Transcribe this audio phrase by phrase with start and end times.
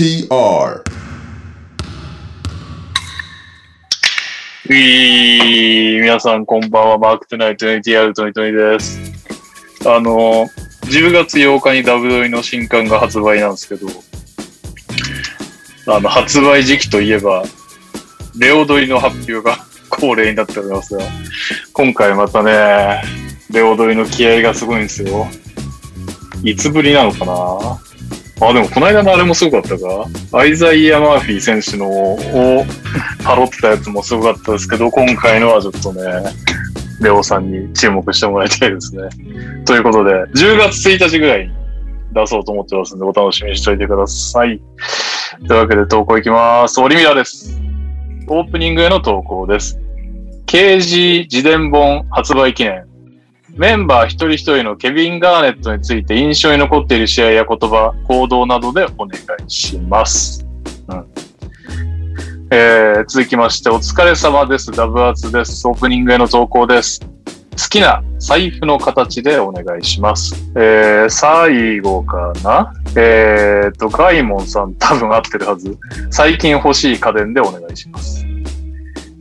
[0.00, 0.82] TR
[4.66, 8.98] ういー皆さんこんばんは、マークトゥナイト NTR トニトニです。
[9.86, 10.48] あの、
[10.86, 13.88] 10月8日にダブドリの新刊が発売なんですけど、
[15.94, 17.44] あの、発売時期といえば、
[18.38, 19.58] レオドリの発表が
[19.90, 21.04] 恒例になっておりますが、
[21.74, 23.02] 今回またね、
[23.50, 25.28] レオドリの気合がすごいんですよ。
[26.42, 27.89] いつぶりなのかな？
[28.40, 30.06] あ、でもこの間のあれもすごかったか？
[30.32, 32.16] アイザイア・マーフィー選手のを
[33.22, 36.02] パロってたやつもすごかったですけど、今回のはちょっとね、
[37.00, 39.02] レオさんに注目してもらいたいですね。
[39.64, 41.52] ということで、10月1日ぐらいに
[42.12, 44.60] 出そうと思ってますんで、お楽しみにしておいてください。
[45.46, 46.80] というわけで投稿いきます。
[46.80, 47.60] オリミラです。
[48.26, 49.78] オープニングへの投稿です。
[50.46, 52.89] KG 自伝本発売記念。
[53.56, 60.46] メンバー一人一人のケビン・ガーネットについて印象に残っている試合や言葉、行動などでお願いします。
[60.88, 61.06] うん
[62.52, 64.72] えー続きまして、お疲れ様です。
[64.72, 65.66] ダブアツです。
[65.68, 67.00] オープニングへの投稿です。
[67.52, 70.34] 好きな財布の形でお願いします。
[70.56, 72.72] えー最後かな？
[72.96, 75.78] えーと、ガイモンさん多分合ってるはず。
[76.10, 78.26] 最近欲しい家電でお願いします。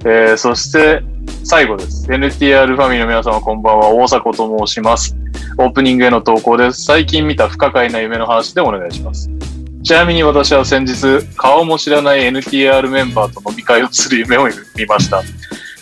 [0.06, 1.04] えーそして、
[1.44, 2.06] 最後です。
[2.08, 3.90] NTR ファミリーの皆様こんばんは。
[3.90, 5.16] 大迫と申します。
[5.58, 6.84] オープニングへの投稿です。
[6.84, 9.30] 最近見た不可解な夢の話でお願いします。
[9.84, 15.24] ちなみに私は先日、顔も知らない NTR メンバーと飲み会をする夢を見ました。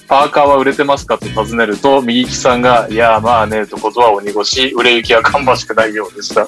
[0.07, 6.47] パーカーは売れてますかと尋ねると、右利きさんが、いや、まあね、とことは鬼越し、売れ行きは芳しくないようでした。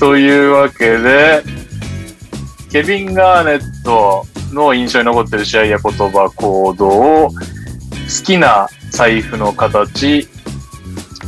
[0.00, 1.44] というわけで、
[2.72, 6.86] ケビン・ガーネットの印象に残ってる試合や言葉、行動、
[7.28, 7.30] 好
[8.24, 10.28] きな財布の形、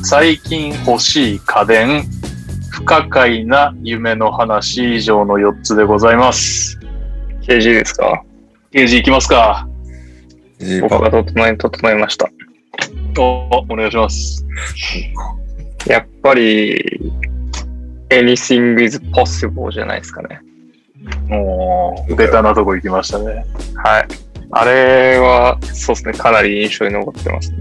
[0.03, 2.05] 最近欲しい家電、
[2.71, 6.78] 不可解な夢の話以上の4つでございます。
[7.43, 8.22] KG ですか？
[8.72, 9.69] 刑事いきますか？
[10.81, 12.28] 僕が整え、整えました。
[13.19, 14.44] お、お願いします。
[15.87, 17.00] やっぱり、
[18.10, 20.41] anything is possible じゃないですかね。
[21.31, 23.45] おー、ベタなとこ行きましたね。
[23.77, 24.09] はい。
[24.51, 27.59] あれは、そうですね、かなり印象に残ってますね。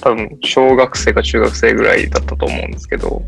[0.00, 3.22] 多分、小学生か中学生ぐらいだったと思うんですけど。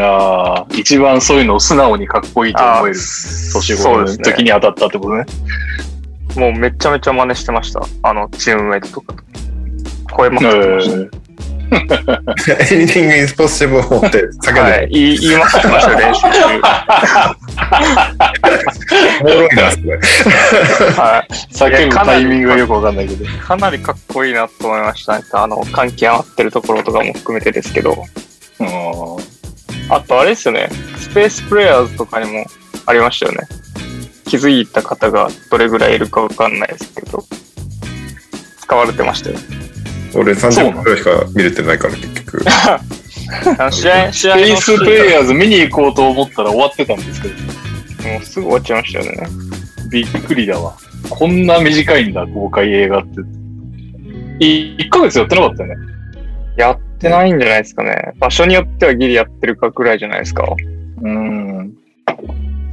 [0.00, 5.24] ああ、一番そういうのを素直にかっこいいと思える年頃の時に当たったってことね。
[6.36, 7.82] もうめちゃめちゃ真似してました。
[8.02, 9.22] あの、チームメイトとかと。
[10.14, 11.27] 声まくってました。
[12.70, 16.28] Anything is possible って叫んではい、言いまくってましたよ、練習中。
[19.20, 19.98] おもろいな、それ。
[20.92, 21.32] はい。
[21.52, 23.24] 叫ぶタイミングがよくわかんないけど。
[23.38, 25.24] かなりかっこいいなと思いましたね。
[25.32, 28.04] あの、関係合ってるところとかも含めてですけど。
[28.60, 28.68] うん
[29.90, 30.68] あとあれですよね。
[30.98, 32.44] スペースプレイヤーズとかにも
[32.84, 33.38] ありましたよね。
[34.26, 37.24] 気づいた方がどれぐらいいるかわかんないですけど。
[38.60, 39.36] 使われてましたよ。
[40.14, 42.44] 俺30分くらいしか見れてないから、結局。
[43.58, 49.28] あの試合、試合のスペースプレイヤーズ見に行こうと思ったら終わってたんですけど、もうすぐ終わっちゃいましたよね。
[49.90, 50.74] びっくりだわ。
[51.10, 53.20] こんな短いんだ、公開映画って。
[54.40, 55.74] い1ヶ月やってなかったよね。
[56.56, 58.12] やってないんじゃないですかね。
[58.18, 60.44] 場所によってはギリやってるかぐらいじゃないですか。
[61.02, 61.72] うん。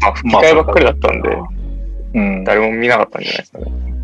[0.02, 1.30] まあ、吹き替えばっかりだったんで、
[2.16, 2.44] うん。
[2.44, 3.95] 誰も見なかったんじゃないですかね。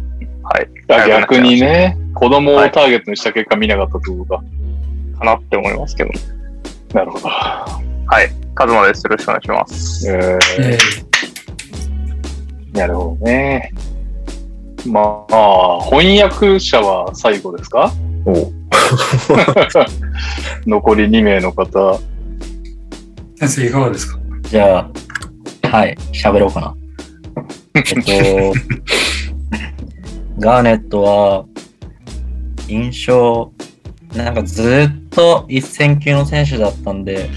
[0.44, 0.68] はい。
[0.90, 4.44] あ逆にね、子供をターゲットにした結果見なかったってことか。
[5.20, 6.10] かなって思いますけど。
[6.94, 7.28] なるほど。
[7.30, 7.68] は
[8.24, 8.32] い。
[8.56, 9.04] カズマです。
[9.06, 10.10] よろしくお願いします。
[10.12, 13.72] えー、なるほどね。
[14.88, 17.94] まあ、翻訳者は最後ですか？
[18.26, 18.52] おう
[20.66, 22.00] 残り2名の方。
[23.38, 24.20] 先生いかがですか？
[24.44, 24.90] じゃ
[25.64, 26.76] あ、はい、喋ろうかな。
[27.76, 28.02] えっと、
[30.42, 31.46] ガーネットは、
[32.68, 33.52] 印象、
[34.16, 37.30] なんかずっと一戦級の選手だったんで、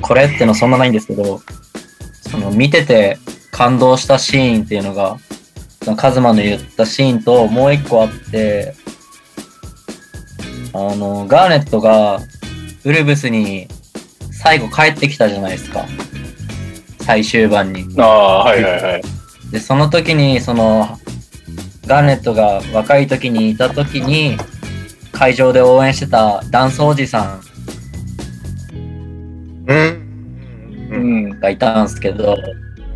[0.00, 1.40] これってのそんなないんですけど、
[2.30, 3.18] その見てて
[3.50, 5.18] 感動したシーンっていうのが、
[5.82, 8.74] そのカズマの言ったシーンともう一個あって、
[10.72, 12.20] あの、ガーネットが
[12.84, 13.66] ウルブスに
[14.30, 15.84] 最後帰ってきたじゃないですか。
[17.00, 17.84] 最終盤に。
[17.98, 19.02] ああ、はいはいはい。
[19.50, 20.96] で、その時に、その、
[21.86, 24.36] ガーネットが若い時にいた時に、
[25.12, 27.40] 会場で応援してたダンスおじさ
[29.66, 30.06] うん。
[30.90, 31.26] うん。
[31.28, 32.36] んがいたんですけど、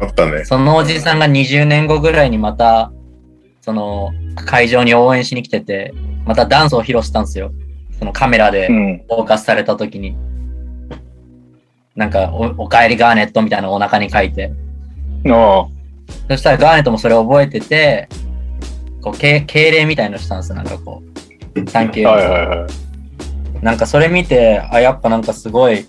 [0.01, 0.45] あったね。
[0.45, 2.93] そのおじさんが20年後ぐらいにまた、
[3.61, 5.95] その、会場に応援しに来てて、
[6.27, 7.53] またダンスを披露したんですよ。
[7.99, 8.99] そのカメラでうん。
[9.09, 10.17] フォーカスされた時に。
[11.95, 14.53] なんかお、おかえりガーネットみたいなのをお腹に書いて、
[15.27, 15.67] あ
[16.29, 18.09] そしたらガーネットもそれを覚えてて、
[19.01, 20.57] こう、敬敬礼みたいのしたんですよ。
[20.57, 21.03] なんかこ
[21.55, 22.13] う、探求あ。
[22.13, 23.65] はいはいはい。
[23.65, 25.87] なんかそれ見て、あ、やっぱなんかすごい、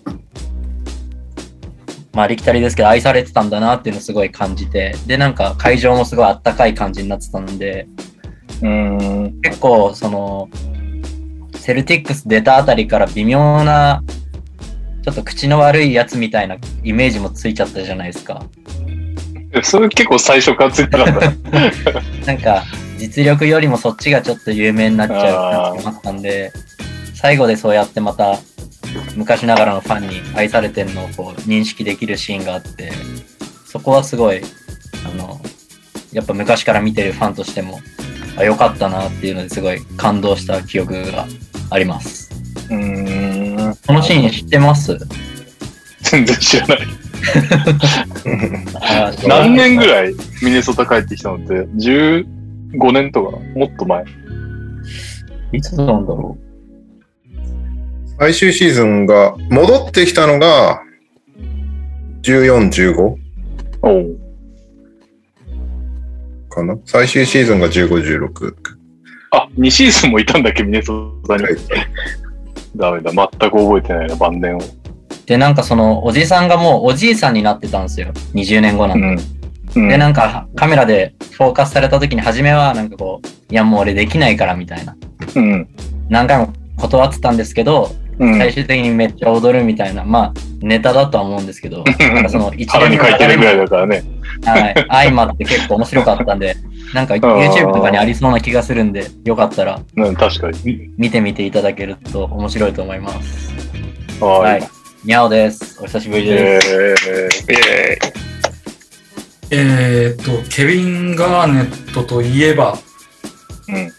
[2.13, 7.88] まあ、ありきたりですけど、愛されてたんだなっていうのをすごい感じて、で、なんか会場もすごいあったかい感じになってたんで、
[8.62, 9.42] うーん。
[9.42, 10.50] 結構、その、
[11.56, 14.04] セルティックス出たあたりから微妙な、
[15.04, 18.44] ちょっと口の悪いやつみたいなイメージもついちゃったじゃないですか。
[19.63, 22.02] それ結構最初からついてなかった。
[22.25, 22.63] なんか、
[23.01, 26.53] 実力よりもそっちがちょっと有名になっちゃう感じもあったんで、
[27.15, 28.38] 最後でそうやってまた、
[29.15, 32.92] 昔ながらのファンに愛されてるのをこう認識できるシーンがあって、
[33.65, 34.42] そこはすごい、
[35.03, 35.42] あの、
[36.12, 37.80] やっぱ昔から見てるファンとしても、
[38.38, 41.25] あ、よかったなっていうのですごい感動した記憶が
[41.71, 42.30] あります。
[42.69, 43.75] うーん。
[43.88, 44.95] このシーン知ってます？
[46.01, 46.80] 全然知らない。
[48.81, 51.68] あ何年ぐらいミネソタ帰ってきたのって、
[52.74, 54.04] 15年とかもっと前。
[55.52, 56.38] いつなんだろ
[58.20, 60.82] 最終シーズンが戻ってきたのが
[62.22, 63.16] 14、15
[63.84, 64.20] おう
[66.50, 66.78] かな？
[66.86, 67.90] 最終シーズンが15、
[68.20, 68.54] 16。
[69.32, 71.44] あ、2シーズンもいたんだっけ、ミネソタに。
[71.44, 71.56] はい
[72.76, 74.60] ダメだ、全く覚えてないな、晩年を。
[74.60, 74.62] う
[75.26, 78.08] で、なんかその、おじさんがもうおじいさんになってたんですよ。
[78.34, 79.08] 20年後なんで。
[79.08, 79.41] うん。
[79.76, 84.96] うんで、なんかカメラでフォーカスされた時に初めはなんかこう、いやもう俺できないからみたいな。
[85.36, 85.68] うん。
[86.10, 88.38] 何回も断ってたんですけど、うん。
[88.38, 94.04] 最終的にめっちゃ踊るみたいな、まあネタだとは思うんですけど、 なんかその 一腹に書いてるぐらいだだからね。
[94.46, 96.56] はい、相まって結構面白かったんで、
[96.94, 100.60] なんか YouTube とかにありそうな気がするんで、よかったらうん、確かに。
[100.64, 103.54] み見てみていただけると面白いと思います。
[104.20, 104.64] ははいい。。
[105.04, 105.80] にゃおです。
[105.82, 106.70] お久しぶりです。
[106.70, 108.21] えー、イエーイ。
[109.53, 112.80] えーっと、ケビン・ガーネットといえば、
[113.68, 113.92] うん。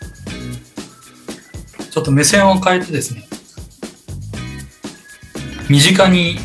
[1.91, 3.29] ちょっと目線を変えてですね、
[5.69, 6.39] 身近に、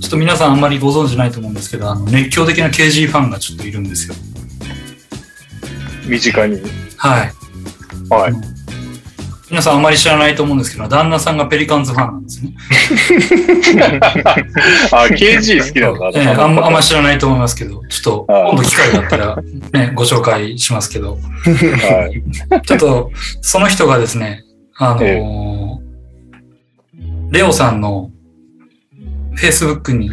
[0.00, 4.14] ちょっと皆さんあんまりご存知ないと思うんですけど、あの熱狂的な KG ファンがちょっといるんですよ。
[6.06, 6.62] 身近に。
[6.96, 7.32] はい。
[8.08, 8.32] はい。
[9.48, 12.52] 皆さんあんまり知らないと思うんですけど、旦那さんがペリカンズファンなんですね。
[14.90, 16.20] あ、KG 好きなんだ。
[16.20, 19.36] ええあんまあんま知らないと思いますけど、ちょっと今度機会があったら、
[19.72, 22.62] ね、ご紹介しますけど、はい。
[22.62, 24.42] ちょっとその人がですね、
[24.78, 25.86] あのーえ
[27.30, 28.10] レオさんの
[29.36, 30.10] Facebook に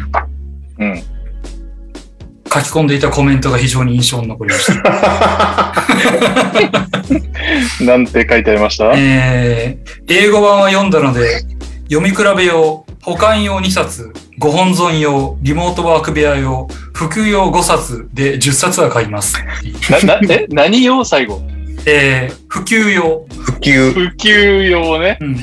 [0.78, 1.02] うん。
[2.54, 5.74] 書き込んでいたコメントが非常に印象に残りました。
[7.84, 8.92] なんて書いてありました？
[8.96, 11.40] えー英語版は読んだので、
[11.90, 19.34] 読み比べ用、保管用2冊、ご本尊用、リモートワーク部屋用、普及用5冊で10冊は買います。
[19.90, 21.42] な、な、え、 何用最後？
[21.86, 23.92] えー普及用、普及。
[23.92, 25.18] 普及用ね。
[25.20, 25.40] うん、普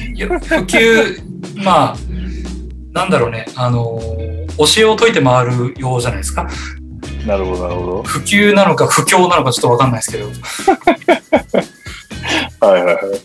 [0.66, 1.20] 及、
[1.64, 1.98] まあ、
[2.94, 6.48] なんだろうね、あのー教えを解いて回る用じゃないですか。
[7.26, 10.32] なるほど、なるほ普及なのか不況なのかちょっとわかんないですけど、ど。
[12.68, 13.22] はいはいはい。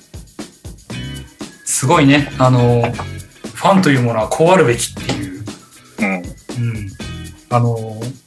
[1.65, 3.17] すごいね、あのー
[3.57, 5.45] ファンというものはこうあるべきっていう、
[5.99, 6.07] うん。
[6.15, 6.23] うん、
[7.49, 8.27] あのー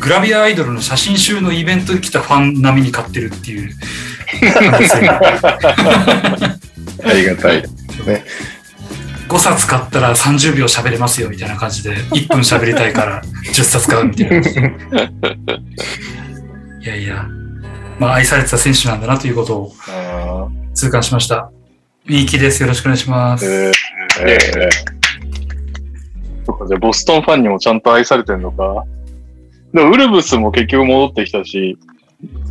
[0.00, 3.70] グラビアアイドルの写真集のイベントに来たファン並みに買ってるっていう。
[7.04, 7.64] ありがたい。
[9.28, 14.36] 5冊買ったら30秒喋れますよみたいな感じで、1分喋りたいから 10冊買うみたいな。
[16.80, 17.26] いやいや、
[17.98, 21.50] まあ愛されてた選手なんだなということをあ痛感しました。
[22.06, 22.62] みきです。
[22.62, 23.44] よろしくお願いします。
[23.44, 24.30] ーえー、
[24.60, 28.84] えー、そっか、じゃあボストンファンにもちゃんと愛されてんのか。
[29.74, 31.78] でもウルブスも結局戻ってきたし、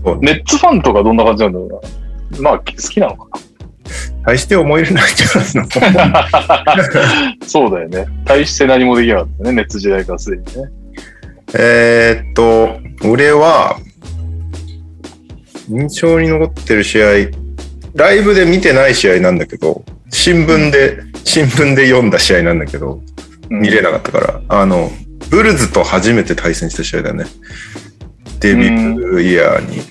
[0.04, 2.50] そうネッツファンとかどんな感じなんだろうな。
[2.52, 3.40] まあ、好きなのか
[4.26, 7.38] 大して思い入れないんじゃないのな。
[7.48, 8.06] そうだよね。
[8.26, 9.52] 大して何もできなかったね。
[9.54, 10.52] ネッツ時代からすでにね。
[11.54, 13.78] えーっと、俺は、
[15.70, 17.08] 印象に残ってる試合、
[17.96, 23.02] ライブで見てない試合なんだけど、新聞で、新聞で読んだ試合なんだけど、
[23.50, 24.92] うん見れなかったから、あの、
[25.30, 27.26] ブルズと初めて対戦した試合だね。
[28.40, 29.82] デビューイヤーに。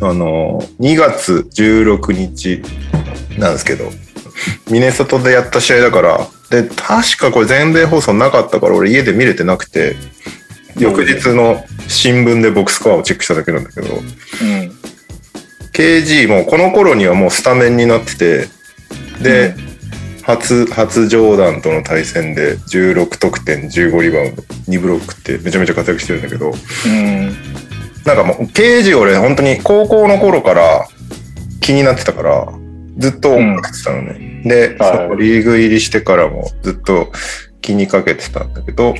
[0.00, 2.62] あの、2月16日
[3.38, 3.90] なんですけど、
[4.70, 9.96] ミネソタでやった試合だから、で、確かこれ全米放送なかったから俺家で見れてなくて、
[10.78, 14.02] 翌日の新聞でボックスコアをチェックしただけなんだけど、うん。
[15.72, 18.48] KG もこの頃にはもうスタメンになってて、
[19.22, 19.54] で、
[20.22, 27.32] 初、初ジョーダンとの対戦で16得点、15リバウンド、2ブロックってめちゃめちゃ活躍してるんだけど、うん。
[28.04, 30.88] なんかもう、刑事俺本当に高校の頃から
[31.60, 32.48] 気になってたから、
[32.96, 34.42] ずっと追っかけてたのね。
[34.44, 37.12] で、はいリーグ入りしてからもずっと
[37.60, 38.94] 気にかけてたんだけど、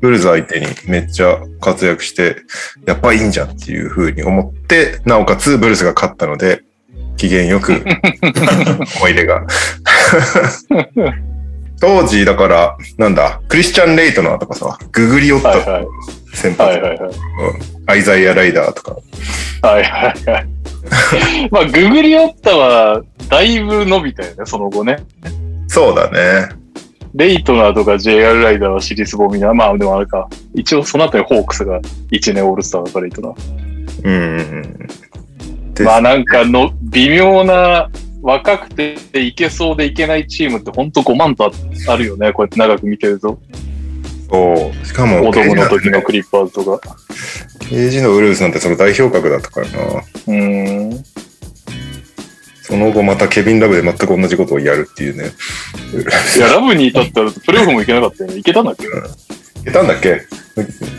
[0.00, 2.36] ブルズ相手にめっちゃ活躍して、
[2.86, 6.62] やっぱいいんじゃんっていう風に思って、なおかつブルズが勝ったので、
[7.16, 7.72] 機嫌よく
[8.98, 9.46] 思い出が。
[11.82, 15.86] 当時、だから、なんだ、クリスチャン・レイトナーとかさ、ググリオッタはいはい。
[16.32, 17.12] 先発、はいはいはい。
[17.86, 18.96] アイザイア・ライダーとか、
[19.66, 20.46] はいはいはい。
[21.50, 24.98] まあ、ググリオッタは、だいぶ伸びたよね、その後ね。
[25.66, 26.50] そうだね。
[27.16, 29.52] レイトナーとか JR ライダーはシリスボミな。
[29.52, 30.28] まあ、でもあれか。
[30.54, 31.80] 一応その後にホークスが
[32.12, 34.04] 1年オールスターだからレイトナー。
[34.04, 34.38] うん
[35.80, 37.90] うんまあなんかの、微妙な、
[38.22, 41.52] 若くていけそうでいけないチームってほんと5万と
[41.88, 42.32] あるよね。
[42.32, 43.38] こうやって長く見てると。
[44.30, 44.86] そう。
[44.86, 46.96] しかも、子供の時のクリッパーズとか。
[47.60, 49.76] KG のウルフスなんてその代表格だったからな。
[49.76, 51.04] うーん。
[52.62, 55.24] その後またケビン・ラブで全く同じことをやるっていうね。
[56.36, 58.38] いや、ラブに至ったらプレイオフもいけなかったよね。
[58.38, 58.86] いけたんだっけ？
[58.86, 60.22] いけたんだっけ？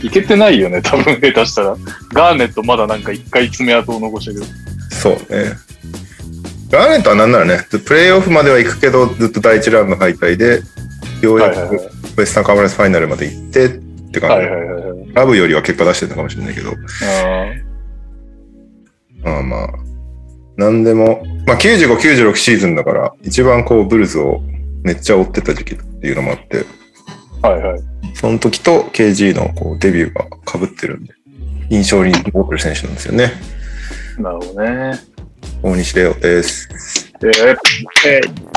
[0.06, 1.78] いけてないよね、多分下手したら。
[2.14, 4.44] ガーネットまだなんか一回爪痕を残してる。
[4.92, 5.54] そうね。
[6.74, 10.64] ガーネットはなんならね、プレイオフまでは行くけど、ずっと第一ラウンド敗退で、
[11.22, 11.76] ようやく
[12.18, 13.70] ウエスタンカンファレンスファイナルまで行ってっ
[14.10, 15.14] て感じ。
[15.14, 16.72] ラブよりは結果出してるのかもしれないけど。
[16.72, 16.74] あ
[19.24, 19.70] まあまあ。
[20.58, 24.42] なんでも、まあ95、96シーズンだから、一番こうブルズを
[24.82, 27.82] めっちゃ追ってた時期っていうのもあって、ーはいはい。
[28.16, 31.14] その時と KG のこうデビューが被ってるんで、
[31.70, 33.32] 印象に残ってる選手なんですよね。
[34.18, 35.13] なるほどね。
[35.62, 36.70] 大西レオです。
[37.22, 37.58] えー
[38.08, 38.54] えー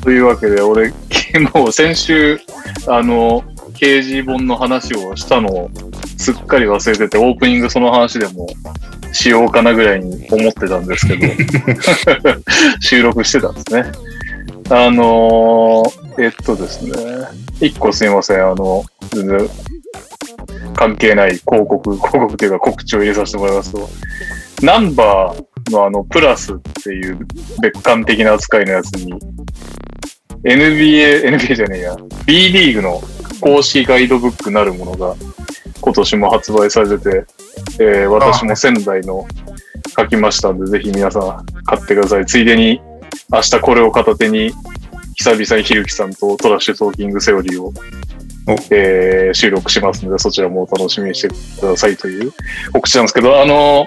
[0.00, 0.92] というわけで、俺、
[1.54, 2.40] もう先週、
[2.86, 3.44] あの、
[3.74, 5.70] 刑事本の話をしたのを
[6.16, 8.46] すっかり忘れてて、オープニングその話でも
[9.12, 11.26] しようかなぐらいに思ってたんですけど、
[12.80, 13.92] 収録してたんですね。
[14.70, 16.92] あのーえっとですね、
[17.60, 19.50] 一個すいません、あの、全然
[20.74, 23.88] 関係ない広告、広告というか告知を入れさせてもらいますと、
[24.62, 27.18] ナンバーのあの、プラスっていう
[27.62, 29.12] 別館的な扱いのやつに、
[30.42, 31.96] NBA、NBA じゃねえや、
[32.26, 33.00] B リーグの
[33.40, 35.14] 公式ガイドブックなるものが
[35.80, 37.26] 今年も発売されてて、
[37.80, 39.26] えー私も仙台の
[39.96, 42.26] 書きましたんで、ぜひ皆さん買ってください。
[42.26, 42.80] ついでに、
[43.32, 44.52] 明日これを片手に、
[45.14, 47.72] 久々にひるきさんとトラッシュトーキングセオリーを、
[48.70, 52.32] えー収録しますので、そちらもお楽しみにしてくださいという
[52.72, 53.86] 告知なんですけど、あの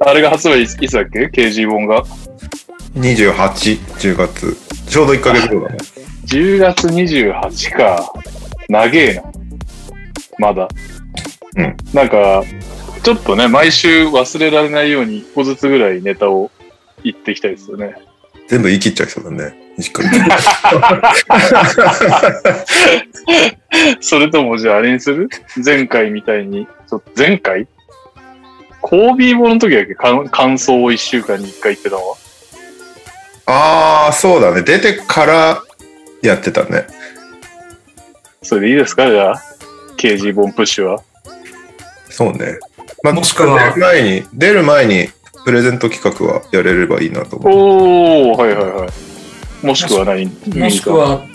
[0.00, 2.04] あれが発売いつだっけ ?KG 本が
[2.94, 4.56] ？28、10月。
[4.88, 5.78] ちょうど1ヶ月後だね。
[6.26, 8.12] 10月28か。
[8.68, 9.22] 長えな。
[10.38, 10.68] まだ。
[11.56, 11.76] うん。
[11.92, 12.42] なんか、
[13.02, 16.50] ちょっとね、毎週忘れられないように一個ずつぐらいネタを
[17.02, 17.94] 言っていきたいですよね。
[18.50, 19.54] 全部言い切っちゃいそうだね。
[19.78, 20.04] 西君
[24.00, 25.28] それともじゃああれにする？
[25.64, 27.68] 前回みたいに、ちょっと前回？
[28.82, 29.94] コービーボの時だけ？
[29.94, 32.16] 感感想を1週間に1回言ってたのは？
[33.46, 34.62] ああ、そうだね。
[34.62, 35.62] 出てから
[36.22, 36.88] やってたね。
[38.42, 39.08] それでいいですか？
[39.08, 39.42] じゃあ、
[39.96, 41.04] KG ボンプッシュは？
[42.08, 42.58] そうね。
[43.04, 45.08] まあ、もしくは出る前に、出る前に
[45.44, 48.32] プレゼント企画はやれればいいなと思う。
[48.32, 49.66] おー、はいはいはい。
[49.66, 51.32] もしくは何もしく、は、フ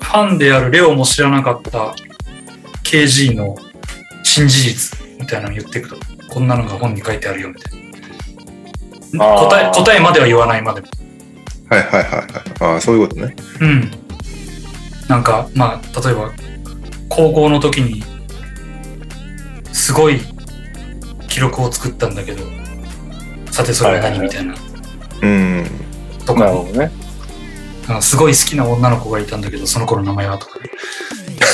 [0.00, 1.94] ァンであるレオも知らなかった
[2.84, 3.56] KG の
[4.22, 5.96] 新事実みたいなの言っていくと、
[6.28, 7.72] こんなのが本に書いてあるよみたい
[9.12, 9.26] な。
[9.36, 10.88] 答え、答えまでは言わないまでも。
[11.68, 12.28] はいはいはいはい。
[12.60, 13.34] ああ、そういうことね。
[13.60, 13.90] うん。
[15.08, 16.32] なんか、まあ、例えば、
[17.08, 18.02] 高校の時に、
[19.72, 20.20] すごい
[21.28, 22.44] 記録を作ったんだけど、
[23.56, 24.54] さてそれは何みたいな。
[25.22, 25.64] うん。
[26.26, 26.90] とか、なるほどね。
[27.88, 30.66] あすごい好きな女の子がいたんだけど、その子の名前はとかね。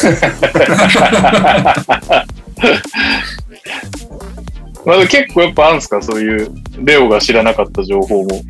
[4.84, 6.02] まあ、結構やっぱあるんですか？
[6.02, 8.42] そういう、レオが知らなかった情報も。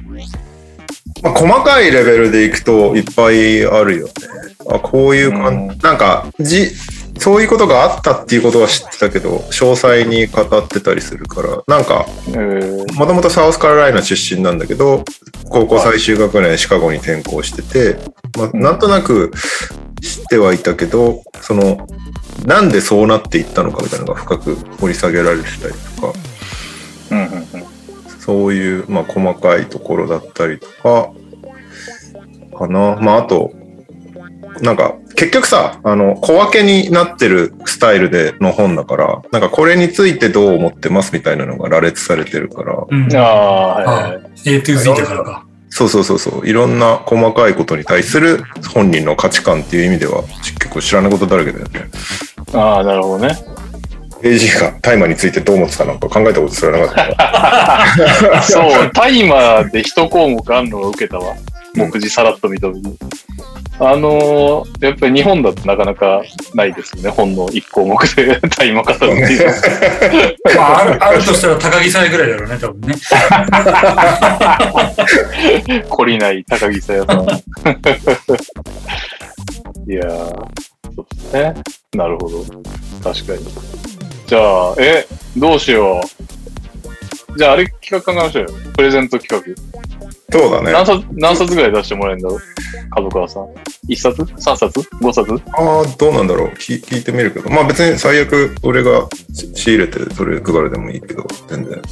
[1.23, 4.13] まあ、細かいレベルでいくといっぱいあるよね。
[4.71, 6.71] あこういう感うんなんかじ、
[7.23, 15.05] そういうことがあったっていうことは知ってたけど、詳細に語ってたりするから、なんか、えー、もともとサウスカロライナ出身なんだけど、
[15.49, 17.97] 高校最終学年シカゴに転校してて、
[18.37, 19.31] まあ、うんなんとなく
[20.01, 21.87] 知ってはいたけど、その、
[22.45, 26.19] なんでそうなっていったのかみたいなのが深く掘り下げられてたりとか、
[27.13, 27.47] うんうんうん。
[28.19, 31.13] そういう、まあ、細かいところだったりとか、
[32.59, 32.97] かな。
[33.01, 33.53] まあ、あと、
[34.61, 44.23] なんか、結局さ、あの、小分けになってるスタイルでの本だから、なんかこれについてどう思ってますみたいなのが羅列されてるから、うんああ、はいはいはい。
[44.47, 45.47] A to Z だからか。
[45.71, 48.45] そうそうそうそう、いろんな細かいことに対する
[48.75, 51.71] 本人の価値観っていう意味では、結構知らないことだらけだよね。
[52.53, 53.35] ああ、なるほどね。
[54.23, 58.43] AG が大麻についてどう思ってたのか考えたことすらなかった。
[58.45, 61.35] そう、タイマーで一項目あんのが受けたわ。
[61.75, 62.99] 目次さらっと認めに。
[63.79, 66.23] あのーやっぱり日本だとなかなか
[66.55, 67.11] ないですよね。
[67.11, 69.53] 本の一項目でタイマー語るっていうの。
[70.55, 72.95] まあ、あるあるとしたら高木さんぐらいだろうね、多分ね。
[75.89, 77.23] 懲りない高木さやさん。
[79.91, 80.09] いやー、
[80.95, 81.55] そうですね。
[81.95, 82.45] なるほど。
[83.03, 83.39] 確かに。
[84.27, 86.03] じゃあ、え、どうしよ
[87.35, 87.39] う。
[87.39, 88.51] じゃあ、あれ企画考えましょうよ。
[88.77, 90.02] プレゼント企画。
[90.33, 90.73] そうだね。
[90.73, 92.41] 何冊、何冊ぐらい出してもらえるんだろう？
[92.91, 93.47] 角川さん。
[93.89, 95.33] 1冊 ?3 冊 ?5 冊？
[95.53, 97.51] ああ、どうなんだろう聞聞いてみるけど。
[97.51, 101.83] まあ別に最悪俺がし仕入れてそれ配るでもいいけど、全然。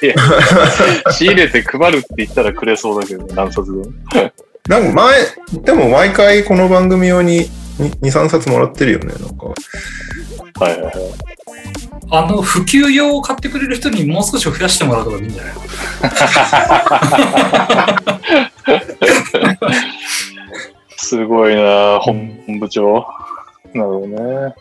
[1.12, 3.86] 仕入れて配るって言ったらくれそうだけど、何冊でも。
[4.68, 7.48] なんか前、でも毎回この番組用に
[7.78, 9.46] 2、3冊もらってるよね、なんか。
[10.60, 10.94] はいはいはい。
[12.10, 15.60] あの、普及用を買ってくれる人にもう少し増やしてもらうとかでいいんじゃないの？
[20.96, 23.06] すごいな本部長。
[23.74, 24.54] なるほどね。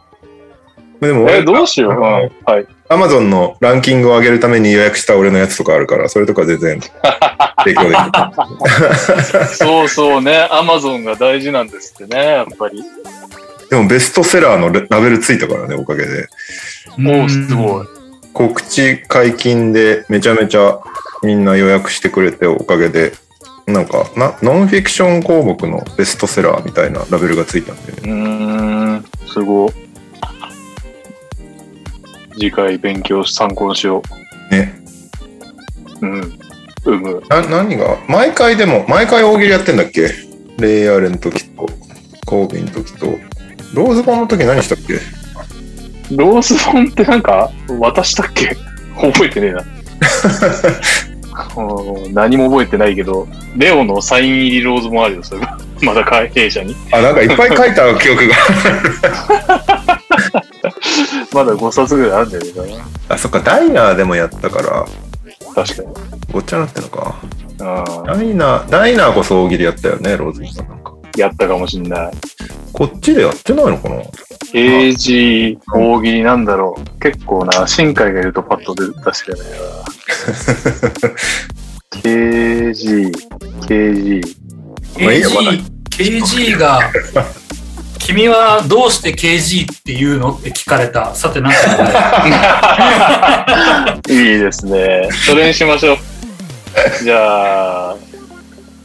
[1.00, 1.94] でもえ、どうしよう。
[1.94, 2.01] うん。
[2.01, 2.68] はい。
[2.89, 6.80] アマゾンのランキングを上げるために予約した俺のやつとかあるから、それとか全然
[7.63, 8.01] 提供でき
[9.36, 9.45] る。
[9.56, 10.48] そうそうね。
[10.52, 12.84] アマゾンが大事なんですってね、やっぱり。
[13.69, 16.27] でもベストセラーのレラベルついたからね、おかげで。
[16.97, 17.88] もうすごい。
[18.34, 20.80] 告知解禁でめちゃめちゃ
[21.23, 23.13] みんな予約してくれておかげで、
[23.65, 28.12] なんかな、ノンフィクション項目のベストセラーみたいなラベルがついたんで、ね、うー
[28.99, 29.06] ん。
[29.27, 29.73] すごい。
[32.36, 34.03] 次回勉強し参考にしよ
[34.51, 34.82] ね。
[36.01, 36.06] う。
[36.06, 36.39] うん。
[36.86, 37.23] うむ。
[37.27, 37.97] な何が？
[38.08, 40.10] 毎回でも、毎回大喜利やってんだっけ？
[40.60, 41.67] レイアーレの時と、
[42.25, 43.17] コービンの時と、
[43.73, 44.99] ローズボンの時何したっけ？
[46.15, 48.56] ローズボンってなんか渡したっけ？
[48.99, 49.63] 覚えてねえな。
[51.56, 55.58] うん何も覚えてないけど、レオのサイン入りローズボンあるよ、それが。
[55.84, 56.75] まだか弊社に。
[56.91, 58.36] あ、なんかいっぱい書いた記憶が。
[61.34, 62.77] まだ5冊ぐらいあるんじゃね
[63.10, 64.86] あ、そっか、ダイナーでもやったから、な。
[65.63, 65.88] 確かに。
[66.32, 67.15] ごっちゃなってんのか。
[67.21, 70.87] うんダイナー、ダイナーこそ大喜利やったよね、ローズボンなんか。
[71.17, 72.12] やったかもしんない。
[72.73, 73.95] こっちでやってないのかな
[74.53, 76.99] ？AG 大喜利なんだろう。
[76.99, 79.58] 結構な、新海がいるとパッと出出してくれないな。
[81.91, 83.12] KG、
[83.67, 84.21] KG。
[84.95, 86.80] KG, KG が、
[87.99, 90.32] 君はどうして KG って言うの？
[90.34, 91.13] って聞かれた。
[91.15, 91.58] さて、なんか、
[94.10, 95.10] いいですね。
[95.27, 95.97] それにしましょう。
[97.03, 97.95] じゃあ、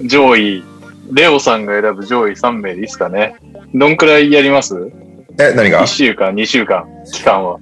[0.03, 0.65] 上位、
[1.11, 3.35] レオさんが選ぶ上位3名でいいですかね。
[3.75, 4.77] どんくらいやります？
[5.41, 7.59] え、何が ?1 週間、2週間、期間は。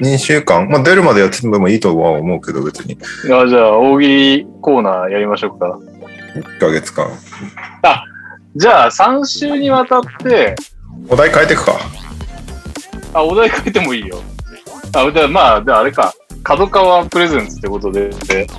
[0.00, 0.68] ?2 週間？
[0.68, 2.98] まあ出るまでやってもいいとは思うけど、別に。
[3.32, 5.78] あじゃあ、大喜利コーナーやりましょうか。
[6.34, 7.08] 1ヶ月間。
[8.56, 10.56] じゃあ、3週にわたって、
[11.08, 11.72] お題変えてくか。
[13.14, 14.20] あ、お題書いてもいいよ。
[14.92, 16.12] あ、じゃあまあ、じゃああれか。
[16.42, 18.10] 角川プレゼンツってことで、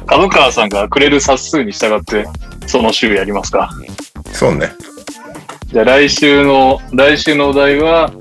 [0.05, 2.25] 角川さんがくれる冊数に従って、
[2.67, 3.69] その週やりますか。
[4.31, 4.71] そうね。
[5.67, 8.11] じゃあ来週の、来週のお題は、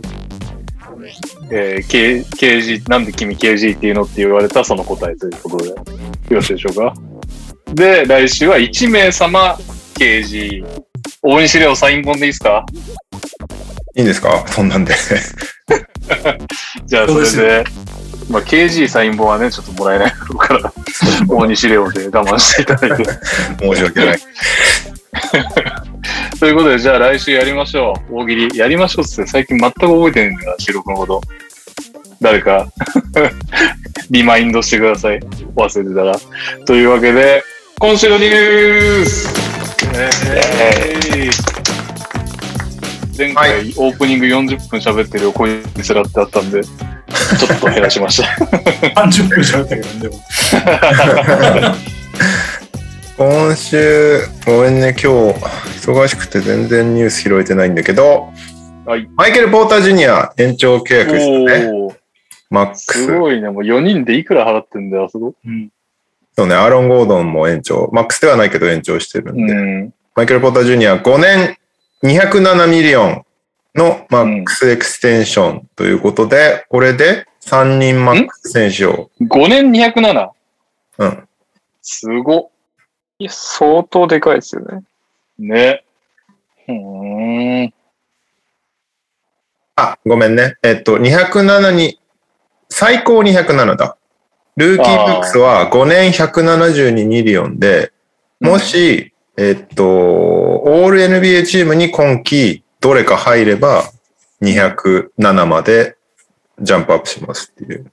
[1.52, 5.76] えー、K、KG、なんで君 KG っていうのって言われたその答えということで、よ
[6.30, 6.94] ろしいでしょうか。
[7.74, 9.56] で、来週は1名様
[9.94, 10.64] KG。
[11.22, 12.64] 大西レオサイン本でいいですか？
[13.96, 14.46] いいんですか？
[14.48, 14.94] そんなんで。
[16.86, 17.64] じゃあそれで、
[18.30, 20.72] まあ KG サイン本はね、ちょっともらえないだろうから、
[21.28, 23.04] 大西レオで我慢していただいて。
[23.58, 24.18] 申し訳ない。
[26.38, 28.20] ということで、じゃあ来週やりましょう。
[28.20, 28.56] 大喜利。
[28.56, 31.20] やりましょうっつって最近全く覚えてないんだよな、収録のこと。
[32.20, 32.68] 誰か、
[34.10, 35.20] リマインドしてください。
[35.56, 36.16] 忘れてたら。
[36.66, 37.42] というわけで、
[37.78, 39.34] 今週のニュース
[39.94, 41.50] えー
[43.20, 46.62] 前回オープニング40分喋ってるよ、こいつらってあったんで、
[47.38, 48.28] ちょっと減らしました。
[49.02, 50.14] 30分喋ったけどね、でも。
[53.16, 55.38] 今週、ごめんね、今日、
[55.86, 58.32] 忙しくて全然ニュース拾えてないんだけど、
[58.86, 59.08] はい。
[59.14, 61.96] マイケル・ポーター・ジュニア延長契約ですよね。
[62.48, 63.04] マックス。
[63.04, 63.50] すごいね。
[63.50, 65.34] もう4人でいくら払ってんだよ、あそこ。
[65.44, 65.68] うん。
[66.36, 67.90] そうね、アーロン・ゴードンも延長。
[67.92, 69.52] マックスではないけど延長してるんで。
[69.52, 69.84] うん。
[69.84, 71.56] まマイケル・ポーター・ジュニア5年
[72.02, 73.22] 207ミリオン
[73.74, 80.30] の max extension ということで、これで3人マックス選手を、5年 207?
[80.98, 81.28] うん。
[81.82, 82.50] すご
[83.18, 84.78] いや、相当でかいですよね。
[84.78, 84.82] っ。
[85.38, 85.84] ね。
[86.68, 87.74] うーん。
[89.76, 90.56] あ、ごめんね。
[90.62, 91.98] えっと、207に、
[92.68, 93.96] 最高207だ。
[94.56, 97.92] rookie max は5年172ミリオンで、
[98.40, 103.84] もし、えっと、オール NBA チームに今季どれか入れば
[104.42, 105.96] 207まで
[106.60, 107.92] ジャンプアップしますっていう。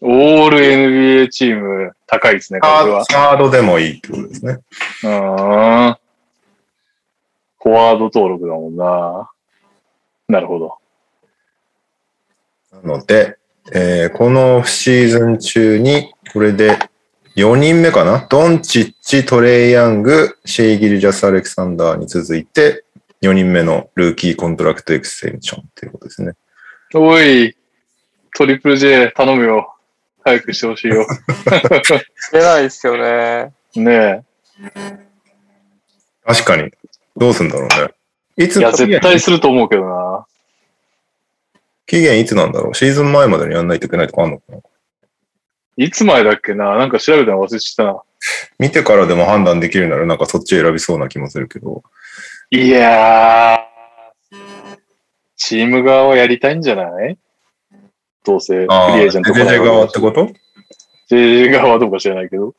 [0.00, 3.04] オール NBA チーム高いですね、これは。
[3.06, 4.58] サードでもいいってことですね。
[5.04, 5.96] うーん。
[7.62, 9.30] フォワード登録だもんな。
[10.28, 10.76] なるほど。
[12.82, 13.38] なので、
[13.72, 16.78] えーこのオフシーズン中に、これで
[17.36, 18.26] 4人目かな？
[18.28, 22.84] ドンチッチ、トレイ・ヤング、シェイ・ギルジャス・アレクサンダーに続いて、
[23.24, 26.32] 4人目の rookie contract extension ということですね。
[26.94, 27.56] おい、
[28.36, 29.74] トリプル J 頼むよ。
[30.22, 31.06] 早くしてほしいよ。
[32.32, 33.52] 出ないですよね。
[33.74, 34.24] ね
[36.24, 36.70] 確かに。
[37.16, 37.94] どうすんだろうね。
[38.36, 38.48] いえ。
[38.48, 40.26] ついや、絶対すると思うけどな。
[41.86, 42.74] 期限いつなんだろう？
[42.74, 44.58] シーズン前までにやんないといけないとかあんのかな？
[45.76, 46.76] いつ前だっけな？
[46.76, 48.02] なんか調べたの忘れちゃったな。
[48.58, 51.82] 見てからでも判断できるならなんかそっち選びそうな気もするけど。
[52.54, 54.36] いやー、
[55.36, 57.18] チーム側はやりたいんじゃない？
[58.24, 60.30] どうせ、フリーエージェント JJ 側ってこと
[61.10, 62.54] ？JJ 側はどうか知らないけど。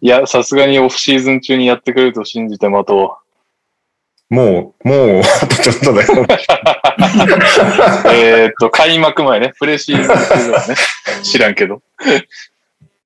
[0.00, 3.16] いや、さすがにオフシーズン中にやってくれると信じて待と
[4.28, 6.14] もう、もう、 あとちょっとだよ。
[6.22, 6.26] う。
[8.12, 9.52] えーっと、開幕前ね。
[9.56, 10.74] プレシーズン中だね。
[11.22, 11.80] 知らんけど。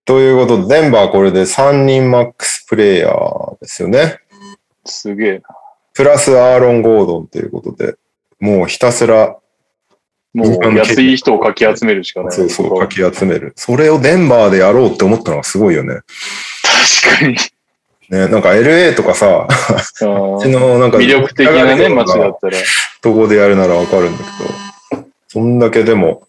[0.07, 4.22] ということで、デンバーこれで3人マックスプレイヤーですよね。
[4.85, 5.43] すげえな。
[5.95, 7.97] プラスアーロン・ゴードンということで、
[8.41, 9.37] もうひたすら、
[10.35, 12.33] もう安い人をかき集めるしかない。
[12.33, 13.53] そうそう、かき集める。
[13.57, 16.01] それをデンバーでやろうって思ったのがすごいよね。
[17.03, 17.37] 確かに。
[18.09, 19.49] ね、なんか LA とかさ、
[20.01, 22.59] こっちうんのなんか魅力的なね、街だったら。
[23.01, 24.19] とこでやるならわかるんだ
[24.91, 26.27] けど、そんだけでも、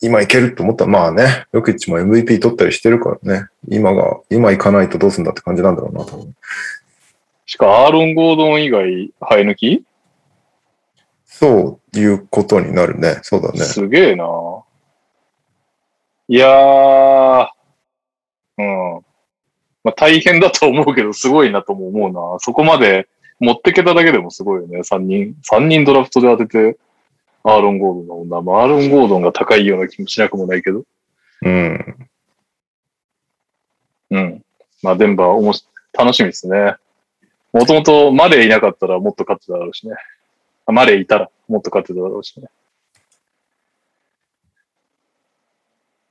[0.00, 6.34] 今いけると思ったら、まあね、ヨキッチも MVP 取ったりしてるからね、今が、今行かないとどうすんだって感じなんだろうな、多分。
[7.52, 9.84] しかもアーロン・ゴードン以外、生え抜き？
[11.26, 13.18] そういうことになるね。
[13.20, 13.58] そうだね。
[13.58, 14.24] すげえな。
[16.28, 17.48] いやー、
[18.56, 19.04] うん。
[19.84, 22.38] まあ大変だと思うけど、すごいなとも思うな。
[22.38, 23.06] そこまで
[23.38, 24.78] 持ってけただけでもすごいよね。
[24.78, 26.78] 3人、三人ドラフトで当てて、
[27.42, 28.40] アーロン・ゴードンの女。
[28.40, 30.84] まあ、アーロン・ゴードンが高いような気もしなくもないけど。
[31.42, 32.08] うん。
[34.08, 34.42] うん。
[34.82, 36.76] まあ、デンバーおもし、楽しみですね。
[37.52, 39.94] もともとマレーいなかったらもっと勝ってただろうしね。
[40.66, 42.48] あマレーいたらもっと勝ってただろうしね。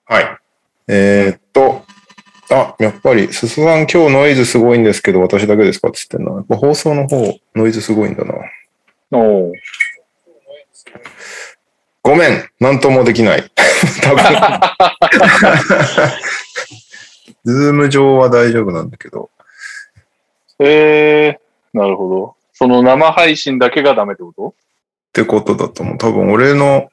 [0.05, 0.37] はい。
[0.87, 1.83] えーっと、
[2.51, 6.33] あ、やっぱり、すすワン今日ノイズすごいんですけど、私だけですかって言ってんな。
[6.35, 8.35] やっぱ放送の方、ノイズすごいんだな。
[9.11, 9.53] おー
[12.03, 13.43] ごめん、なんともできない。
[14.03, 14.23] 多分。
[17.45, 19.30] ズーム上は大丈夫なんだけど。
[20.63, 22.35] えー、なるほど。
[22.53, 24.49] その生配信だけがダメってこと？
[24.49, 24.53] っ
[25.11, 25.97] てことだと思う。
[25.97, 26.89] 多分俺の、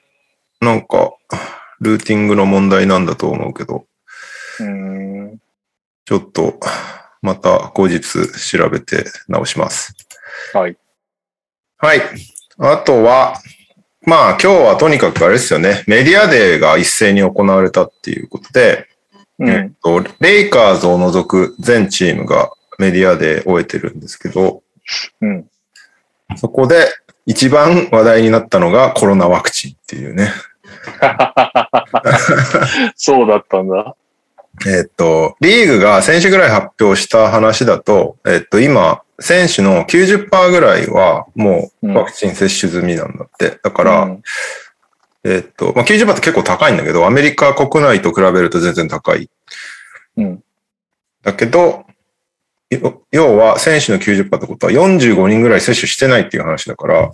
[0.61, 1.12] なんか、
[1.81, 3.85] ルーティングの問題なんだと思うけど、
[4.61, 4.66] うー
[5.35, 5.38] ん。
[6.07, 6.59] ちょっと、
[7.20, 9.94] また後日調べて直します。
[10.54, 10.76] はい。
[11.76, 12.00] はい。
[12.59, 13.35] あとは、
[14.02, 15.85] まあ今日はとにかくあれですよね。
[15.87, 18.88] メディアデーが一斉に行われたっていうことで、
[19.38, 19.48] うん。
[19.50, 24.62] えっと、レイカーズを除く全チームがメディアで終えてるんですけど、
[25.20, 25.48] うん。
[26.36, 26.88] そこで
[27.26, 30.30] 一番話題になったのがコロナワクチンっていうね。
[32.96, 33.96] そうだったんだ。
[34.66, 43.58] えっと、リーグが選手ぐらい発表した話だと、えっと、今、選手の90%ぐらいはもうワクチン接種済みなんだって。
[43.62, 44.22] だから、うん
[45.24, 49.28] えっと、まあ、90%って結構高いんだけど、アメリカ国内と比べると全然高い。
[50.16, 50.42] うん。
[51.22, 51.86] だけど、よ
[53.11, 57.12] 要は選手の90%ってことは45人ぐらい接種してないっていう話だから、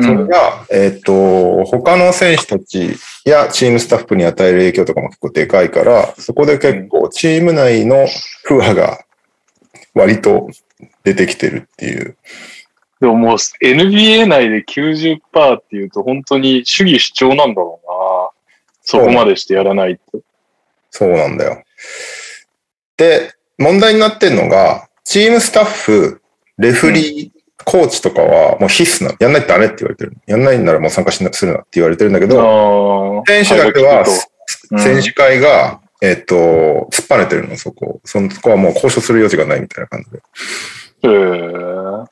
[0.14, 8.06] れが、えっ、と、他の選手たちやチームスタッフに与える影響とかも結構でかいから、そこで結構チーム内の
[8.44, 9.04] 不和が
[9.94, 10.48] 割と
[11.02, 12.16] 出てきてるっていう。
[13.00, 15.18] でももう NBA 内で90%
[15.58, 18.30] っていうと本当に主義主張なんだろうな。
[18.82, 20.20] そこまでしてやらないと。
[20.90, 21.64] そうなんだよ。
[22.96, 26.20] で、問題になってるのが、チームスタッフ、
[26.58, 29.16] レフリー、コーチとかはもう必須なの。
[29.20, 30.16] やんないとダメって言われてる。
[30.26, 33.22] やんないならもう参加しなするなって言われてるんだけど。
[33.26, 34.04] 選手だけは
[34.78, 38.00] 選手会が、えっと、突っぱねてるの、そこ。
[38.04, 40.22] そのそこはもう交渉する余地がないみたいな感じで。
[41.02, 42.06] へー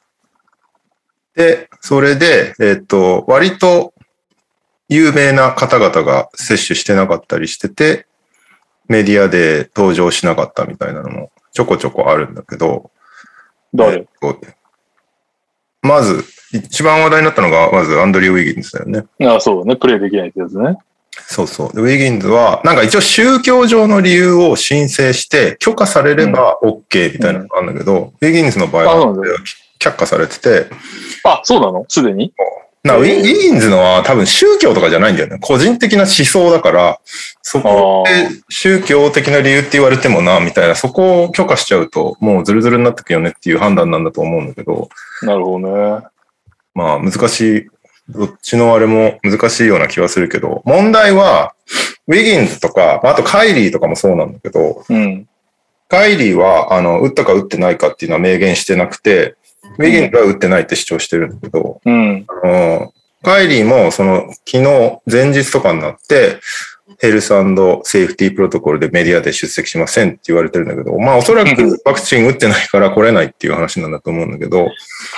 [1.35, 3.95] で、それで、えっと、割と
[4.89, 8.07] 有名な方々が接種してなかったりしてて、
[8.89, 12.91] メディアで登場しなかったみたいなのもちょこちょこあるんだけど、
[13.75, 14.39] え誰っと
[15.83, 19.05] まず、一番話題になったのが、まずアンドリュー・ウィギンズだよね。
[19.27, 19.77] ああ、そうだね。
[19.77, 20.77] プレイできないってやつね。
[21.27, 21.73] そうそう。
[21.75, 29.17] でウィギンズは、なんか一応宗教上の理由を申請して、許可されれば OK みたいなのがあるんだけど、ウィギンズの場合あは
[29.81, 30.67] 却下されてて、
[31.25, 31.85] あ、そうなの？
[31.89, 32.33] すでに？
[32.85, 35.39] なウィギンズのは多分宗教とかじゃないんだよね。
[35.41, 37.01] 個人的な思想だから、
[37.41, 44.89] そこで宗教的な理由って言われてもな、みたいな、そこを許可しちゃうと、もうズルズルになってくよねっていう判断なんだと思うんだけど、
[45.23, 46.07] なるほどね。
[46.75, 47.67] まあ難しい、
[48.09, 51.55] どっちのあれも難しいような気はするけど、問題は、
[52.09, 55.29] ウィギンズとか、まああとカイリーとかもそうなんだけど、うん。
[55.89, 59.37] カイリーは、あの、打ったか打ってないかっていうのは明言してなくて、
[59.79, 62.27] ウィギンズは打ってないって主張してるんだけど、うん。
[62.45, 66.41] あのカイリーも、その、昨日、前日とかになって、
[66.99, 74.69] ヘルスセーフティープロトコルでメディアで出席しませんって言われてるんだけど、まあおそらくワクチン打ってないから来れないっていう話なんだと思うんだけど、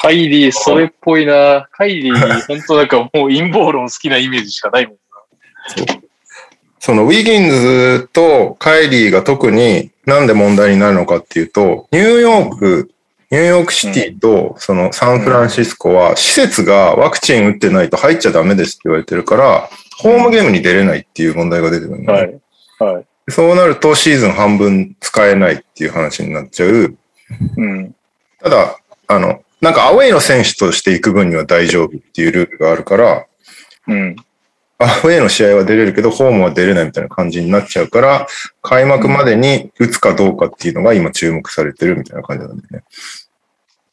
[0.01, 1.69] カイリー、それっぽいな。
[1.73, 4.97] カイリー、本当なんかもう陰謀論好きなイメージしかないもん
[6.79, 12.91] そのウィギンズとカイリーが特になんで問題になるのかっていうと、ニューヨーク、
[13.35, 19.69] ニューヨークシティとそのサンフランシスコは施設がワクチン打ってないと入っちゃダメですって言われてるから、
[19.99, 22.21] ホームゲームに出れないっていう問題が出てくるんだな。
[22.21, 22.39] よね
[22.79, 22.95] はい。
[22.95, 23.07] はい。
[23.29, 26.97] そうなるとシーズン半分使えないっていう話になっちゃう。
[27.57, 27.95] うん。
[28.41, 33.27] ただ、あの、なんかアウェイの選手として行く分には大丈夫っていうルールがあるから、
[33.89, 34.15] うん。
[34.79, 38.29] アウェイの試合は出れるけど、ホームは出れないみたいな感じになっちゃうから、
[38.63, 42.85] 開幕までに打つかどうかっていうのが今注目されてるみたいな感じなんだよね。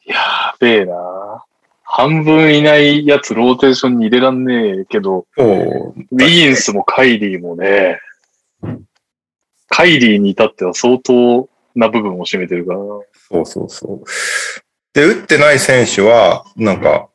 [0.05, 1.43] やべえな。
[1.83, 5.25] 半分いないやつローテーションに入れらんねえけど。
[5.37, 7.99] ウィギンスもカイリーもね、
[9.67, 12.85] カイリーに至っては相当な部分を占めてるからな。
[13.29, 14.03] そうそうそう。
[14.93, 17.09] で、打ってない選手は、なんか、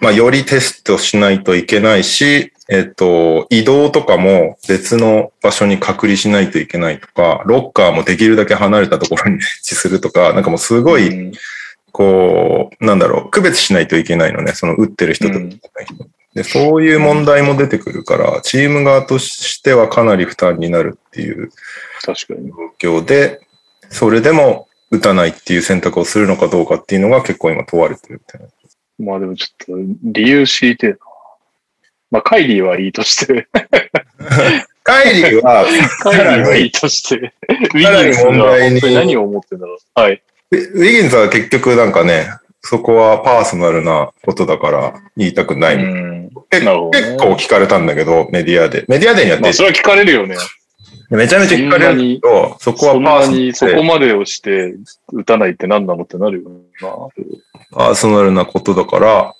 [0.00, 11.32] まあ、よりテストしないといけないし、えっと、移動とかも別の場所に隔離しないといけないとか、ロッカーもできるだけ離れたところに設置するとか、なんかもうすごい、うん
[11.94, 16.08] こう、なんだろう、区別しないといけないのね、その打ってる人と打ってない人。
[16.34, 21.50] で、そういう問題も出てくるから、チーム側としてはかなり負担になるっていう
[22.04, 22.50] 確かに。
[22.80, 23.46] 状況で、
[23.90, 28.48] それでも打たないっていう選択をするのかどうかっていうのが結構今問われてるみたいな。
[28.98, 30.96] まあでもちょっと理由知りてえな。
[32.10, 33.46] まあカイリーはいいとして、
[34.82, 35.64] カイリーは、
[36.00, 40.00] カイリーはいいとして、ウィギンスに何を思ってんだろう。
[40.00, 40.20] はい。
[40.50, 42.28] ウィギンズは結局なんかね、
[42.60, 45.76] そこはパーソナルなことだから言いたくない。
[45.76, 46.30] うん。
[46.50, 48.84] 結ね結構聞かれたんだけど、メディアで。
[48.88, 50.36] メディアでにやってまあそれは聞かれるよね。
[51.10, 54.74] めちゃめちゃ聞かれるけど、そこはパーソナルそこでまでをして
[55.12, 56.88] 打たないって何なのってなるよな。
[57.70, 59.34] パーソナルなことだから、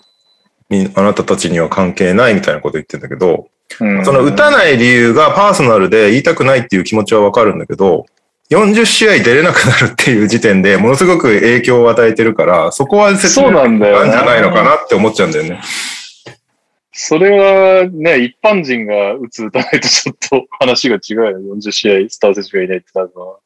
[0.68, 3.48] みあなたたちには関係ないみたいなこと言ってんだけど、
[3.80, 8.06] うんその打たない理由がパーソナルで言いたくないっていう気持ちはわかるんだけど、
[8.50, 15.60] 40試合出れなくなるっていう時点でものすごく影響を与えてるから、そこは説明なんじゃないのかなって思っちゃうんだよね。
[16.92, 21.52] それはね、一般人が打つ打たないとちょっと話が違うよね。
[21.52, 23.38] 40試合スター選手がいないってなるのは。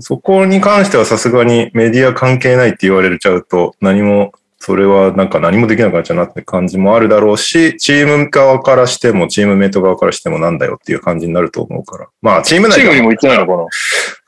[0.00, 12.08] そこに関してはさすがにメディア関係ないって言われちゃうと何も、それはなんか何もできなくなっちゃうなって感じもあるだろうし、チーム側からしても、チームメイト側からしてもなんだよっていう感じになると思うから。
[12.22, 13.68] まあ、チーム内ではチームにも言ってないのかな。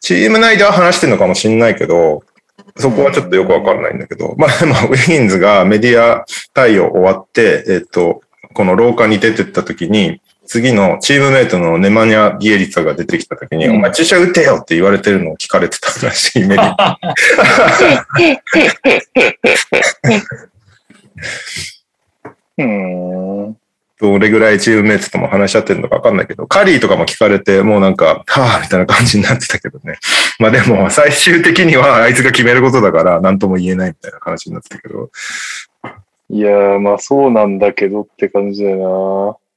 [0.00, 2.22] チーム内では話してるのかもしれないけど、
[2.76, 8.20] そこはちょっとよくわかんないんだけど、まあでも、ウィギンズがメディア対応終わって、えっと、
[8.54, 16.98] この廊下に出てった時に、次のチームメイトのネマニャ・ギエリツァが出てきた時に、うんお前注射打てよって言われてるのを聞かれてたらしい、メディア。
[22.56, 22.64] うー
[23.50, 23.56] ん。
[24.00, 29.98] どれぐらいチームメイトとも話し合ってるのかわかんないけど、カリーとかも聞かれて、もうなんか、はぁ、みたいな感じになってたけどね。
[30.38, 35.10] まあでも、最終的にはあいつが決めることだから、なんとも言えないみたいな話になってたけど。
[36.30, 39.47] いやー、まあそうなんだけどって感じだよな。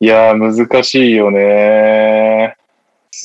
[0.00, 2.56] いやー、難しいよね。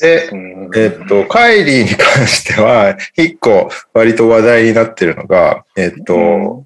[0.00, 6.64] で、うんえっと、カイリーに関しては、一個割と話題になってるのが、えっと、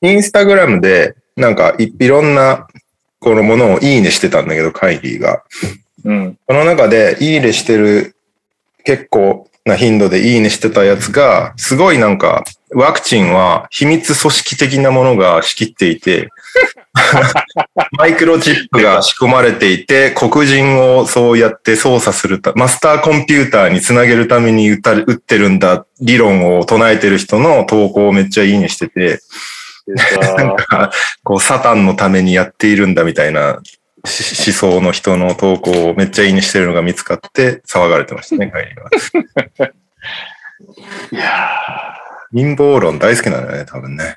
[0.00, 2.66] インスタグラムで、なんかいいろんな、
[3.20, 5.44] このものをいいねしてたんだけど、カイリーが。
[6.04, 6.38] うん。
[6.48, 8.16] その中で、いいねしてる、
[8.84, 12.44] 結構な頻度でいいねしてたやつが、すごいなんか、
[12.74, 16.28] ワクチンは秘密組織的なものが仕切っていて、
[17.98, 29.20] マイクロチップが仕込まれていて、黒人をそうやって操作するた、マスターコンピューターにつなげるために打た打ってるんだ、理論を唱えてる人の投稿をめっちゃいいねしてて、
[29.86, 30.92] 出なんたか、
[31.24, 33.60] こう、サタンのためにやっているんだみたいな
[34.04, 39.72] し思想の人の投稿をめっちゃいいねしてるのが見つかって騒がれてましたね、帰りは。
[41.12, 41.50] いや
[42.32, 44.16] 陰謀論大好きなんだよね、多分ね。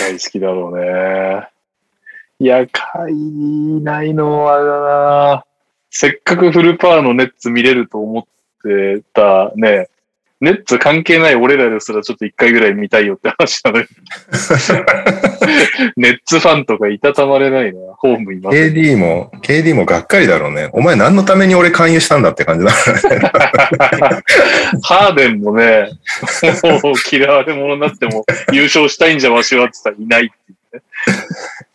[0.00, 1.48] ー、大好きだろうね。
[2.44, 4.80] いや、かいないのはだ
[5.36, 5.46] な。
[5.88, 8.24] せっかくフルパワーのネッツ見れると思っ
[8.62, 9.88] てたね、
[10.42, 13.86] ネッツ関係ない俺らですらちょっと一回ぐらい見たいよって話なのに。
[15.96, 17.80] ネッツファンとかいたたまれないな。
[17.96, 18.56] ホームいます。
[18.58, 20.68] KD も、KD もがっかりだろうね。
[20.72, 22.76] お前何のために俺勧誘したんだって感じだね。
[24.84, 25.88] ハーデンもね、
[26.62, 30.34] もう嫌われ者になっても優勝したいんじゃわしはって言ったらいないって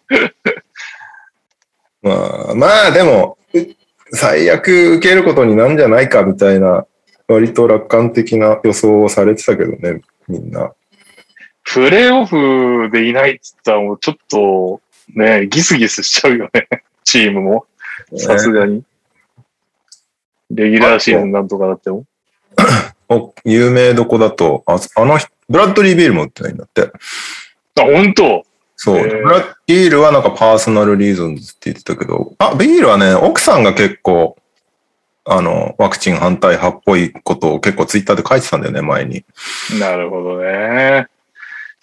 [2.02, 3.60] まあ、まあでも、う
[4.12, 6.86] 最悪受けることになんじゃないかみたいな、
[7.28, 10.74] 割と楽観的な予想をされてたけどね、みんな。
[11.63, 14.82] プレイオフでいないって言ったらもうちょっと
[15.15, 16.67] ね、ギスギスしちゃうよね。
[17.04, 17.65] チームも。
[18.15, 18.84] さすがに。
[20.52, 22.06] レギュラーシーズンなんとかなっても。
[23.10, 26.82] お有名どこだと、ああの人、ブラッドリー・ビールも打ってないんだって。
[26.82, 28.43] あ、本当？
[28.82, 29.04] そう。
[29.04, 34.38] ブラッビールはなんかパーソナルリーズンズって言ってたけど、あ、ビールはね、奥さんが結構、
[35.26, 39.26] あの、ワクチン反対派っぽいことを結構ツイッターで書いてたんだよね、前に。
[39.82, 41.08] なるほどね。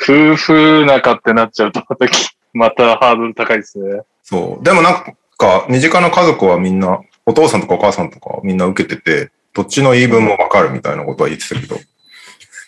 [0.02, 4.00] 夫婦仲ってなっちゃうとまたき、またハードル高いですね。
[4.22, 4.64] そう。
[4.64, 4.94] でもなん
[5.36, 11.76] か、身近な家族はみんな、お父さんとかお母さんとかみんな受けてて、どっちの言い分もわかるみたいなことは言ってたけど。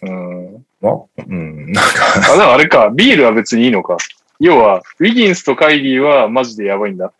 [0.02, 0.64] うん。
[0.82, 0.90] ま
[1.26, 3.96] うん、なんか、あ、でもあれか、ビールは別にいいのか。
[4.40, 7.12] 要は、ウィギンスとカイリーはマジでやばいんだ。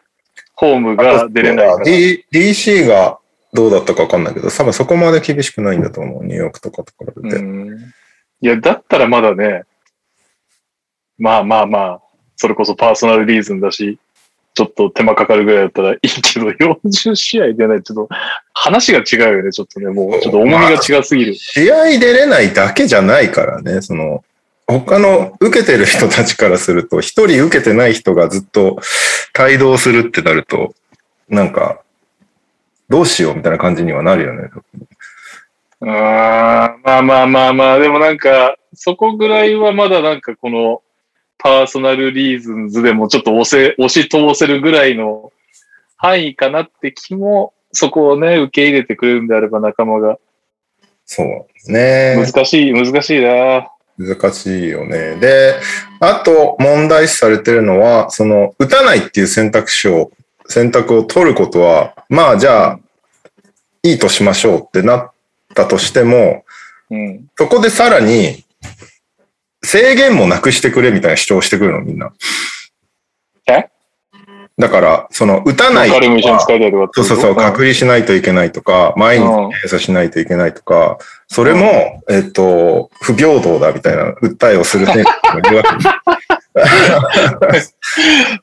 [0.54, 1.84] ホームが出れないから。
[1.84, 3.18] D、DC が
[3.52, 6.24] どうだったかわかんないけど、多分そこまで厳しくないんだと思う。
[6.24, 7.36] ニューヨークとかと比べて。
[7.36, 7.78] うん。
[8.40, 9.64] いや、だったらまだね、
[11.18, 12.02] まあまあまあ、
[12.36, 13.98] それこそパーソナルリーズンだし、
[14.54, 16.48] ちょっと手間かかるぐらいだったらいいけど、
[16.80, 17.82] 40試合出ない。
[17.82, 18.14] ちょっと、
[18.52, 19.86] 話が違うよね、ちょっとね。
[19.86, 21.34] もう、ちょっと重みが違すぎる。
[21.34, 24.24] 試合出れないだけじゃないからね、その、
[24.68, 28.78] 他の受けてる人たちからすると、 一人受けてない人がずっと
[29.38, 30.74] 帯同するってなると、
[31.28, 31.80] なんか、
[32.88, 34.50] どうしようみたいな感じにはなるよね。
[35.80, 35.88] あー
[36.84, 40.82] まあまあまあまあ、でもなんか、そこぐらいはまだなんかこの、
[41.38, 45.32] パーソナルリーズンズでもちょっと押せ、押し通せるぐらいの
[45.96, 50.18] 範囲かなって気も、そこをね、受け入れてくれるんであれば仲間が。
[51.06, 52.16] そうね。
[52.16, 53.70] 難しい、難しいな。
[53.98, 55.16] 難しいよね。
[55.16, 55.60] で、
[56.00, 60.12] あと問題視されてるのは、その、打たないっていう選択肢を、
[60.46, 62.80] 選択を取ることは、まあじゃあ、
[63.82, 65.12] いいとしましょうってなっ
[65.54, 66.44] たとしても、
[66.90, 67.26] うん。
[67.36, 68.44] そこでさらに、
[69.64, 72.12] 制限もなくしてくれみたいな主張をしてくるの、みんな。
[73.50, 73.68] え？
[74.56, 76.00] だから、その、打たないとか
[76.92, 85.68] そうそうそう、隔離しないといけないとか、毎日うん検査しないといけないとか、それも、えっと、不平等だみたいな訴えをする選手もいるわけ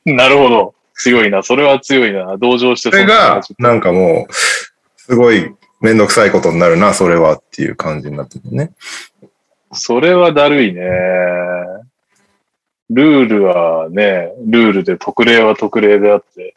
[0.12, 0.74] なるほど。
[0.94, 1.42] 強いな。
[1.42, 2.36] それは強いな。
[2.38, 4.32] 同情してそれが、なんかもう、
[4.96, 8.72] すごいめんどくさいことになるな、それはっていう感じになってるね。
[9.72, 10.82] それはだるいね。
[12.88, 16.54] ルールはね、ルールで特例は特例であって、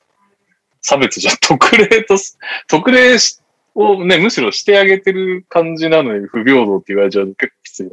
[0.79, 3.38] 差別じゃ特例とす、特例し
[3.79, 7.89] をね、むしろしてあげてる感じなのに不平等って言われちゃうと結構きついな。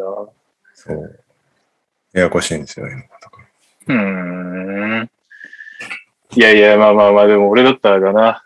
[0.75, 1.21] そう。
[2.13, 3.03] ややこしいんですよ、今。
[3.89, 5.11] うーん。
[6.35, 8.43] いやいや、まあまあまあ、でも俺だったらかな。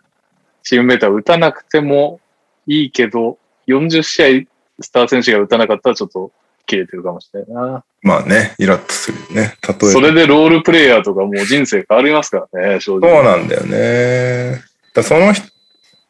[0.62, 2.20] チームメーター打たなくても
[2.66, 4.46] いいけど、40試合
[4.82, 6.32] スター選手が打たなかったらちょっと
[6.66, 7.84] 切れてるかもしれないな。
[8.02, 9.56] まあね、イラッとするよね。
[9.66, 9.88] 例えば。
[9.88, 13.10] それでロールプレイヤーとかもう人生変わりますからね、正直。
[13.10, 14.62] そうなんだよね。
[14.94, 15.48] だその人、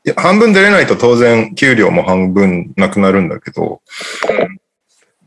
[0.05, 3.83] いや半分出れないと当然給料も半分なくなるんだけど、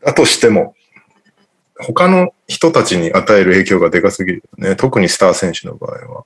[0.03, 0.75] だとしても、
[1.79, 4.75] 他の人たちに与える影響がでかすぎるよね。
[4.75, 6.23] 特にスター選手の場合は。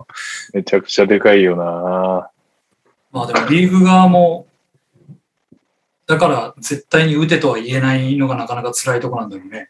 [0.53, 2.29] めちゃくちゃでかいよな。
[3.11, 4.47] まあでもリーグ側も
[6.07, 9.69] だから絶対に打てとは言えないのがなかなか辛いとこなんだよね。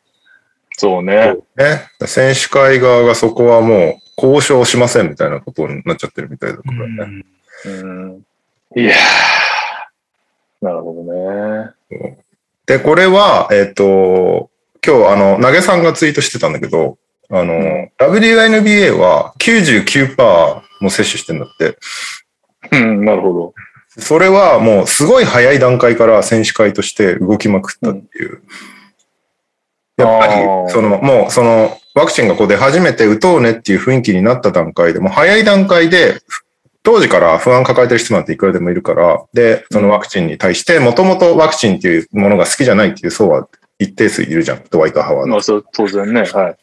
[0.73, 1.35] そうね。
[1.55, 1.89] ね。
[2.05, 7.05] 選手会側がそこはもう交渉しませんみたいなことになっちゃってるみたいだかうらね。
[7.05, 7.25] ん。
[7.65, 7.69] う
[8.17, 8.26] ん。
[8.77, 10.65] いやー。
[10.65, 11.71] なるほどね。
[12.67, 14.51] で、これは、えっ、と、
[14.85, 16.99] 今日、あの、投げさんがツイートしてたんだけど、
[17.29, 21.77] あの、うん WNBA は99%も接種してんだって。
[22.71, 23.53] うん、なるほど。
[23.97, 28.43] それはもうすごい早い段階から選手会として動きまくったっていう。
[29.97, 30.33] やっぱり
[30.71, 36.21] その、もうその、ワクチンがこう出始めて打とうねっていう雰囲気になった段階で、もう早い段階で、
[36.87, 46.21] 当時から不安抱えてる人なんていくらでもいるから、で、そのワクチンに対して、もともとワクチンっていうものが好きじゃないっていう層は一定数いるじゃん、ドワイト・ハワードまあ、そう、当然ね。
[46.21, 46.57] はい。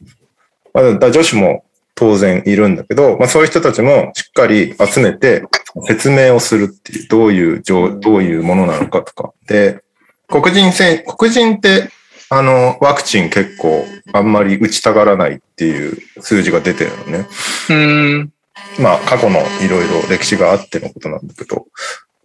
[0.72, 5.45] まあ、だ女子も当然いるんだけど、まあそういう人たちもしっかり集めて
[5.87, 9.35] 説明をするっていう、どういう状、どういうものなのかとか。
[9.47, 9.83] で、
[10.29, 11.91] 黒人選、黒人って、
[12.31, 17.27] あの、ワクチン結構あんまり打ちたがらないっていう数字が出てるのね。
[17.68, 18.34] うん。
[18.80, 21.66] まあ過去のいろいろ歴史があってのことなんだけど、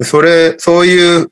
[0.01, 1.32] それ、そういう、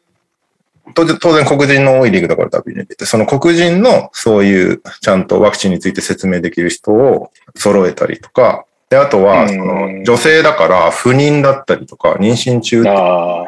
[0.94, 12.84] 当然黒人の多いリーグだから WNBA って、その黒人のそういうちゃんとワクチンについて説明できる人を揃えたりとか、で、あとは、うんその女性だから不妊だったりとか、妊娠中。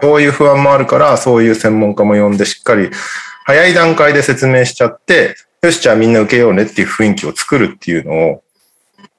[0.02, 2.90] そういう不安もあるから、そういう専門家も呼んでしっかり
[3.46, 8.44] 早い段階で説明しちゃって、よし、じゃあみんな受けようねっていう雰囲気を作るっていうのを、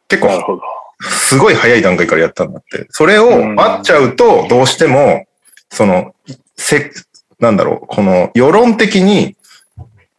[0.08, 0.60] 結構。
[1.01, 2.86] すごい早い段階からやったんだって。
[2.90, 5.26] それを待っちゃうと、どうしても、
[5.70, 6.14] その、
[6.57, 6.90] せ、
[7.38, 9.36] なんだろう、この世論的に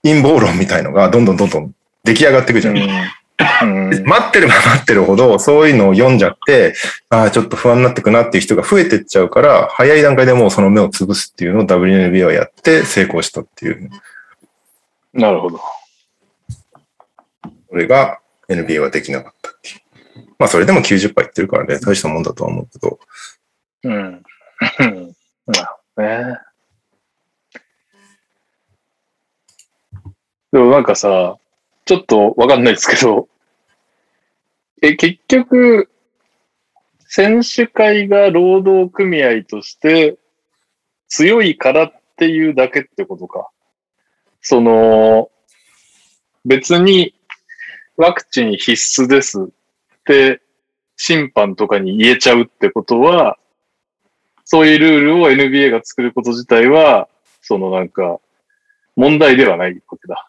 [0.04, 1.74] 陰謀論みたいのがどんどんどんどん
[2.04, 2.78] 出来上がっていくじゃん。
[2.78, 2.88] うん。
[4.06, 6.74] 待ってれば待ってるほど、そういうのを読んじゃって、
[7.10, 13.90] ああ、ちょっと不安になってくなっていう人が増えてっちゃうから、早い段階でもうその目を潰すっていうのを WNBA はやって成功したっていう。
[15.14, 15.60] なるほど。
[17.70, 18.20] それが
[18.50, 19.76] NBA はできなかったっていう。
[20.42, 23.00] まあそれでも90%いってるからね、大したもんだとは思うけど。
[23.84, 24.24] うん。
[25.46, 25.66] なる
[25.96, 26.38] ほどね。
[30.52, 31.38] でもなんかさ、
[31.86, 33.30] ちょっとわかんないですけど、
[34.82, 35.92] え、結局、
[37.06, 40.18] 選手会が労働組合として
[41.08, 43.48] 強いからっていうだけってことか。
[44.42, 45.30] その、
[46.46, 47.14] 別に
[47.96, 49.52] ワクチン必須です
[50.02, 50.42] って
[50.98, 53.38] 審判とかに言えちゃうってことは、
[54.46, 57.08] そういうルールを NBA が作ること自体は、
[57.42, 58.20] そのなんか、
[58.96, 60.28] 問題ではないわけだ。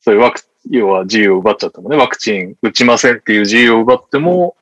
[0.00, 0.40] そういうワク、
[0.70, 4.56] 要は自由を奪っちゃってもね、ワクチン打ちませんっていう自由を奪っても、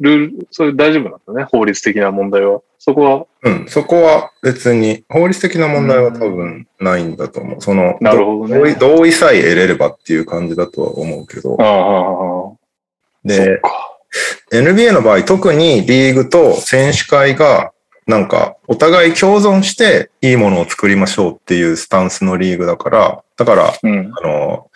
[0.00, 2.60] ルール、それ大丈夫なんだね、法律的な問題は。
[2.78, 7.60] そこは、うん、そこは別に法律的な問題は多分ないんだと思う。
[7.60, 11.64] その、なるほどね同意さえ得れればっていう感じだとは思うけどあ。
[11.64, 12.56] あ、ああ、
[13.24, 13.60] で。
[14.52, 17.72] NBA の場合、特にリーグと選手会が、
[18.06, 24.12] なんか、お互い共存していいものを作りましょうっていうスタンスのリーグだから、だから、うん。
[24.16, 24.70] あの、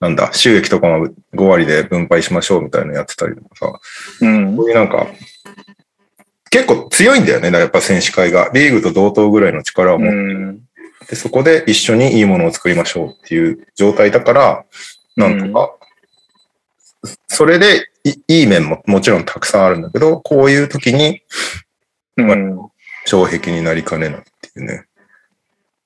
[0.00, 3.80] なんだ、収益とかも5割で分配しましょうみたいなのやってたりとかさ、
[4.20, 4.64] うんこ。
[4.64, 5.06] ういうなんか、
[6.50, 8.50] 結構強いんだよね、やっぱ選手会が。
[8.54, 10.60] リーグと同等ぐらいの力を持ってうん。
[11.08, 14.64] で、そこで一緒にいいものを作りましょうっていう状態だから、
[15.16, 15.74] なんとか、
[17.26, 21.22] それでいいい面ももちろんたくさんあるんだけど、こういう時に
[22.16, 22.58] うん。
[23.06, 24.84] 障壁になりかねないっていうね。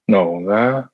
[0.09, 0.85] なるほどね。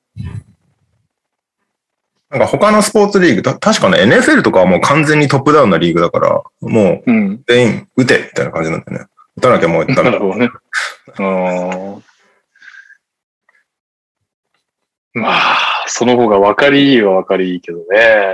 [2.29, 7.43] なんか他のスポーツリーグ、た確かね、NFL とかはもう完全にトップダウンなリーグだから、もううん。
[7.47, 9.07] 全員打てみたいな感じなんだよね。
[9.37, 10.19] 打たなきゃもうダメなる。
[10.19, 10.49] ほどね。
[11.17, 12.01] あー
[15.13, 17.85] まあ、その方が分かりいいは分かりいいけどね。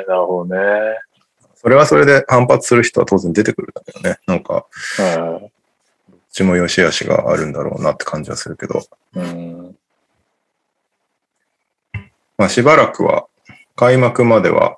[0.08, 0.60] なるほどね。
[1.56, 4.18] それはそれで反発する人は当然出てくるんだけどね。
[4.28, 4.66] なんか、
[4.98, 5.52] はう
[6.32, 8.80] ちも良し悪しがあるんだろうなって感じはするけど。
[8.80, 9.76] いうん。
[12.38, 13.26] まあしばらくは
[13.76, 14.78] 開幕までは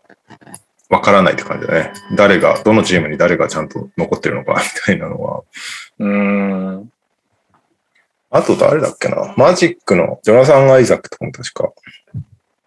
[0.89, 1.93] わからないって感じだね。
[2.15, 5.43] 誰が、どのチームに誰がちゃんと残ってるのかみたいなのは。
[5.99, 6.91] うん。
[8.29, 11.71] あと誰だっけなマジックのジョナサン・アイザックとかも確か、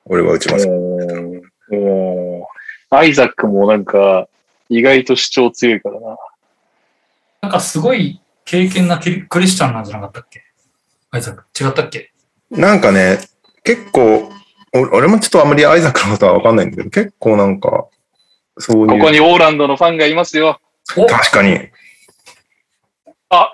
[0.05, 0.71] 俺は打ちました。
[1.77, 2.49] お
[2.91, 4.29] アイザックもなんか、
[4.69, 6.17] 意外と主張強いからな。
[7.43, 10.43] なんかすごい経験なクリスチャンなんじゃなかったっけ？
[11.11, 11.45] アイザック。
[11.59, 12.13] 違ったっけ？
[12.51, 13.19] なんかね、
[13.65, 14.33] 結構、お
[14.73, 17.89] 俺もちょっとあんまりアイザックのことはわかんないんだけど、結構なんか、
[18.59, 18.89] そういう。
[19.01, 20.61] ここにオーランドのファンがいますよ。
[20.97, 21.59] お確かに。
[23.31, 23.51] あ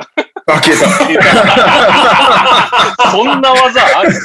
[0.46, 0.86] あ、消えた。
[3.10, 4.10] そんな技ある？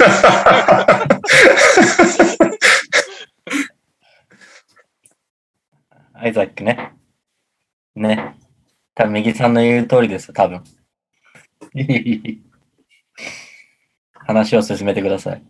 [6.13, 6.93] アイザックね。
[7.95, 8.35] ね。
[8.93, 10.63] 多分右さんの言う通りですよ、多分。
[14.13, 15.43] 話を進めてください。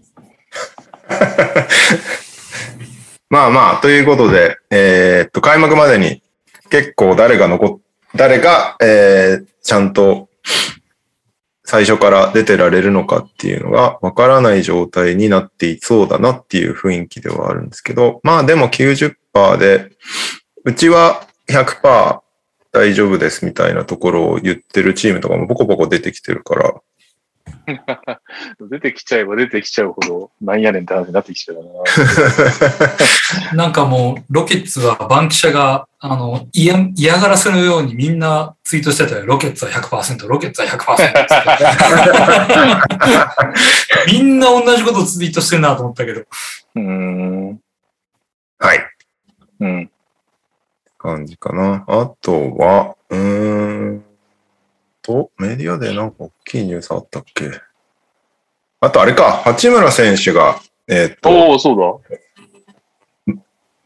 [3.30, 6.22] まあまあ、ということで、えーっと、開幕までに
[6.70, 7.80] 結構誰が残っ、
[8.16, 10.30] 誰が、えー、ちゃんと
[11.64, 19.16] 最初から出てられるのかっていうのがわからない状態になっていそうだなっていう雰囲気ではあるんですけど、まあでも90%
[19.58, 19.92] で、
[20.66, 22.20] うちは100%
[22.74, 26.74] 大丈夫ですみたいなところを言ってるチームとかもポコポコ出てきてるから、
[28.70, 31.64] 出てきちゃえば出てきちゃうほど、なんやねんって話になってきちゃうな。
[33.56, 39.26] なんかもう、ロケッツはバンキシャが、あの、嫌嫌がらせのようにみんなツイートしてたよ。
[39.26, 40.98] ロケッツは100%、ロケッツは100%っ
[44.06, 44.12] て。
[44.12, 46.22] みんな同じことツイートしてるなと思ったけど。
[46.22, 47.60] うーん。
[48.60, 48.80] はい。
[49.60, 49.92] うん。
[50.98, 51.84] 感じかな。
[51.88, 54.11] あとは、うーん
[55.02, 57.50] と、メディアでなんか大きいニュースあったっけ？
[58.80, 62.02] あとあれか、八村選手が、えーっと、おおそう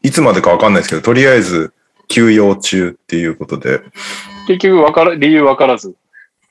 [0.02, 1.72] いつまでかわかんないですけど、とりあえず
[2.08, 3.84] 休養中っていうことで、だ。
[4.46, 5.94] 結局わから、理由わからず。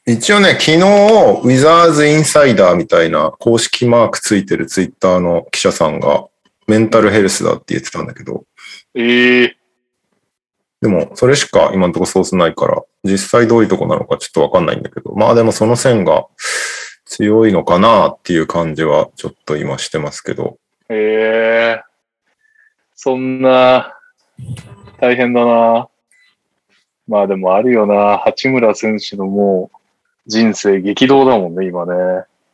[0.05, 6.27] 一応ね、昨日、ウィザーズインサイダーみたいな公式マークついてるツイッターの記者さんが、
[6.67, 8.43] メンタルヘルスだって言ってたんだけど、
[8.93, 9.57] ええ
[10.85, 16.27] でも、それしか今のところソースないから、実際どういうとこなのかちょっとわかんないんだけど、まあでもその線が
[17.05, 20.59] 強いのかなっていう感じはちょっと今してますけど、
[20.89, 21.83] ええ
[22.93, 23.97] そんな、
[24.99, 25.89] 大変だな。
[27.07, 28.19] まあでもあるよな。
[28.19, 29.77] 八村選手のもう、
[30.27, 31.93] 人生激動だもんね、今ね。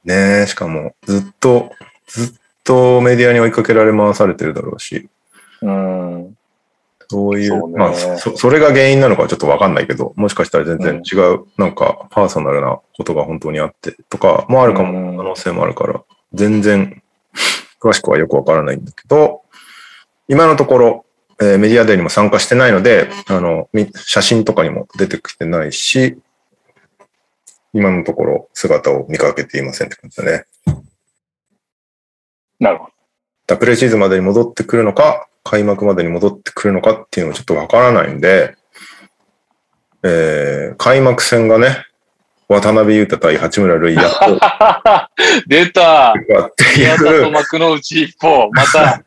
[0.05, 1.73] ねえ、しかもずっと、
[2.07, 5.09] ずっとメディアに追いかけられ回されてるだろうし、
[5.61, 6.38] うん。
[7.12, 16.01] そういう、そうねまあそ、それが原因なのかはちょっとわかんないけど、もしかしたら全然違う、なんかパーソナルなことが本当にあってとかもあるかも、うん可能性もあるから、
[16.34, 17.03] 全然
[17.82, 19.41] 詳しくはよくわからないんだけど、
[20.30, 21.05] 今のところ、
[21.41, 26.18] えーメディアデーにも参加してないので、あの、み写真とかにも出てきてないし、
[27.74, 30.45] 今のところ姿を見かけていませんって感じだね。
[32.57, 32.91] なるほど。
[33.47, 38.55] だプレシーズンまでに戻ってくるのか、開幕までに戻ってくるのかっていうのはちょっとわからないんで、
[40.03, 41.85] えー、開幕戦がね、
[42.47, 44.39] 渡辺裕太対八村塁やっと
[45.47, 49.03] 出たって宮田という幕の内一方、また、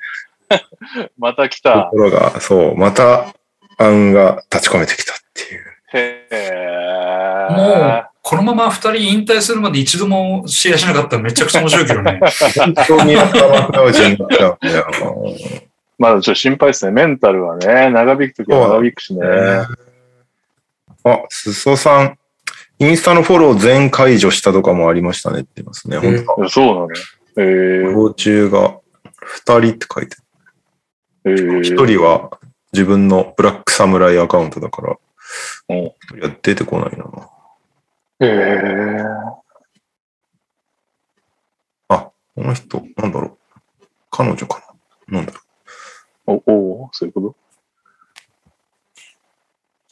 [1.18, 1.88] また来とた。
[1.90, 3.34] ころが、そう、また
[3.78, 5.60] 案が立ち込めてきたっていう。
[5.94, 7.46] へえ。
[7.50, 12.20] もう、このまま二人引退するまで一度も試合しなかったらめちゃくちゃ面白いけどね。
[12.56, 14.86] 本当に頭の内になっちゃうんだよ。
[15.98, 16.92] まだちょっと心配ですね。
[16.92, 19.22] メンタルはね、長引くときは長引くしね。
[21.04, 22.18] あ、すそさん、
[22.78, 25.98] インスタのフォロー全解除したとかもありましたねって言いますね。
[25.98, 26.48] 本当だ。
[26.48, 26.88] そうなの？
[27.36, 28.80] えフォロー中が
[29.46, 30.16] 2人って書いて
[31.26, 31.60] えある。
[31.60, 32.38] 1人は
[32.72, 34.96] 自分のブラックサムライアカウントだから、
[35.68, 37.04] うん1人は出てこないな。
[38.20, 39.04] ええ
[41.88, 43.38] あ、この人、なんだろう。
[44.10, 44.62] 彼女か
[45.08, 45.18] な？
[45.18, 45.43] なんだろう。
[46.26, 47.34] お、おそういうこ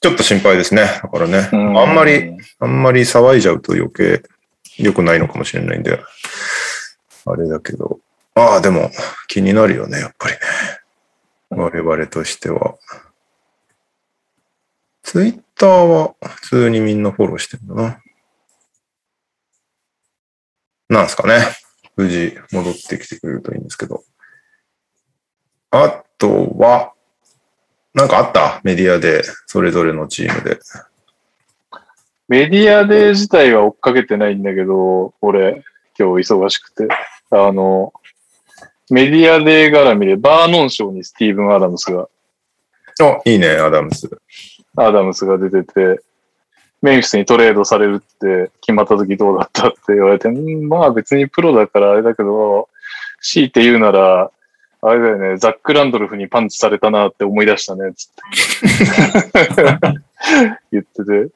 [0.01, 0.83] ちょっと心配ですね。
[0.83, 1.49] だからね。
[1.49, 2.37] とあんまり、。
[2.59, 4.23] あんまり騒いじゃうと余計
[4.77, 6.01] 良くないのかもしれないんで、
[7.25, 8.01] あれだけど。
[8.35, 8.91] ああ、でも
[9.29, 10.41] 気になるよね、やっぱりね。
[11.51, 12.77] 我々としては。
[15.03, 18.03] ツイッターは普通にみんなフォローしてるんだな。
[20.89, 21.45] なんすかね。
[21.97, 24.03] 無事戻ってきてくれるといいんですけど。
[25.71, 26.93] あとは、
[27.95, 28.61] なんかあった？
[28.63, 30.61] メディアで、それぞれのチームで。
[32.29, 35.65] メディアデー自体は追っかけてないんだけど、俺、
[35.99, 36.89] 今日忙しくて。
[37.31, 37.93] あの、
[38.89, 42.09] メディアデー絡みでバーノン賞にスティーブン・アダムスが、
[43.01, 44.09] あ、いいね、アダムス。
[44.77, 46.01] アダムスが出てて、
[46.83, 52.69] メンフィスにトレードされるって決まった時どうだったって言われて、うん、まあ別にプロだからあれだけど、
[53.21, 54.31] 強いて言うなら、
[54.85, 58.23] あれだよね、ザック・ランドルフにパンチされたなって思い出したね、つって。
[60.73, 61.29] 言ってて。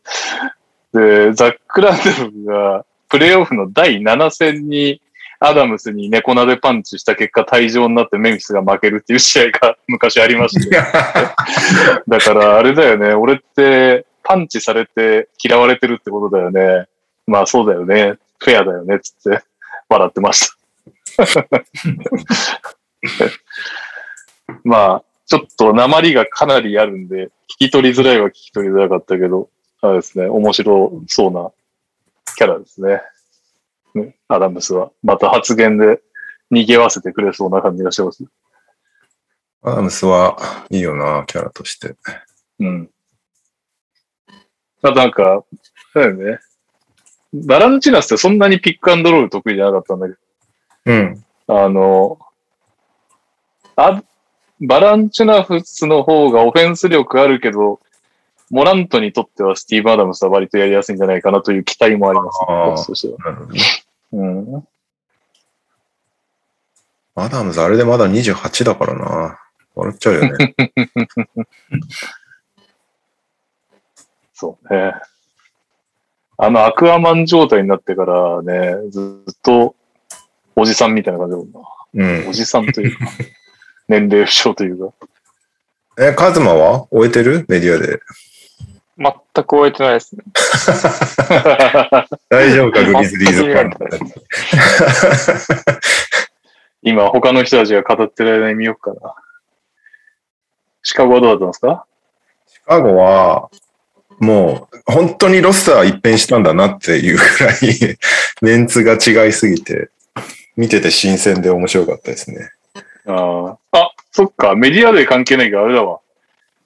[0.93, 5.01] で、ザック・ランドルフが、プレイオフの第7戦に、
[5.39, 10.77] アダムスに猫なでパンチした結果退場になってメンフィスが負けるっていう試合が昔ありまして。
[12.09, 16.87] だからあれだよね、俺ってパンチされて嫌われてるってことだよね。
[17.27, 18.15] まあそうだよね。
[18.39, 18.99] フェアだよね。
[18.99, 19.45] つって
[19.89, 20.57] 笑ってました。
[24.65, 31.51] まあ、ちょっと鉛がかなりあるんで、聞き取りづらいは聞き取りづらかったけど、あれですね、面白そうな
[32.37, 33.03] キャラですね。
[33.95, 34.91] ねアダムスは。
[35.03, 36.01] また発言で
[36.53, 38.25] 逃げ合わせてくれそうな感じがしてます。
[39.63, 40.37] アダムスは
[40.71, 41.97] いいよな、キャラとして。
[42.61, 42.91] うん。
[44.83, 45.45] あとなんか、
[45.95, 46.39] だよね。
[47.33, 50.15] バランチナスってそんなにピックアンドロール得意じゃなかったんだけ
[50.87, 51.25] うん。
[51.47, 52.19] ど、あの、
[53.77, 54.03] あ、
[54.61, 57.81] バランチュナフスの方がオフェンス力あるけど、
[58.51, 63.15] モラントにとってはスティーブ・アダムスは割とやりやすいんじゃないかなという期待もあります、ね。
[63.19, 63.61] なるほどね。
[64.13, 64.69] うん。
[67.17, 69.41] アダムズあれでまだ28だからな。
[69.75, 70.55] 笑っちゃうよね。
[74.33, 74.95] そうね。
[76.39, 79.75] あのアクアマン状態になってからね、ずっと
[80.55, 81.61] おじさんみたいな感じだもんな。
[81.95, 82.33] うんお。
[82.33, 83.07] じさんというか、
[83.89, 84.95] 年齢不詳というか。
[85.99, 86.87] え、カズマは？
[86.91, 87.45] 終えてる？
[87.49, 88.01] メディアで。
[88.99, 89.13] 全
[89.45, 90.23] く終えてないですね。
[92.31, 93.71] 大丈夫か、グリズリーズファン
[96.83, 99.15] 今、他の人たちが語ってる間に見ようかな。
[100.83, 101.85] シカゴはどうだったんですか？
[102.49, 103.51] シカゴは、
[104.19, 107.57] もう、本当にロスター一変したんだなっていうくらい、
[108.41, 109.91] メンツが違いすぎて、
[110.57, 112.51] 見てて新鮮で面白かったですね。
[113.07, 116.01] あーあ、そっか、メディアで関係ないけど、あれだわ。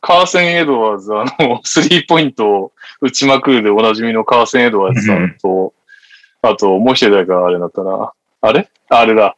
[0.01, 5.75] カーセン・エドワーズ、あの、 スリーポイントを打ちまくるでおなじみのカーセン・エドワーズさんと、
[6.43, 8.13] あと、もう一人誰かあれだったな。
[8.41, 8.69] あれ？
[8.89, 9.37] あれだ。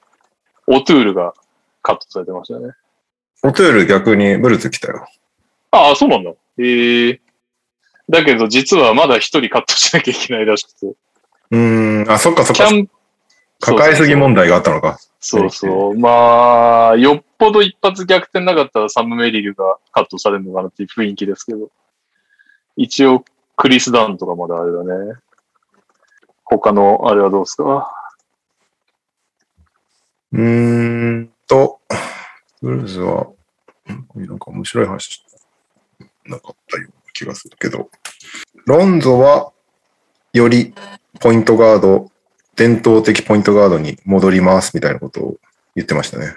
[0.69, 1.35] オトゥールが
[1.83, 2.75] カットされてましたね。
[3.43, 5.05] オトゥール逆にブルズ来たよ。
[5.73, 6.31] ああ、そうなんだ。
[6.59, 7.21] ええ
[8.09, 10.87] だけど、実はまだ一人カットしなきゃいけないらしくて。
[10.87, 12.69] うーん、あ、そっかそっか。
[12.69, 12.89] キャン
[13.65, 14.99] 抱えすぎ問題があったのか。
[15.21, 15.99] そうそう。
[15.99, 21.71] まあ、よっぽど一発逆転なかったらサム・メリルがカットされるのかなっていう雰囲気ですけど。
[22.77, 23.25] 一応、
[23.57, 25.15] クリス・ダウンとかまだあれだね。
[26.45, 27.91] 他の、あれはどうですか？
[30.33, 31.81] うーんと、
[32.61, 33.29] ブルーズは、
[33.87, 35.25] なんか面白い話
[36.25, 37.91] なかったような気がするけど、
[38.67, 39.53] ロンゾは
[40.33, 40.75] より
[41.21, 42.12] ポイントガード、
[42.57, 45.37] 伝統的ポイントガードに戻りますみたいなことを
[45.75, 46.35] 言ってましたね。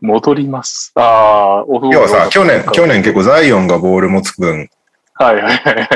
[0.00, 0.92] 戻ります。
[0.94, 4.68] ああ、オフボール要はさ、去年、去年結構ザイオンがボール持つ分、
[5.20, 5.88] はいはいはい。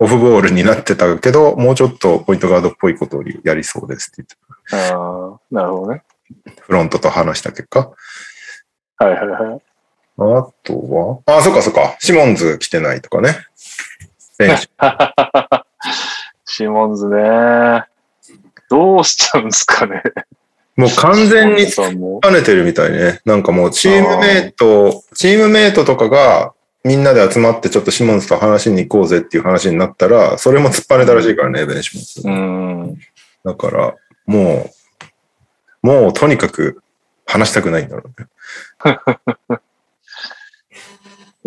[0.00, 4.34] オフボールになってたけど、もうちょっとポイントガードっぽいことをやりそうですって
[4.70, 6.02] 言ってああ、なるほどね。
[6.60, 7.92] フロントと話した結果。
[8.98, 9.60] はいはいはい。
[10.16, 11.96] あとは、あ、そっかそっか。
[12.00, 13.36] シモンズ来てないとかね。
[14.16, 14.68] 選手。
[16.44, 17.84] シモンズね。
[18.74, 20.02] どうしちゃうんですかね。
[20.76, 23.20] もう完全にシモンズさんも兼ねてるみたいね。
[23.24, 26.52] なんかもうチームメイト、チームメイトとかが
[26.82, 32.28] みんなで集まってちょっとシモンズと話しに行こうぜっていう話になったら、それも突っぱねたらしいからね、ベンシモンズ。
[32.28, 32.98] うん。
[33.44, 33.94] だから、
[34.26, 34.68] も
[35.82, 36.82] う、もうとにかく
[37.26, 38.28] 話したくないんだろうね。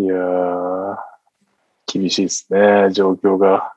[0.00, 0.96] いやー、
[1.92, 3.74] 厳しいですね、状況が。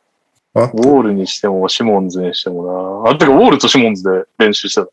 [0.53, 0.63] あ？
[0.63, 3.11] ウォールにしても、シモンズにしてもな。
[3.11, 4.89] あ、てか、ウォールとシモンズで練習してた。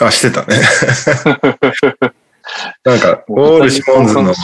[0.00, 0.56] あ、してたね。
[2.84, 4.34] なんか、ウォール・シモンズの。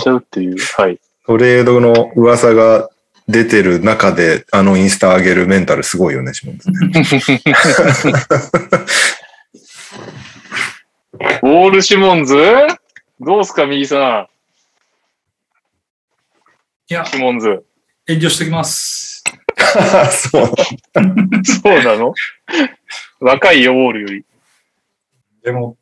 [1.27, 2.89] トレードの噂が
[3.29, 6.77] 出てる中で、あのインスタ上げるメンタルすごいよね、シモンズね。
[11.43, 12.37] ウォール・シモンズ？
[13.21, 14.29] どうすか、右さ
[16.89, 17.65] いやん。、シモンズ。
[18.07, 19.10] 遠慮しときます。
[20.11, 20.47] そう。
[21.45, 22.15] そうなの？
[23.21, 24.25] 若いよ、ウォールより。
[25.43, 25.77] でも、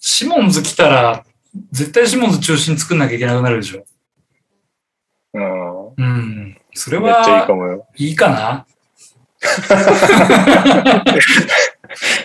[0.00, 1.24] シモンズ来たら、
[1.70, 3.84] 絶対シモンズ中心作んなきゃいけなくなるでしょ。
[5.34, 5.88] うん。
[5.96, 6.58] うん。
[6.74, 7.86] それめっちゃいいはか、もよ。
[7.96, 8.66] いいかな？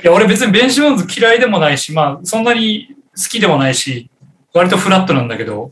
[0.04, 4.10] いや、俺別にベンシモンズ嫌いでもないし、まあ、そんなに好きでもないし、
[4.54, 5.72] 割とフラットなんだけど、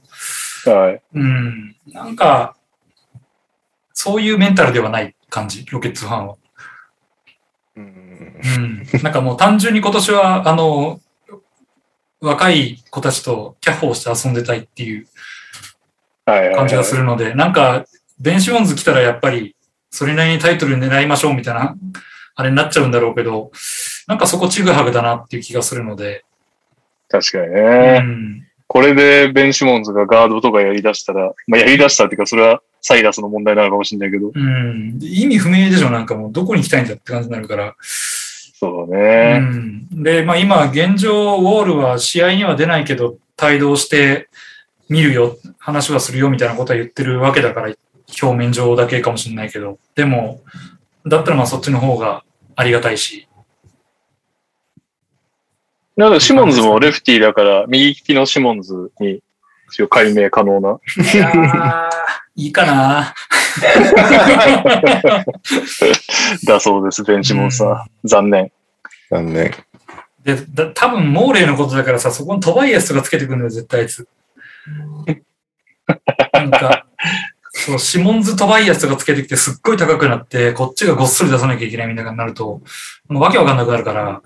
[0.66, 1.02] はい。
[1.14, 1.76] うん。
[1.88, 2.58] なんか、
[3.94, 6.36] そういうメンタルではない感じ、ロケッツファンは。
[7.76, 8.88] うん。
[9.04, 11.02] なんかもう単純に今年は、あの、
[12.22, 15.08] 若い子たちとキャッホーして遊んでたいっていう。
[16.26, 17.86] 感じがするので、なんか、
[18.20, 19.56] ベンシモンズ来たらやっぱり、
[19.92, 21.76] それなりにタイトル狙いましょうみたいな、
[22.36, 23.52] あれになっちゃうんだろうけど、
[24.08, 26.26] なんかそこちぐはぐだなっていう気がするので、
[27.10, 28.00] 確かにうね。
[28.00, 28.48] ん。
[28.68, 34.32] これでベン・シモンズがガードとかやり出したら、まあ、やり出したっていうか、それはサイラスの問題なのかもしれないけど。
[34.32, 35.00] うん。
[35.02, 37.76] 意味不明でしょ、なんかもう、どこに行きたいんだって感じになるから。
[37.80, 39.40] そうだうね。
[39.40, 40.04] ん。
[40.04, 44.30] で、まあ今、現状、ウォールは試合には出ないけど、帯同して
[44.88, 47.74] 見るよ、話はするよみたいなことは言ってるわけだから、
[48.22, 50.42] 表面上だけかもしれないけど、でも、
[51.08, 52.24] だったらまあそっちの方が
[52.56, 53.28] ありがたいし。
[55.98, 59.24] なんかシモンズもレフティーだから、右利きのシモンズに
[59.72, 60.80] 一応解明可能な。
[62.36, 63.14] いいいかな。
[66.46, 67.84] だそうです、ベンチモンスター。
[68.08, 68.52] 残念。
[69.10, 69.54] 残念。
[70.24, 74.08] で、だ多分モーレーのことだからさ、そこにトバイアスとかつけてくるんだよ、絶対あいつ。
[76.34, 76.86] なんか、
[77.54, 82.62] そう、シモンズ・トバイアスとかつけてきてすっごい高くなって、こっちがごっそり出さなきゃいけないみたいになると、
[83.08, 84.22] もうわけわかんなくなるから、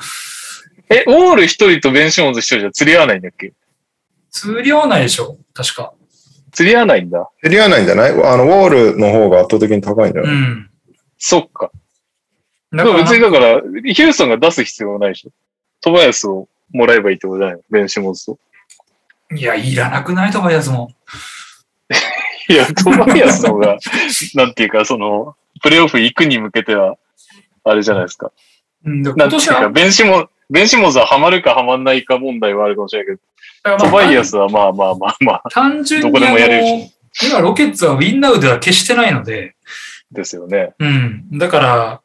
[0.90, 3.54] え、ウォール一人とベンシモンズ一人じゃ釣り合わないんだっけ？
[4.32, 5.94] 通り合わないでしょ確か。
[6.60, 7.30] 釣り合わないんだ。
[7.42, 8.12] 競り合わないんじゃない？
[8.12, 10.70] あの、ウォールの方が圧倒的に高いんじゃない、うん。
[11.18, 11.72] そっか。
[12.74, 13.62] だでも別にら、だから、
[13.94, 15.30] ヒューストンが出す必要はないでしょ。
[15.80, 17.56] トバヤスをもらえばいいってことじゃない？
[17.56, 18.40] のベンシモンズと。
[19.34, 20.32] いや、いらなくない？
[20.32, 20.92] トバイアスも。
[22.50, 23.78] いや、トバヤスの方が、
[24.36, 26.98] なんていうか、その、プレイオフ行くに向けては、
[27.64, 28.34] あれじゃないですか。
[28.86, 33.22] うん、でなんていうか、今年は、ベンシモン、ベンシモンズはハマるかハマんないか問題はあるかもしれないけど、
[33.64, 39.56] トバイアスはまあまあまあまあ、単純にどこでもやれるし今ロケッツはウィンナウでは決してないので、
[40.12, 40.74] ですよね。
[40.80, 41.38] うん。
[41.38, 42.02] だから、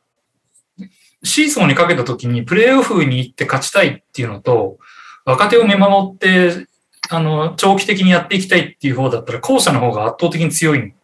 [1.23, 4.79] シーソーにかけた時にプレーオフに行って勝ちたいっていうのと、
[5.25, 6.67] 若手を見守って、
[7.11, 10.95] あの、長期的にやっていきたいっていう方だったら、後者の方が圧倒的に強いん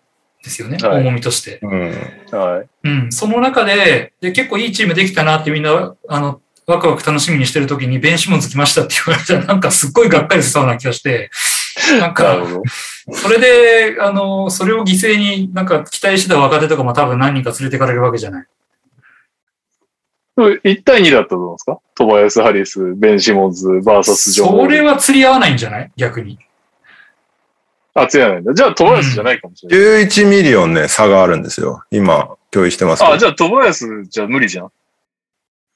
[0.43, 1.61] ですよね、はい重みとして。
[1.63, 1.91] うん。
[2.33, 2.89] はい。
[2.89, 3.13] うん。
[3.13, 6.41] その中で、で、結構いいチームできたなってみんな、あの、
[6.71, 11.31] ワクワク楽しみにしてる時に、ベンシモンズ来ましたって言われたら、なんかすっごいがっかりしそうな気がして、
[11.93, 12.39] なんなか。
[13.13, 18.47] それで、あの、それを犠牲になんか期待してた若手とかも多分何人か連れてかれるわけじゃない。
[20.37, 21.79] 1対2だったと思うんですか？
[21.95, 24.49] トバイアス・ハリス、ベン・シモンズ、 versus・ジョン・。
[24.49, 25.93] それは釣り合わないんじゃない？
[25.97, 26.39] 逆に。
[27.93, 28.55] あ、違うんだ。
[28.55, 30.05] じゃあトバイアスじゃないかもしれない。
[30.07, 31.83] 11ミリオンね、差があるんですよ。
[31.91, 33.05] 今、共有してます。
[33.05, 34.73] あ、じゃあトバイアスじゃ無理じゃん。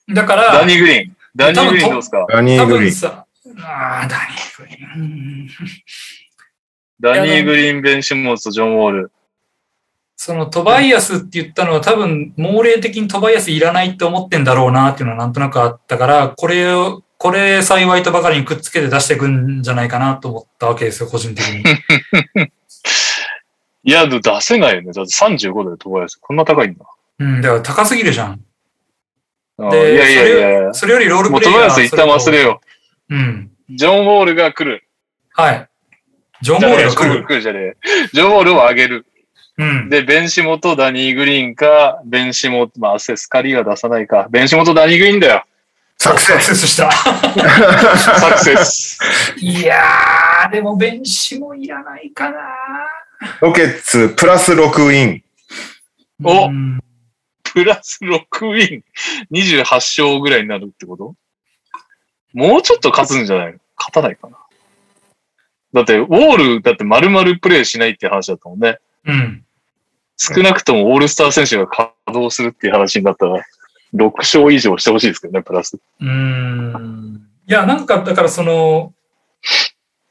[0.09, 1.17] だから、ダニー・グリーン。
[1.35, 2.27] ダニー・グリーンどうですか？
[2.29, 3.11] 多ダニー・グリーン。
[3.11, 5.49] ああ、ダニーグリーンうん。
[7.01, 9.13] ダニー・グリーン、ベン・シモンズとジョン・ウォール。
[10.17, 21.63] そのトバイアスって言ったのは多分、猛霊的にトバイアスいらないって思ってんだろうなっていうのはなんとなくあったから、これを、これ幸いとばかりにくっつけて出していくんじゃないかなと思ったわけですよ、個人的に。
[23.85, 24.93] いや、出せないよね。
[24.93, 26.17] だって35だよ、トバヤス。
[26.17, 26.87] こんな高いんだ。
[27.19, 28.41] うん、だから高すぎるじゃん。
[29.59, 30.75] あでいやいやいやいや。
[30.75, 32.61] それよりロールプレイヤーバヤス一旦忘れよ
[33.11, 33.51] うん。
[33.71, 33.77] う。
[33.77, 34.85] ジョン・ウォールが来る。
[35.33, 35.69] はい。
[36.43, 37.25] ジョン・じゃねえボールが来る。
[37.25, 37.77] 来るじゃねえ。
[38.13, 39.07] ジョン・ウォールを上げる。
[39.57, 39.89] うん。
[39.89, 44.27] で、ベンシモとダニー・グリーンか、ベンシモ、まあ、セスカリーは出さないか。
[44.31, 45.45] ベンシモとダニー・グリーンだよ。
[45.99, 46.91] サクセサクセスした。
[46.91, 48.99] サクセス。
[49.39, 52.39] いやー、でも弁士もいらないかな。
[53.41, 55.23] ロケッツプラス6ウィン。
[56.25, 56.81] おうん
[57.55, 58.85] プラス6ウィン。
[59.31, 61.15] 28勝ぐらいになるってこと？
[62.33, 63.59] もうちょっと勝つんじゃないの？
[63.79, 64.37] 勝たないかな。
[65.73, 68.79] だって、ウォール、だって丸々プレイしないって話だったもんね。
[69.07, 69.45] うん。
[70.17, 73.45] 少なくともオールスター選手が稼働するっていう話になったら、
[73.95, 75.77] 6勝以上してほしいですけどね、プラス。
[76.01, 77.29] うーん。
[77.49, 78.93] いや、なんか、だからその、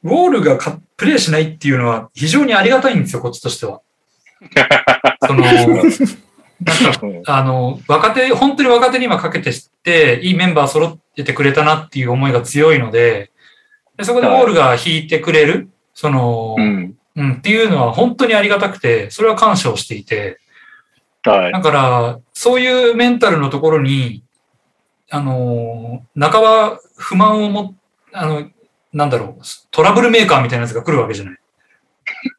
[0.02, 3.80] ウォールがかプレイしないっていうのは非常にありがたいんですよ、こっちとしては。
[5.26, 5.44] その、
[6.60, 13.32] なんか、うんあの、若手、本当に若手に今かけてして、いいメンバー揃っててくれたなっていう思いが強いので、
[13.96, 16.96] でそこでウォールが引いてくれる、その、うん。
[17.16, 20.40] うん、っていうのは本当にありがたくて、それは感謝をしていて、
[21.22, 21.52] はい。
[21.52, 24.24] だから、そういうメンタルのところに、
[25.10, 27.74] あの、半ば不満をも、
[28.12, 28.50] あの、
[28.92, 31.38] なんだろう、トラブルメーカーみたいなやつが来るわけじゃない。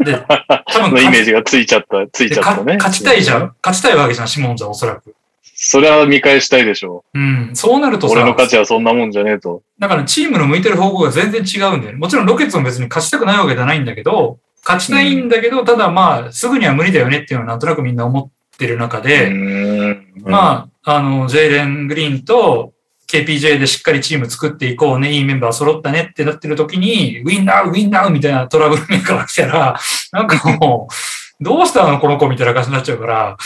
[0.03, 0.17] で、
[0.67, 2.77] 多分のイメージがついちゃった、ついちゃったね。
[2.77, 3.53] 勝ちたいじゃん。
[3.63, 5.15] 勝ちたいわけじゃん、シモンズはおそらく。
[5.57, 8.09] それは見返したいでしょうん、そうなるとう。
[8.09, 9.63] さ、俺の価値はそんなもんじゃねえと。
[9.79, 11.97] だからチームの向いてる方向が全然違うんだよね。
[11.97, 20.05] もちろんロケッツも別に勝ちたくないわけじゃないんだけど、勝ちたいんだけど、ただまあ、すぐには無理だよねっていうのはなんとなくみんな思ってる中で、うん。
[20.23, 22.73] まあ、あの、ジェイレン・グリーンと
[23.07, 29.79] KPJ でしっかりチーム作っていこうね、いいメンバー揃ったねってなってる時に、ウィンナー、ウィンナーみたいなトラブルメーカーが来たら、
[30.11, 33.37] なんかもう、どうしたのこの子みたいな感じになっちゃうから、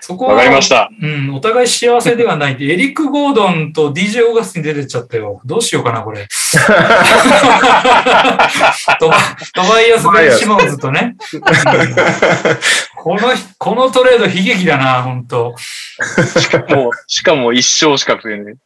[0.00, 0.90] そこは、わかりました。
[1.00, 5.40] うん、お互い幸せではないで、 エリック・ゴードンと DJ オーガスティン出てっちゃったよ。
[5.44, 6.28] どうしようかな、これ。
[9.00, 9.16] トバ
[9.54, 11.16] トバイアス・ベン・シモンズとね。
[11.32, 11.40] う ん
[12.96, 15.54] この、このトレード悲劇だな、本当
[16.74, 18.54] もう、しかも一生しか食えない。
[18.54, 18.58] い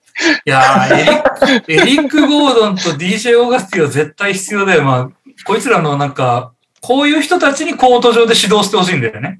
[0.44, 4.82] やーエリック、エリック・ゴードンと DJ オーガスティンは絶対必要だよ。
[4.82, 5.08] まあ、
[5.44, 9.38] こいつらのなんか、こういう人たちにコート上で指導してほしいんだよね。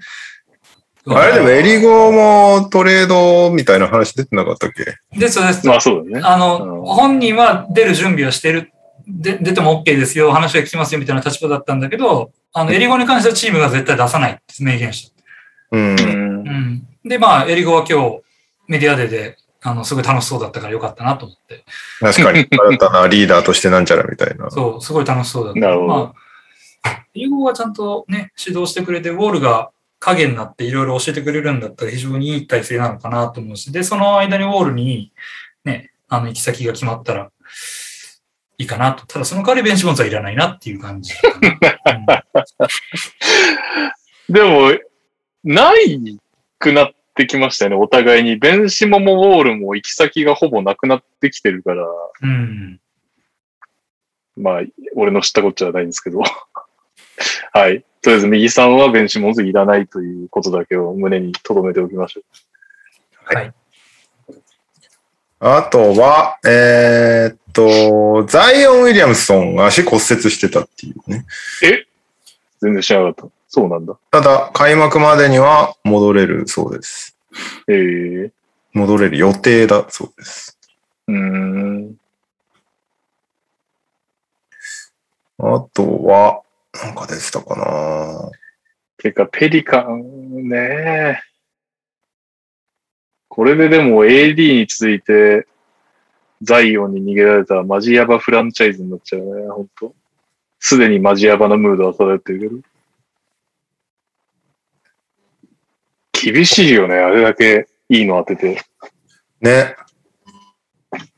[1.06, 4.84] あれでもエリゴもトレードみたいな話出てなかったっけ？
[5.18, 5.66] ですです。
[5.66, 6.22] まあそうだね。
[6.24, 8.70] あうんの、本人は出る準備はしてる。
[9.08, 15.22] で出ても OK ですよ、話は聞きますよみたいな立場だったんだけど、あの、エリゴに関してはチームが絶対出さないって明言した。
[15.72, 15.82] うん。
[15.82, 16.86] うんうん。
[17.04, 18.20] で、まあ、エリゴは今日
[18.68, 21.64] メディアデーで、あの、すごい楽しそうだったからよかったなと思って。
[22.00, 24.50] 確かに、 新たなリーダーとしてなんちゃらみたいな。
[24.50, 25.60] そう、すごい楽しそうだった。
[25.60, 26.12] なるほどま
[26.84, 29.70] あ、エリゴがちゃんとね、指導してくれて、ウォールが
[30.00, 35.12] 影になっていろいろ教えてくれるんだったら非常にいい体制なのかなと思うし、で、その間にウォールに、
[35.64, 37.30] ね、あの、行き先が決まったら、
[38.58, 39.06] いいかなと。
[39.06, 41.30] ただ、その代わりベンチモンズはいらないなっていう感じか
[42.06, 42.24] な。
[44.28, 44.72] でも、
[45.44, 46.18] ない
[46.58, 48.36] くなってきましたよね、お互いに。
[48.36, 51.86] ベンシモもウォールも行き先がほぼなくなってきてるから、
[52.22, 52.30] うん。
[52.30, 52.80] うん
[54.36, 54.62] まあ、
[54.94, 56.22] 俺の知ったことじゃないんですけど。
[57.52, 57.84] はい。
[58.02, 62.22] とりあえず、右さんはベンシモンズいらないということだけを胸に留めておきましょ
[65.42, 71.24] あとは、えーっと、ザイオン・ウィリアムソンが足骨折してたっていうね。
[71.62, 71.66] う。
[71.66, 71.86] え？
[72.60, 73.34] 全然知らなかった。
[73.48, 73.98] そうなんだ。
[74.10, 77.16] ただ、開幕までには戻れるそうです。
[77.68, 78.32] ええ
[78.72, 80.58] 戻れる予定だそうです。
[81.08, 81.96] うーん。
[85.38, 86.42] あとは、
[86.74, 88.30] なんか出てたかな
[88.96, 91.22] てか、ペリカンね。
[93.28, 95.46] これででも AD に続いて、
[96.42, 99.94] ザイオンに逃げられたらマジヤバフランチャイズになっちゃうね、本当
[100.58, 102.60] すでにマジヤバなムードは漂ってるけど。
[106.32, 108.62] 厳しいよね、あれだけいいの当てて、
[109.40, 109.76] ね。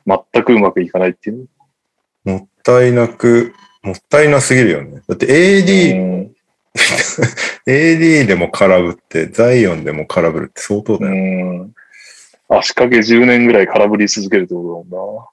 [0.06, 1.48] 全くうまくいかないっていう。
[2.24, 5.02] もったいなく、もったいなすぎるよね。
[5.08, 6.32] だって AD、うん。
[7.66, 11.12] AD でも空振って、ザイオンでも空振るって相当だよ。
[11.12, 11.16] う
[11.64, 11.74] ん。
[12.48, 15.28] 足掛け10年ぐらい空振り続けるってことだも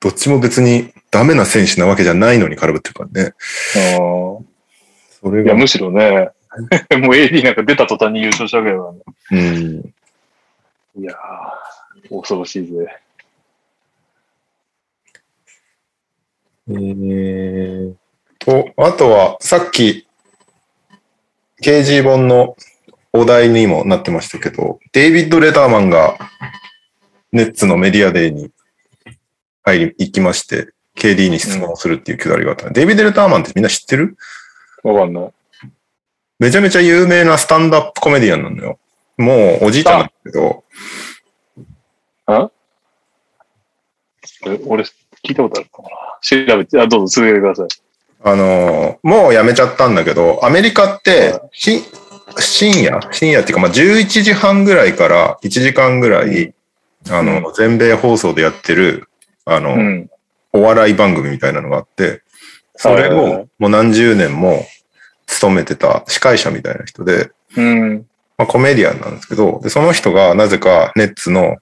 [0.00, 3.22] どっちも別にダメな選手なわけじゃないのに空振ってるからね。
[3.22, 4.06] んな。
[4.06, 4.46] うん。
[5.22, 6.28] それいや、が、むしろね、
[7.00, 9.00] もう AD なんか出た途端に優勝したわけだからね。
[9.32, 11.02] うん。
[11.02, 12.86] いやー、恐ろしいぜ。
[16.68, 17.94] えー
[18.38, 20.06] と、あとは、さっき、
[21.62, 22.56] KG 本の
[23.12, 26.16] お題にもなってましたけど、デイビッド・レターマンが、
[27.32, 28.50] ネッツのメディアデーに
[29.62, 34.16] 入り、行きまして、KD に質問をするっていうくだりがあった、デイビッド・レターマンってみんな知ってる？
[34.82, 35.32] わかんない。
[36.38, 38.78] めちゃめちゃ有名なスタンドアップコメディアンなんだよ。
[39.16, 40.64] もうおじいちゃんだけど、
[44.46, 45.88] え俺、聞いたことあるかな。
[46.24, 47.68] 調べて、あ、どうぞ続けてください。
[48.26, 51.82] あのーもうやめちゃったんだけど、アメリカって、し
[52.38, 52.98] 深夜？
[53.12, 56.54] 深夜っていうか、まあ、11時半ぐらいから1時間ぐらい、
[57.10, 59.08] あの、全米放送でやってる、
[59.44, 60.10] あの、うん。
[60.54, 62.22] お笑い番組みたいなのがあって、
[62.76, 64.64] それをもう何十年も
[65.26, 68.06] 務めてた司会者みたいな人で、うん。
[68.38, 71.58] まあ、コメディアンなんですけど、でその人がなぜかネッツの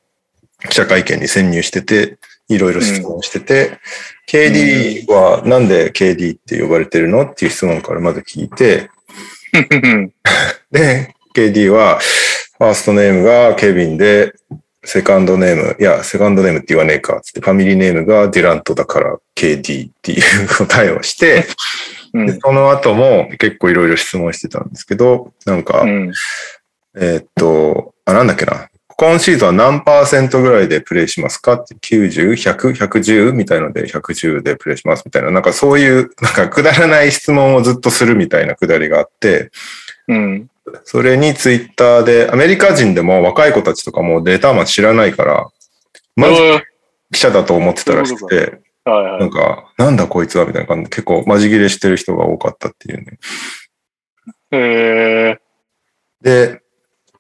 [0.69, 2.19] 記者会見に潜入してて、
[2.55, 3.79] いろいろ質問してて、
[4.29, 8.91] KD はなんで KD って呼ばれてるのっていう質問からまず聞いて、
[10.71, 11.99] で、KD は、
[12.59, 14.33] ファーストネームがケビンで、
[14.85, 21.47] セカンドネーム、いや、セカンドネームって言わねえか、つって、ファミリーネームがデュラントだから KD っていう答えをして、
[22.15, 26.13] うんでその後も結構いろいろ質問してたんですけど、なんか、うん。
[26.95, 28.69] えーっと、あ、なんだっけな。
[29.03, 39.51] 今シーズンは何パーセントぐらいでプレイしますかって、90、100、110みたいので、110でプレイしますみたいな、なんかそういう、なんかくだらない質問をずっとするみたいなくだりがあって、
[40.07, 40.49] うん。
[40.85, 45.49] それにツイッターで、アメリカ人でも若い子たちとかもレターマン知らないから、
[46.15, 46.63] まずうん
[47.13, 49.21] 記者だと思ってたらしくて、はいはい。
[49.21, 53.19] なんか、なんだこいつはみたいな感じで結構マジ切れしてる人が多かったっていうね。
[54.53, 55.39] え
[56.23, 56.62] で、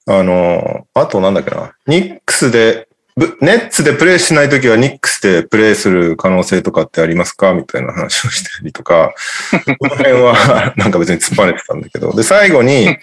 [0.06, 7.52] あの、あとなんだっけな、ニックスで、ブネッツでプレイしないときはニックスでプレイする可能性とかってありますか？
[7.52, 9.12] みたいな話をしたりとか、
[9.78, 12.96] この辺はなんか別に突っ張れてたんだけど、で、最後に、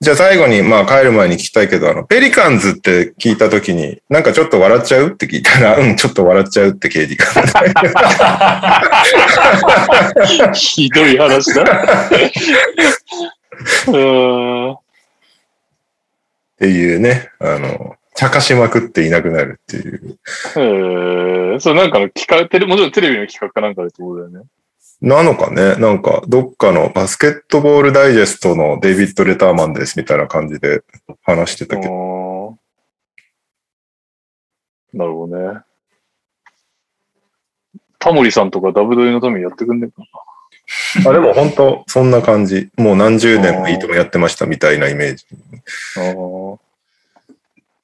[0.00, 5.06] じゃあ最後に、まあ帰る前に聞きたいけど、あの、ペリカンズって聞いたときに、なんかちょっと笑っちゃう？
[5.10, 7.24] って聞いたら、 うん、ちょっと笑っちゃうって KD が。
[10.52, 11.62] ひどい話だ。
[13.86, 14.76] うーん。
[16.62, 20.16] っていうね、あの、茶化しまくっていなくなるっていう。
[20.54, 24.48] えー、そう、なんかの企画、テレもちろんテレビの企画かなんかでってことだよね。
[25.00, 30.84] なのかね、なんか、どっかのバスケットボールダイジェストのデイビッド・レターマンですみたいな感じで
[31.24, 32.56] 話してたけど、
[34.94, 35.62] なるほどね。
[37.98, 40.06] タモリさんとかダブドリのためにやってくんねえかな。
[41.06, 42.70] あでも本当そんな感じ。
[42.76, 45.26] もう何十年もいいともやってましたみたいなイメージ。
[45.96, 46.58] あー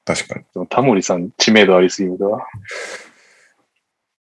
[0.04, 0.66] 確かに。
[0.68, 2.46] タモリさん知名度ありすぎるわ。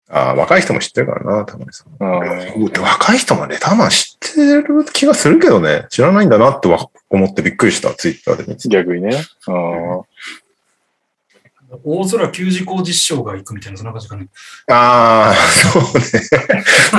[0.09, 1.97] ああ、若い人も知ってるからな、たまにさん。
[2.01, 6.79] 若い人もレターマン知ってる気がするけどね、知らないんだなってわ
[7.11, 8.69] 思ってびっくりした、ツイッターで見て。
[8.69, 9.17] 逆にね。
[9.49, 10.01] あ
[11.85, 14.29] 大空球児工実証が行くみたいな、そんな感じかね。
[14.71, 15.83] ああ、そう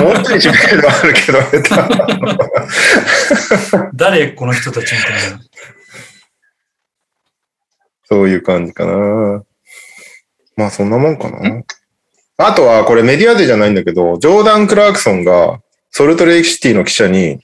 [0.04, 0.12] ね。
[0.14, 1.38] もうちょい知名度あるけど、
[3.94, 5.40] 誰この人たちみたいな。
[8.04, 9.42] そういう感じかな。
[10.56, 11.62] まあそんなもんかな。
[12.36, 15.60] あとはこれメディアでじゃないんだけど、ジョーダン・クラークソンが
[15.90, 17.40] ソルトレイクシティの記者に。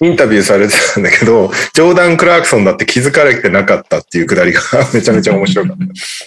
[0.00, 4.60] インタビューされてたんだけど、ジョーダン・クラークソンだって気づかれてなかったっていうくだりが
[4.94, 5.76] めちゃめちゃ面白かっ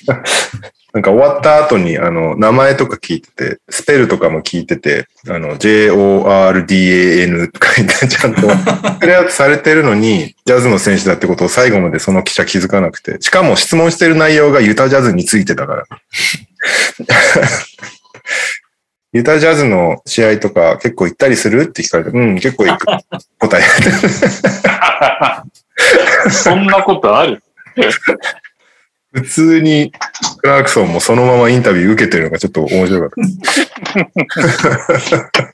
[0.05, 0.21] た。
[0.93, 8.41] なんか終わった後に、あの、名前とか聞いてて、スペルとかも聞いてて、あの、J-O-R-D-A-N とか言ってちゃんと、
[8.99, 15.85] プレイアされてるのに、ジャズの選手だってことを最後までその記者気づかなくて、しかも質問してる内容がユタジャズについてたから。
[19.13, 21.63] ユタジャズの試合とか結構行ったりする？
[21.63, 22.85] って聞かれて、うん、結構行く。
[23.39, 23.63] 答え。
[24.79, 25.43] あ。
[26.29, 27.43] そんなことある？
[29.11, 29.91] 普通に
[30.37, 33.09] クラークソンもそのままインタビュー受けてるのがちょっと面白かっ
[35.31, 35.53] た。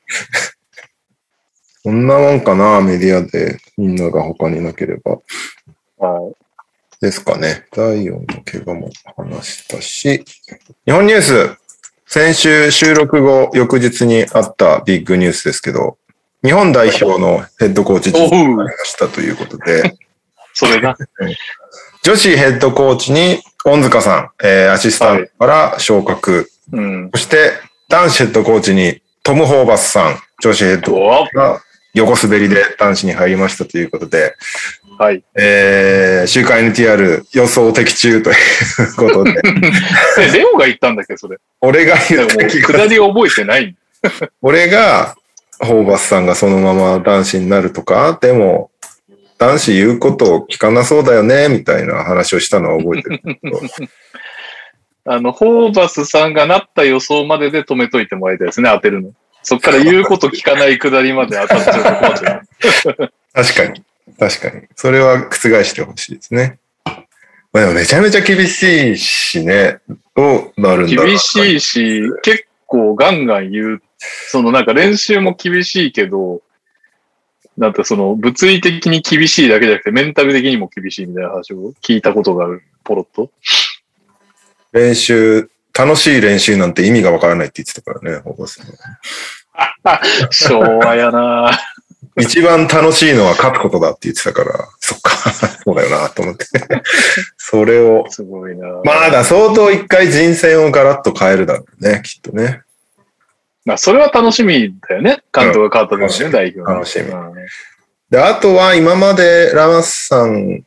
[1.83, 5.17] そんなもんかな、メディアでみんなが他になければ。
[5.97, 6.33] は
[7.01, 7.65] ですかね。
[7.75, 10.23] 第4の怪我も話したし。
[10.85, 11.57] 日本ニュース。
[12.09, 15.97] 先週収録後、翌日にあったビッグニュースですけど、
[16.41, 18.13] 日本代表のヘッドコーチい。
[18.13, 19.93] おになりうましたということで、
[20.53, 20.95] それな。
[22.03, 26.49] 女子ヘッドコーチに恩塚さん、えーアシスタントから昇格。
[26.71, 27.09] うん。
[27.13, 27.51] そして、
[27.89, 31.61] 男子ヘッドコーチにトム・ホーバスさん、女子ヘッドコーおチが
[31.93, 34.37] 横滑りで男子に入りましたということで、
[34.97, 35.23] はい。
[35.35, 39.31] えー、週刊 NTR 予想的中ということで、
[40.19, 41.37] え、レオが言ったんだっけ、それ。
[41.61, 43.75] 俺が言った気が、下り覚えてない。
[44.41, 45.15] 俺が、
[45.59, 48.71] ホーバスさんがそのまま男子になるとか、でも、
[49.37, 53.61] 男子言うことを聞かなそうだよね、みたいな話をしたのは覚えてるけど。
[55.13, 59.11] あの、ホーバスさんがなった予想までで止めといてもらいたいですね、当てるの。
[59.43, 62.41] そっから言うこと聞かない下りまで当たっちゃうと困っちゃ
[63.05, 63.11] う。
[63.33, 63.83] 確かに。
[64.19, 64.63] 確かに。
[64.75, 66.59] それは覆してほしいですね。
[67.53, 69.79] まあ、でもめちゃめちゃ厳しいしね。
[70.15, 71.05] どうなるんだ。
[71.05, 73.81] 厳しいし、結構ガンガン言う。
[74.29, 76.41] そのなんか練習も厳しいけど、
[77.57, 83.31] なんかその物理的に厳しいだけじゃなくてメンタル的にも厳しいみたいな話を聞いたことがある、ポロッと。
[84.73, 91.57] 練習、楽しい練習なんて意味がわからないって言ってたからね、ホーバスさん 昭和やな
[92.19, 95.11] 一番楽しいのは勝つことだって言ってたから、そっか、
[95.63, 96.45] そうだよな、と思って。
[97.37, 102.61] それを、すごいなまだ相当一回人選をガラッと変えるだろうね、きっとね。
[103.65, 105.23] まあ、それは楽しみだよね。
[105.33, 107.33] 監督が変わった時ね、うん代表の楽しみうん
[108.09, 110.63] で、あとは今までラマスさん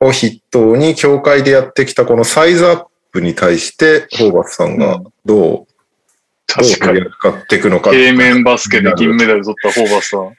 [0.00, 5.66] を筆頭に協会でやってきたこのサイズアップに対して、ホーバスさんがどう、
[6.46, 7.40] 確かにどうや。
[7.40, 7.90] っていくのか。
[7.90, 10.34] 平面バスケで銀メダル取ったホーバスさん。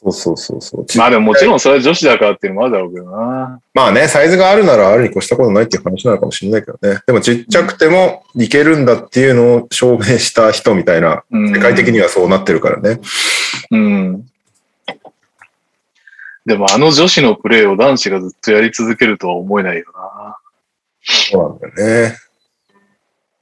[0.00, 0.86] そうそうそうそう。
[0.96, 3.60] まあでももちろんそれは女子だからっていうのもあるだろうけどな。
[3.74, 7.00] まあね、サイズがあるならあるに越したことないっていう話なのかもしれないけどね。
[7.06, 13.00] でもちっちゃくてもいけるんだっていうのを証明した人みたいな、うん世界的にはそうなってるからね。
[13.72, 14.26] うん。
[16.46, 20.38] でもあの女子のプレーを男子がずっとやり続けるとは思えないよな。
[21.02, 22.16] そうなんだよね。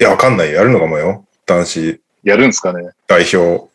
[0.00, 0.56] いや、わかんないよ。
[0.56, 1.24] やるのかもよ。
[1.46, 2.90] 男子やるんすかね。
[3.06, 3.68] 代表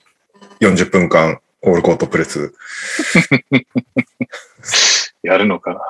[0.60, 2.54] 40分間オールコートプレス。
[5.24, 5.82] やるのかな。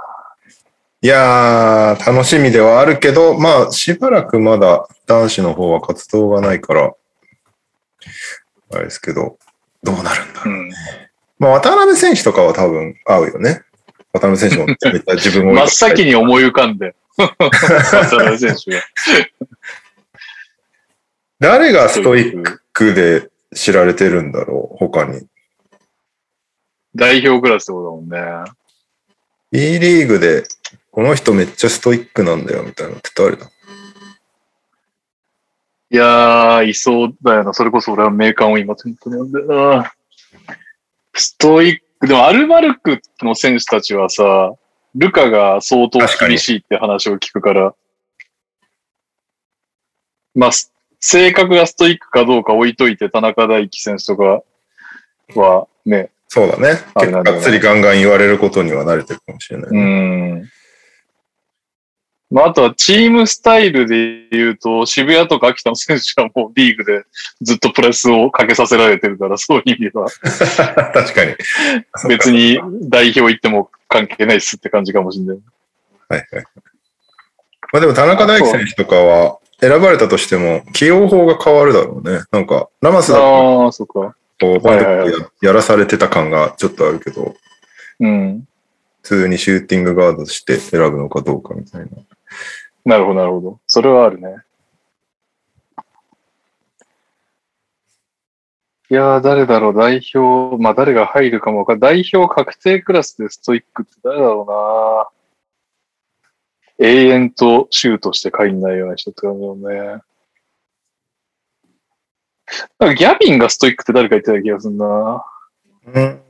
[1.04, 6.94] いやー、楽しみではあるけど、まあ、しばらくまだ男子の方は活動がないから、
[8.72, 9.38] あれですけど、
[9.82, 10.54] どうなるんだろう。
[10.54, 10.70] うん。
[11.40, 13.64] まあ、渡辺選手とかは多分合うよね。
[14.14, 15.54] 渡辺選手もめっちゃ自分を。
[15.54, 16.94] 真っ先に思い浮かんで。
[17.18, 17.26] 渡
[18.20, 18.84] 辺選手が。
[21.40, 25.26] 誰がストイックで知られてるんだろう他に。
[26.96, 28.52] 代表クラスってことだもんね。
[29.52, 30.44] B リーグで、
[30.92, 33.50] この人めっちゃストイックなんだよ、みたいなのって誰だ？
[35.90, 37.54] いやー、いそうだよな。
[37.54, 39.94] それこそ俺はメーカーを今んな。
[41.14, 44.54] ストイック、でもアルバルクの選手たちはさ、
[44.96, 47.76] ルカが相当厳しいって話を聞くから、
[50.34, 54.44] まあ、す性格がストイックかどうか置いといて、田中大輝選手とか
[55.36, 56.80] はね、そうだね。
[56.96, 59.70] 結構がっつりガンガン言われることには慣れてるかもしれない。
[59.70, 60.50] うん。
[62.30, 67.04] まあ、あとはチームスタイルで言うと、渋谷とか秋田の選手はもうリーグで
[67.42, 70.08] ずっとプレスをかけさせられてるから、 そういう意味では
[70.94, 71.36] 確かに。
[72.08, 75.38] 別に代表行っても関係ないっすって感じかもしれない。
[76.08, 76.46] はいはい。
[77.74, 82.22] まあでも田中大輝選手とかは選ばれたとしても起用法が変わるだろうね。
[82.32, 83.74] なんかラマスだと
[84.42, 84.60] ああ、そっか。
[84.60, 87.36] こうこの時はいはいはややらされてた感がちょっとあるけど、
[88.00, 88.48] うん。
[89.04, 91.88] 普通にシューティングガードして選ぶのかどうかみたいな。
[92.86, 93.60] なるほど、なるほど。
[93.68, 94.38] それはあるね。
[98.90, 102.04] いやー、誰だろう、代表、まあ誰が入るかもわかんない。
[102.04, 105.10] 代表確定クラスでストイックって誰だろ
[106.80, 109.56] うな永遠とシュートして帰んないような人って感じだよ
[109.96, 110.02] ね。
[112.80, 115.26] なんかギャビンがストイックって誰か言ってた気がするな。
[115.94, 116.22] うん。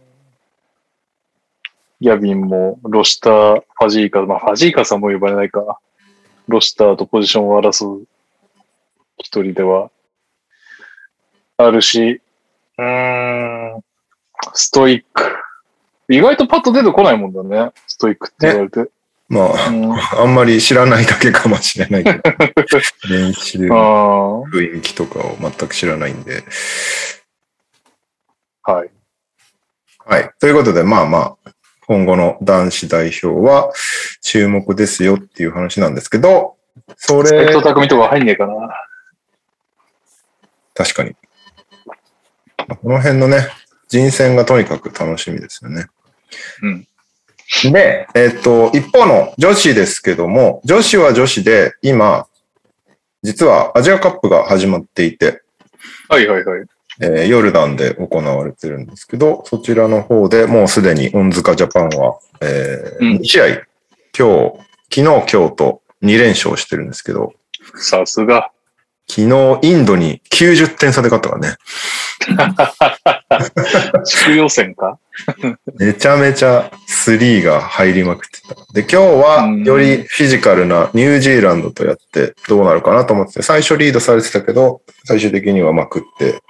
[1.99, 5.80] ギャビンも、ロシター、ファジーカ、まあファジーカさんも呼ばれないか。
[6.47, 8.07] ロシターとポジションを争う
[9.17, 9.91] 一人では
[11.57, 12.22] あるし、
[12.78, 13.84] うーん、
[14.53, 15.24] ストイック。
[16.09, 17.72] 意外とパッと出てこないもんだね。
[17.88, 18.89] ストイックって言われて。
[19.32, 22.21] まあ、うん、ああんまり知らないだけかもしれないけど、
[23.09, 26.43] 練習あのー、雰囲気とかを全く知らないんで。
[28.63, 28.91] はい。
[29.99, 30.29] はい。
[30.38, 31.51] ということで、まあまあ、
[31.88, 33.71] 今後の男子代表は
[34.21, 36.57] 注目ですよっていう話なんですけど、
[36.97, 38.53] それスペクト、匠とか入んねえかな。
[40.73, 41.15] 確かに。
[42.67, 43.47] この辺のね、
[43.88, 45.86] 人選がとにかく楽しみですよね。
[46.63, 46.88] うん。
[47.71, 52.27] で、えっと、一方の女子ですけども、女子は女子で、今、
[53.23, 55.41] 実はアジアカップが始まっていて、
[56.09, 56.65] はいはいはい。
[57.01, 64.53] えーヨルダンで行われてるんですけど、そちらの方でもうすでに恩塚ジャパンは、えーうん2試合、今日、
[64.89, 67.33] 昨日、今日と2連勝してるんですけど、
[67.75, 68.51] さすが。
[69.07, 71.57] 昨日インドに90点差で勝ったからね。
[74.05, 74.99] 地区予選か？
[75.77, 78.55] めちゃめちゃスリーが入りまくってた。
[78.73, 86.41] で、今日はうんよりフィジカルなニュージーランドとやってどうなるかなと思ってて、最初リードされてたけど、最終的にはまくって、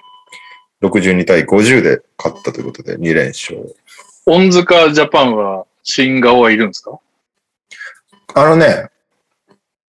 [0.81, 3.57] 62対50で勝ったということで2連勝。
[4.25, 6.99] 恩塚ジャパンは新顔はいるんですか？
[8.33, 8.89] あのね、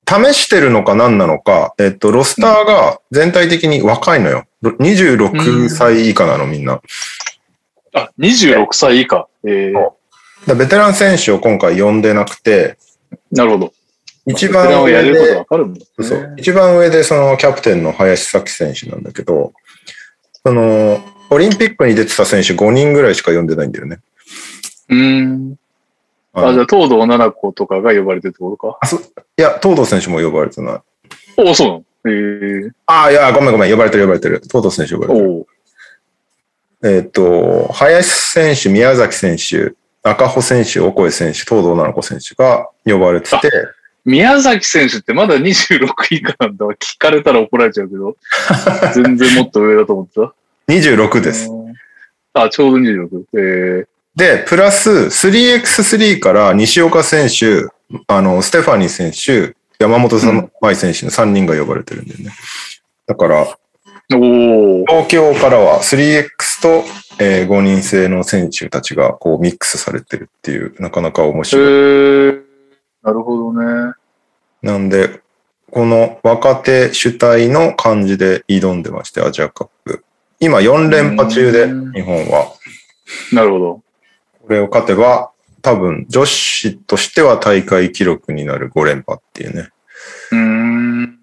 [0.07, 4.45] 試してるのか何なのか、えっと、ロスターが全体的に若いのよ。
[4.61, 6.81] ろ26歳以下なの、みんな。
[7.93, 9.27] あ、26歳以下。
[9.43, 9.91] えー、
[10.47, 12.77] だベテラン選手を今回呼んでなくて、
[13.31, 13.73] なるほど。
[14.27, 15.85] 一番上で、わかるんだ、ね。
[16.01, 19.53] そう一番上でそのキャプテンの林咲希選手なんだけど、
[20.45, 20.99] その、
[21.29, 23.99] オリンピックに出てた選手5人ぐらいしか呼んでないんだよね。
[24.89, 25.55] うーん。
[26.35, 28.77] あ、じゃあ、東堂七子とかが呼ばれてるってことか？
[28.81, 29.01] あそい
[29.37, 30.79] や、東堂選手も呼ばれてない。
[31.37, 31.83] おお、そうなの？
[32.07, 34.41] えー、ああ、いや、ごめんごめん、呼ばれてる呼ばれてる。
[34.43, 35.47] 東堂選手呼ばれてる。
[36.83, 43.49] えっ、と、林選手、宮崎選手、赤穂選手、オコエ選手、東堂七子選手が呼ばれてて、
[44.05, 46.75] 宮崎選手ってまだ26以下なんだわ。
[46.75, 48.15] 聞かれたら怒られちゃうけど。
[48.93, 50.33] 全然もっと上だと思ってた。
[50.71, 51.49] 26です。
[52.33, 53.23] あ、ちょうど26。
[53.33, 57.67] えー、で、プラス 3x3 から西岡選手、
[58.07, 62.31] あの、ステファニー選手、山本さん、舞選手の3人が呼ばれてるんだよね。
[63.07, 63.45] だから。
[64.07, 66.83] 東京からは 3x と、
[67.19, 71.65] え5人制の選手たちがこうミックスされてるっていう、なかなか面え白い。
[71.65, 72.41] ー、
[73.03, 73.93] なるほどね。
[74.61, 75.21] なんで、
[75.71, 80.03] この若手主体の感じで挑んでまして、アジアカップ。
[80.39, 82.53] 今4連覇中で、うん日本は。
[83.33, 83.81] なるほど。
[84.45, 85.31] これを勝てば、
[85.63, 89.69] 多分女子としては大会記録になる5連覇っていうね。
[90.31, 91.19] うーん。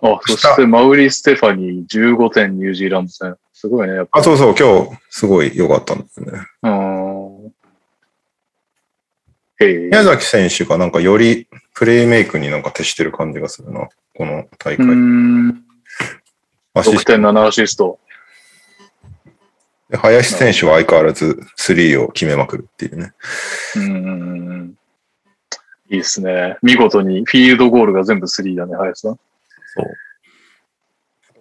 [0.00, 3.36] あ、そしてマウリ・ステファニー15点ニュージーランド戦。
[3.52, 4.20] すごいね、やっぱ。
[4.20, 6.32] あ、そうそう、今日すごい良かったんですね。
[6.62, 7.52] うーん。
[9.60, 13.88] 宮崎選手がなんかよりプレイメイクになんか徹してる感じがするな。
[14.16, 14.86] この大う会。
[14.86, 15.62] ん。
[16.74, 18.00] アシスト6.7アシスト。
[19.92, 23.12] で林選手は相変わらず3を決めまくるっていうね。
[23.76, 24.74] うん。
[25.90, 26.56] いいっすね。
[26.62, 29.18] 見事にフィールドゴールが全部3だね、林さん。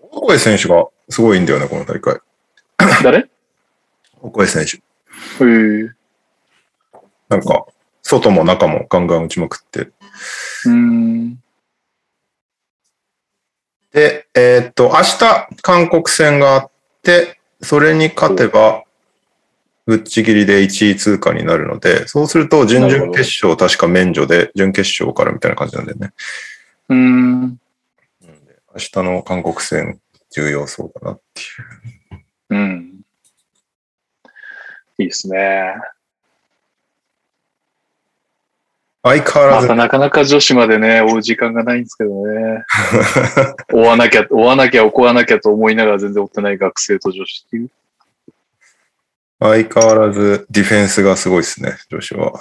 [0.02, 2.20] オコエ選手がすごいんだよね、この大会。
[3.02, 3.30] 誰？
[4.20, 4.76] オコエ選手。
[5.46, 5.50] へ
[5.86, 5.90] え。
[7.30, 7.66] なんか、
[8.02, 9.92] 外も中もガンガン打ちまくって。
[10.66, 11.36] うん。
[13.94, 16.72] で、えーっと、明日、韓国戦があっ
[17.02, 18.84] て、それに勝てば、
[19.86, 26.14] ぶっちぎりで1位通過になるので、そうすると、準々決勝確か免除で、準決勝からみたいな感じなんだよね。
[26.90, 27.42] うん。
[27.42, 27.58] 明
[28.76, 31.46] 日の韓国戦、重要そうだなってい
[32.18, 32.56] う。
[32.56, 33.02] うん。
[34.98, 35.74] いいっすね。
[39.04, 42.64] 相変わらずまた、なかなか女子までね、追う時間がないんですけどね。
[43.74, 47.70] 追わなきゃ、追わなきゃ、追わなきゃと思いながら全然追ってない学生と女子っていう。
[49.40, 52.34] 相変わらずディフェンスがすごいですね、女子は。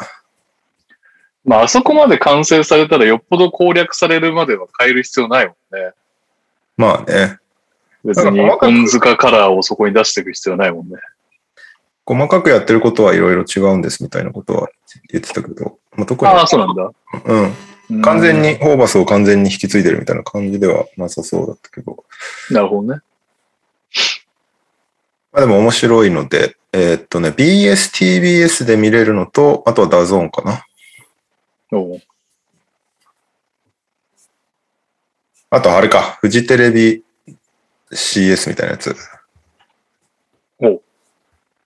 [1.45, 5.93] まあ、あそこまで完成されたらよっぽど攻略されるまでは変える必要ないもんね。
[6.77, 7.39] まあね、
[8.05, 10.97] 別に恩塚カラーをそこに出していく必要ないもんね。
[12.05, 14.69] 細かくやってることはいろいろ違うんですみたいなことは
[15.13, 16.91] 言ってたけど、まあ、特に、ああ、そうなんだ。
[17.25, 18.55] うん、うん完全に、。
[18.57, 22.05] ホーバスを完全に引き継いでるみたいな感じではなさそうだったけど、
[22.51, 23.01] なるほどね。
[25.33, 30.65] まあでも面白いので、えーっとね、BS、TBS で見れるのと、あとはダゾーンかな。
[31.73, 32.01] おう
[35.51, 37.03] あとあれか、フジテレビ
[37.91, 38.95] CS みたいなやつ。
[40.61, 40.83] おう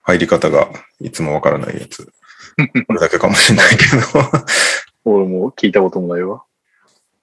[0.05, 0.69] 入り方が
[1.01, 2.05] いつもわからないやつ。
[2.87, 4.03] これだけかもしれないけど。
[5.03, 6.43] 俺も聞いたこともないわ。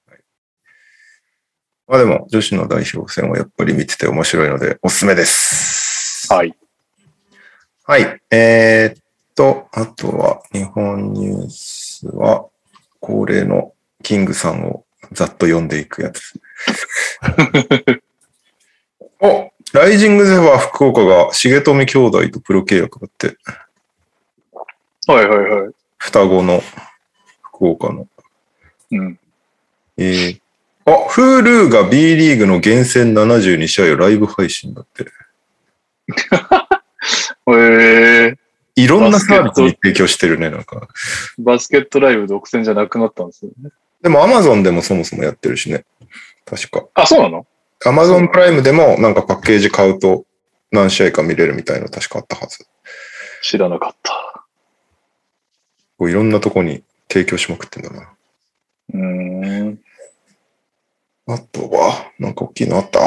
[1.86, 6.32] まあでも、女子の代表戦はやっぱり見てて面白いので、おすすめです。
[6.32, 6.56] はい。
[7.84, 8.20] はい。
[8.30, 9.02] えーっ
[9.36, 12.46] と、あとは、日本ニュースは、
[13.00, 16.40] 恒例のキングさんをざっと読んでいくやつ。
[19.20, 23.38] おライジングゼファー福岡が重富兄弟とプロ契約だって、
[25.06, 25.72] はいはいはい。
[25.96, 26.62] 双子の
[27.42, 28.06] 福岡の。
[28.90, 29.18] うん。
[29.96, 30.40] えー、
[30.84, 35.06] あ、Hulu が B リーグの厳選72試合をライブ配信だって。
[37.48, 38.36] えー、
[38.76, 40.88] いろんなサービスに提供してるね、なんか。
[41.38, 43.70] バスケットライブ独占じゃなくなったんですよね。
[44.02, 45.84] でも Amazon でもそもそもやってるしね。
[46.44, 46.86] 確か。
[46.94, 47.46] あ、そうなの？
[47.84, 50.24] Amazon プライムでもなんかパッケージ買うと
[50.70, 52.66] 何試合か見れるみたいなの確かあったはず。
[53.42, 54.44] 知らなかった。
[55.98, 58.08] こういろんなとこに提供しまくってんだな。
[58.94, 59.80] うーん。
[61.26, 63.00] あとは、なんか大きいのあった？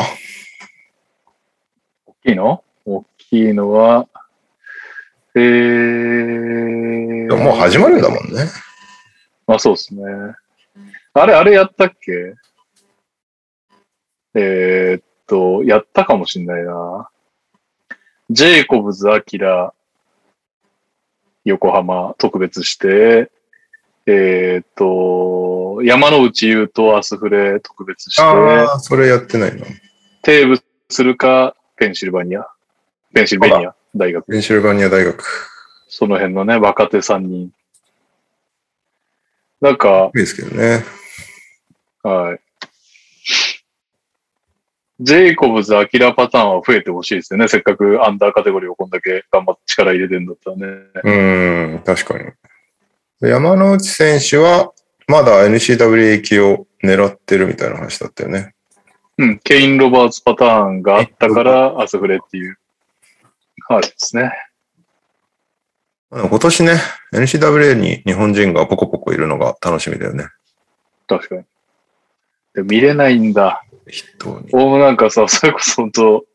[2.05, 2.63] 大きいの？
[2.85, 4.07] 大きいのは、
[5.35, 7.35] えー。
[7.35, 8.45] もう始まるんだもんね。
[9.47, 10.03] まあそうですね。
[11.13, 12.35] あれ、あれやったっけ？
[14.35, 17.09] えーっと、やったかもしんないな。
[18.29, 19.73] ジェイコブズ・アキラ、
[21.45, 23.31] 横浜特別して、
[24.07, 29.65] えーっと、山之内優とアスフレ特別して、ああ、それやってないな。
[30.21, 30.59] テーブ
[30.89, 32.47] するか、ペンシルバニア。
[33.13, 34.25] ペンシルベニア大学。
[34.25, 35.23] ペンシルバニア大学。
[35.87, 37.51] その辺のね、若手3人。
[39.61, 40.83] なんか、いいですけどね。
[42.03, 42.44] はい。
[44.99, 47.47] ジェイコブズ、アキラパターンは増えてほしいですよね。
[47.49, 50.63] せっかくアンダーカテゴリーをこんだけ頑張って力入れてるんだったらね。
[51.03, 52.31] うーん、確かに。
[53.19, 54.71] で山之内選手は、
[55.07, 58.55] まだ NCW 行きを狙ってるみたいな話だったよね。
[59.17, 59.39] うん。
[59.39, 62.57] ケイン・ロバーツパターンがあったから、アスフレっていう。
[63.67, 64.31] はいですね。
[66.09, 66.73] まあ今年ね、
[67.13, 70.27] NCW に日本人がポコポコいるのが楽しみだよね。
[71.07, 71.43] 確かに。
[72.53, 73.64] で見れないんだ。
[73.85, 74.49] 筆頭に。
[74.53, 76.25] 俺もなんかさ、それこそ本当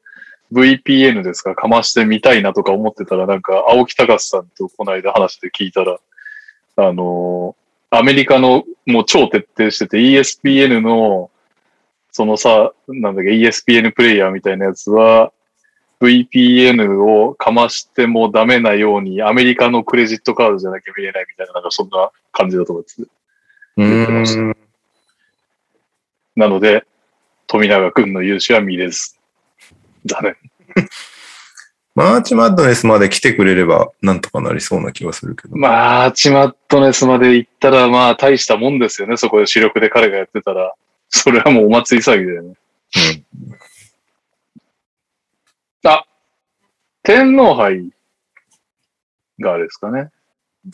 [0.52, 5.98] VPN ですか、かましてみたいなとか思ってたら、なんか、青木隆さんとこの間話で聞いたら、
[6.76, 7.60] あのー
[7.92, 11.30] アメリカのもう超徹底してて、ESPN の、
[12.12, 15.32] そのさ、なんだっけ、ESPN プレイヤーみたいなやつは、
[16.00, 23.08] VPN をかましてもダメなように、アメリカのクレジットカードじゃなきゃ見れないみたいな、なんかそんな感じだと思ってて。
[23.76, 24.56] うん。
[26.36, 26.84] なので、
[27.50, 29.16] 富永くんの勇姿は見れず。
[30.06, 30.36] だね。
[31.96, 35.56] マーチマッドネスまで来てくれれば、なんとかなりそうな気がするけど。
[35.56, 39.16] まあ、チマットネスまで行ったら、まあ、大したもんですよね。
[39.16, 40.72] そこで主力で彼がやってたら。
[41.08, 42.54] それはもうお祭り騒ぎだよね。
[45.84, 46.06] あ、
[47.02, 47.90] 天皇杯
[49.40, 50.10] があれですかね。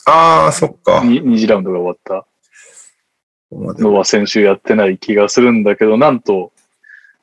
[0.05, 1.03] ああ、そっか。
[1.03, 2.27] に二次ラウンドが終わった
[3.83, 6.53] のは先週やってない気がするんだけど、なんと、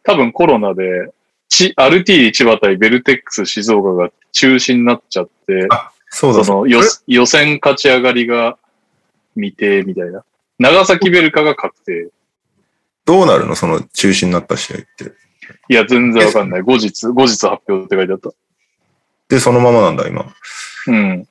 [0.03, 1.13] 多分コロナで、
[1.49, 5.67] ち、アルティ千葉対ベルテックス静岡が中止になっちゃって、
[6.09, 8.57] そうだその予予選勝ち上がりが
[9.35, 10.23] 未定みたいな。
[10.59, 12.09] 長崎ベルカが確定。
[13.05, 13.55] どうなるの？
[13.55, 15.13] その中止になった試合って。
[15.69, 16.61] いや、全然わかんない。
[16.61, 18.31] 後日、後日発表って書いてあった。
[19.27, 20.33] で、そのままなんだ、今。
[20.87, 21.27] うん。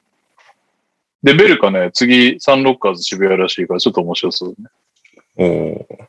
[1.22, 4.56] で、ベルカね、次、サンロッカーズ渋谷らしいから、ちょっと面白そうね。
[5.36, 6.06] おおー。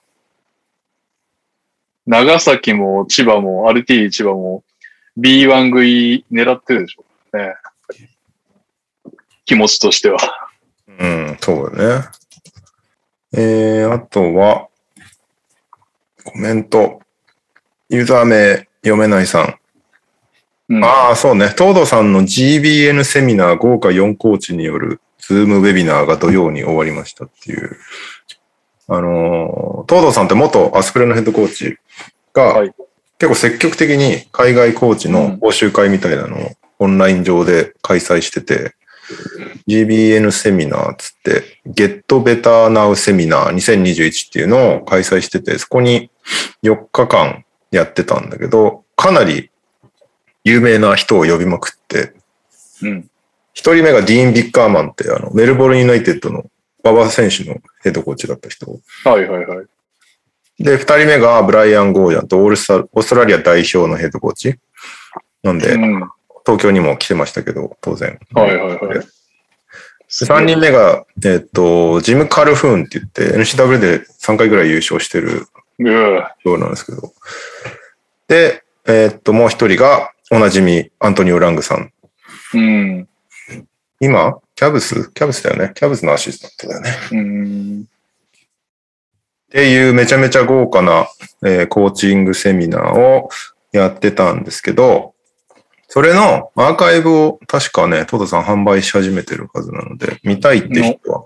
[2.06, 4.64] 長崎も千葉も、アルティ千葉も、
[5.18, 7.56] B1 食い狙ってるでしょうね。
[9.46, 10.20] 気持ちとしては。
[11.00, 12.06] うん、そうだね。
[13.34, 14.68] えー、あとは、
[16.24, 17.02] コメント。
[17.90, 19.56] ユーザー名読めないさん。
[20.70, 21.50] うん、ああ、そうね。
[21.58, 27.78] 東堂さんの GBN セミナー豪華4コーチによるズームウェビナーが土曜に終わりましたっていう。
[28.88, 31.77] あのー東堂さんって元アスプレのヘッドコーチ
[32.34, 32.73] が、はい
[33.19, 38.76] 結構積極的に海外コーチの講習会みたいなのをオンライン上で開催してて、
[39.65, 46.10] GBN セミナーっつって、Get Better Now セミナー2021っていうのを開催してて、そこに
[46.64, 49.49] 4日間やってたんだけど、かなり
[50.43, 52.14] 有名な人を呼びまくって、
[52.81, 53.10] うん。
[53.53, 56.43] 一人目がディーン・ビッカーマンって、あの、メルボルンユナイテッドの
[56.84, 58.80] 馬場選手のヘッドコーチだった人。
[59.05, 59.65] はいはいはい。
[60.60, 64.60] で、二人目がブライアン・ゴージャンとオールスター、オーストラリア代表のヘッドコーチ。
[65.41, 66.01] なんで、うん。
[66.01, 66.10] は
[66.45, 68.19] 東京にも来てましたけど、当然。
[68.35, 68.99] いはいはい。
[68.99, 69.05] で
[70.07, 75.47] 三人目が、えっと、ジム・カルフーンって言って、NCW で3回ぐらい優勝してる
[75.80, 77.14] うわようなんですけど。
[78.27, 81.91] で、えっと、もう一人が、おなじみ、アントニオ・ラングさん。
[82.53, 83.07] うん。
[83.99, 85.11] 今、キャブス？
[85.11, 85.72] キャブスだよね。
[85.76, 86.90] キャブスのアシスタントだよね。
[87.11, 87.82] うん。
[87.84, 87.86] っ
[89.52, 91.07] ていうめちゃめちゃ豪華な、
[91.45, 93.30] えーコーチングセミナーを
[93.72, 95.14] やってたんですけど、
[95.88, 101.26] それのアーカイブを確かね、トドさん販売し始めてるはずなので、見たいって人は、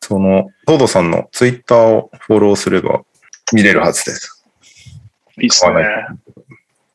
[0.00, 3.02] その、トドさんのツイッターをフォローすれば
[3.52, 4.42] 見れるはずです。
[5.38, 5.84] いいっすね。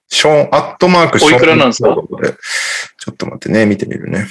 [0.07, 1.35] ショーン、アットマークショーン。
[1.35, 1.89] おいくらなんですか？
[1.89, 1.95] で
[2.97, 4.25] ちょっと待ってね、見てみるね。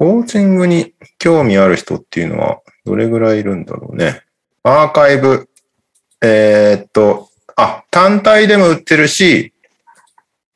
[0.00, 4.22] コーチングに興味ある人っていうのはどれぐらいいるんだろうね。
[4.62, 5.50] アーカイブ、
[6.22, 9.52] えーっと、あ、単体でも売ってるし、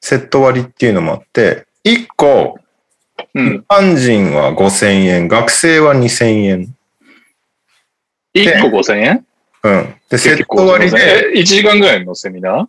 [0.01, 2.59] セット割りっていうのもあって、1個、
[3.35, 3.57] うん。
[3.57, 6.75] 一般人は5000円、学生は2000円。
[8.33, 9.27] 1個5000円？
[9.62, 9.95] うん。
[10.09, 12.66] で、セット割りで、え、1時間ぐらいのセミナー？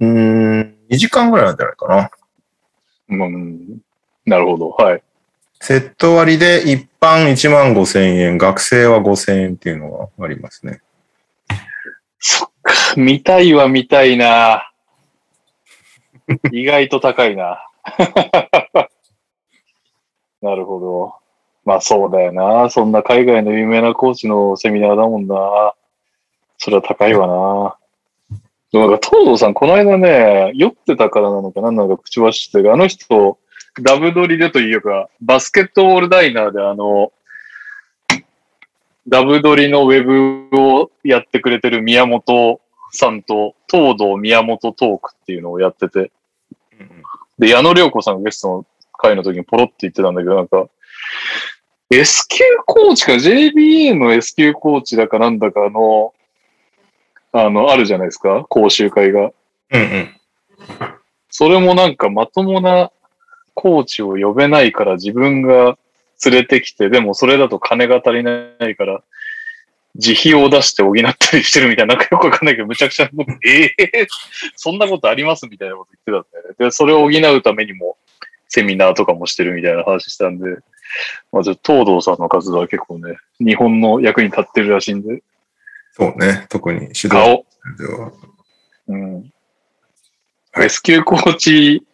[0.00, 2.10] うーん、2時間ぐらいなんじゃないかな。
[3.10, 3.80] うん。
[4.24, 4.70] なるほど。
[4.70, 5.02] はい。
[5.66, 10.80] セット割りで一般1万5000円、学生は5000円っていうのがありますね。
[12.20, 12.72] そっか。
[12.96, 14.70] 見たいは見たいな。
[16.52, 17.68] 意外と高いな。
[20.40, 21.14] なるほど。
[21.64, 22.70] まあそうだよな。
[22.70, 25.74] そんな海外の有名なコーチのセミナーだもんな。
[26.58, 27.26] それは高いわ
[28.72, 28.80] な。
[28.80, 33.40] なんか東堂さん、この間ね、酔ってたからなのか何なのか口走ってるあの人、
[33.82, 37.12] ダブドリでというか、バスケットボールダイナーであの、
[39.08, 46.10] ダブドリのウェブをやってくれてる宮本さんと、東堂宮本トークっていうのをやってて、
[47.38, 50.68] で、矢野良子さんがゲストの会の時にポロって言ってたんだけど、なんか、
[51.90, 56.14] S 級コーチか JBA の S 級コーチだかなんだかの、
[57.32, 59.20] あの、あるじゃないですか、講習会が。
[59.20, 59.32] うん
[59.72, 60.08] うん。
[61.28, 62.90] それもなんかまともな
[63.56, 65.76] コーチを呼べないから自分が
[66.24, 69.02] 連れてきて、でもそれだと金が足りないから、
[69.94, 73.10] 自費を出して補ったりしてるみたいな、なんかよくわかんないけど、むちゃくちゃ、
[73.44, 74.06] ええ
[74.54, 76.66] そんなことありますみたいなこと言ってたんだよね。
[76.66, 77.96] で、それを補うためにも、
[78.48, 80.58] セミナーとかもしてるみたいな話したんで、
[81.32, 85.22] まあ、東堂さんの活動は結構ね、日本の役に立ってるらしいんで、
[85.92, 86.46] そうね。
[86.50, 87.46] 特に指導顔、
[87.78, 88.12] では。
[88.88, 89.32] うん。
[90.58, 91.86] S 級コーチ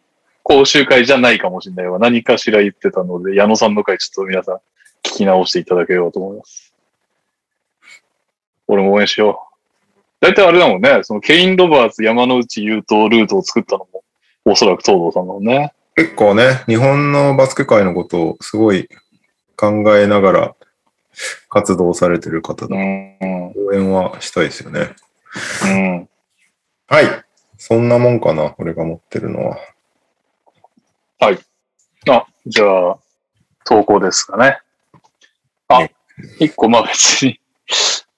[0.42, 1.98] 講習会じゃないかもしれないわ。
[1.98, 4.56] 何かしら言ってたので、矢野さんの回ちょっと皆さん
[5.02, 6.72] 聞き直していただければと思います。
[8.68, 9.52] 俺も応援しよう。
[10.20, 14.04] 大体あれだもんね、そのケイン・ロバーツ、山之内優斗ルートを作ったのも、
[14.44, 15.72] おそらく東堂さんだもんね。
[15.96, 18.88] 結構ね、日本のバスケ界のことをすごい
[19.56, 20.54] 考えながら
[21.48, 22.76] 活動されてる方だ。
[22.76, 23.16] うん。
[23.20, 23.52] うん。
[23.68, 24.90] 応援はしたいですよね。
[25.64, 26.08] うん。
[26.86, 27.06] はい。
[27.58, 29.58] そんなもんかな、俺が持ってるのは。
[32.10, 32.98] あ、じゃあ、
[33.64, 34.58] 投稿ですかね。
[35.68, 35.94] あね、
[36.40, 37.40] 一個、まあ別に、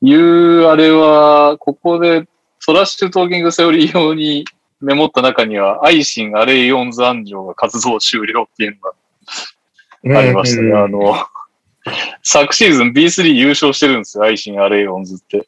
[0.00, 2.26] 言うあれは、ここで、
[2.60, 4.44] トラッシュトーキングセオリー用に
[4.80, 8.78] メモった中には、アイシン、アレイオンズ・アンジョが活動終了っていう
[10.04, 10.72] のがありましたね。
[10.72, 11.14] あの、
[12.22, 15.46] 昨シーズン B3 優勝してるんですよ、アイシン、アレイオンズって。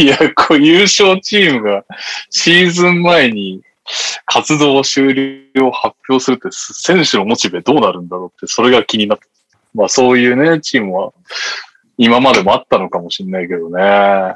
[0.00, 1.84] いや、こう優勝チームが
[2.30, 3.62] シーズン前に
[4.26, 5.14] 活動終
[5.54, 9.26] 了を発表するって選手のモチベどうなるんだろうって、それが気になって。
[9.74, 11.12] まあそういうね、チームは
[11.96, 14.34] 今までもあったのかもしれないけどね。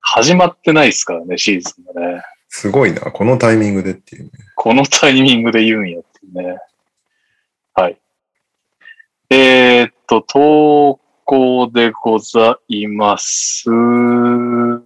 [0.00, 2.22] 始まってないですからね、シーズンがね。
[2.48, 4.30] すごいな、このタイミングでっていうね。
[4.54, 6.58] このタイミングで言うんやっていうね。
[7.74, 7.98] はい。
[9.30, 13.68] えーっと、投稿でございます。
[13.70, 14.80] な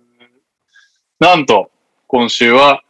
[1.37, 1.71] んと、
[2.09, 2.83] 今週は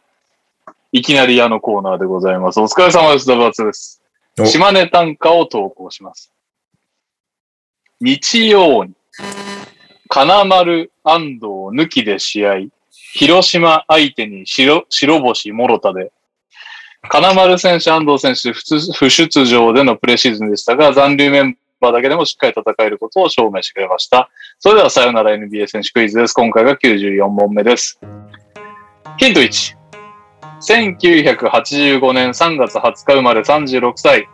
[0.95, 2.59] いきなりあのコーナーでございます。
[2.59, 3.27] お疲れ様です。
[3.27, 4.03] ダバツです。
[4.39, 6.31] お島根短歌を投稿します。
[7.99, 8.93] 日曜に、
[10.07, 12.53] 金丸安藤抜きで試合、
[13.13, 16.11] 広島相手に白白星諸田で、
[17.09, 24.29] 金丸選手、安藤選手不出不出場でのプレシーズンでしたが、残留メンバーだけでもしっかり戦えることを証明してくれました。
[24.59, 26.33] それではさよなら NBA 選手クイズです。
[26.33, 27.99] 今回が94問目です。
[29.17, 29.82] ヒント1。
[30.63, 34.29] 1985年3月20日生まれ36歳。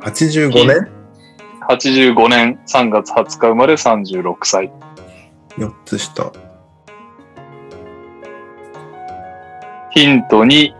[0.00, 0.88] 85年
[1.68, 4.72] ？85年3月20日生まれ36歳。
[5.58, 6.32] ?4 つ下。
[9.90, 10.74] ヒント2。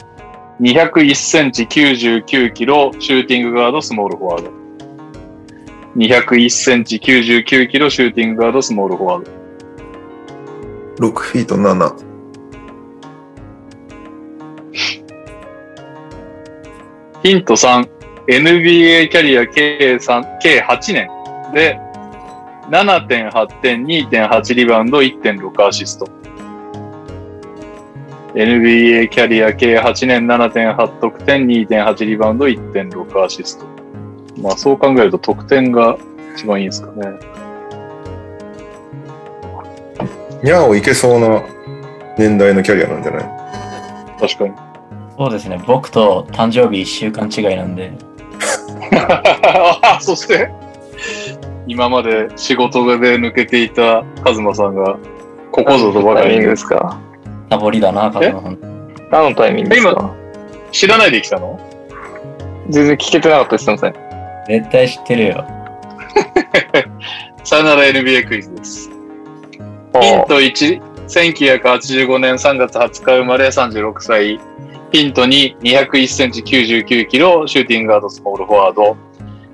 [0.61, 4.51] 201センチ99キロシューティングガードスモールフォワード。
[5.97, 9.42] 201センチ99キロシューティングガードスモールフォワード。
[11.03, 11.97] 6フィート7。
[17.25, 17.91] ヒント3。
[18.29, 21.09] NBA キャリア計3計8年
[21.53, 21.77] で
[22.71, 26.07] 7.8点、2.8リバウンド、1.6アシスト。
[28.35, 33.67] NBA キャリア計8年、7.8得点、2.8リバウンド、1.6アシスト。
[34.41, 35.99] まあそう考えると得点が
[36.37, 37.32] 一番いいんですかね。
[40.43, 41.43] にゃおいけそうな
[42.19, 43.23] 年代のキャリアなんじゃない？
[44.21, 44.53] 確かに。
[45.17, 45.63] そうですね。
[45.67, 47.93] 僕と誕生日1週間違いなんで、
[49.83, 50.51] あ そして、
[51.67, 54.97] 今まで仕事で抜けていたカズマさんが、
[55.53, 56.99] ここぞとばかりにですか
[57.51, 58.59] サボりだな、カズマさん。
[59.11, 60.11] 何のタイミングですか？
[60.73, 61.61] 知らないで来たの？
[62.71, 63.95] 全然聞けてなかったです、すみません。
[64.61, 65.45] 絶対知ってるよ。
[67.45, 68.91] さよなら NBA クイズです。
[70.01, 74.41] ヒント1、1985年3月20日生まれ36歳。
[74.91, 78.97] ヒント2、201センチ99キロ、シューティングガードスモールフォワード。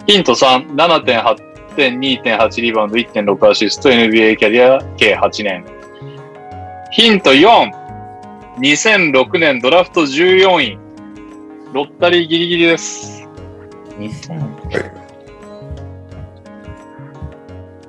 [0.06, 5.64] ヒント3、7.8点、2.8リバウンド、1.6アシスト、NBA キャリア計8年。
[6.92, 7.70] ヒント4、
[8.58, 10.78] 2006年ドラフト14位。
[11.72, 13.28] ロッタリーギリギリです。
[13.98, 14.97] 2000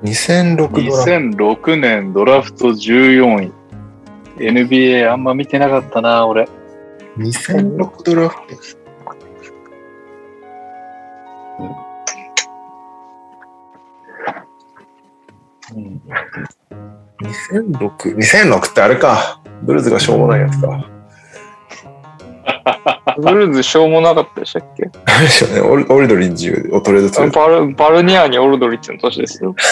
[0.02, 3.52] 2006ドラフ2006年ドラフト14位。
[4.38, 6.46] NBA あんま見てなかったな、俺。
[6.46, 6.52] ト。
[7.18, 8.80] 2006ドラフト。
[15.74, 16.00] うん
[17.22, 19.40] 2006、2006ってあれか。
[19.62, 20.99] ブルーズがしょうもないやつか。
[23.18, 24.88] ブルーズしょうもなかったでしたっけ？
[25.06, 25.60] あれでしょうね。
[25.60, 27.30] オルオルドリッジをトレードする。
[27.30, 29.54] バルバルニアーニオルドリッチの年ですよ。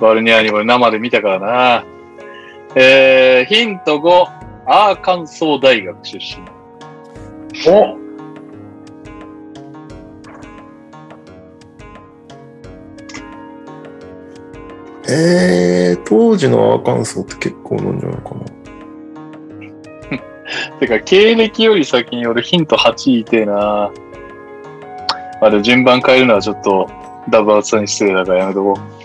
[0.00, 1.84] バルニャーニも生で見たからな。
[2.74, 4.26] えー、ヒント5、
[4.66, 6.36] アーカンソー大学出身。
[7.72, 7.96] お
[15.08, 18.40] えー、当時のアーカンソーって結構なんじゃないかな。
[20.80, 23.90] てか、経歴より先に俺ヒント8いてえな。
[25.40, 26.90] あれ、順番変えるのはちょっと、
[27.30, 28.96] ダブアツさんに失礼だからやめとこう。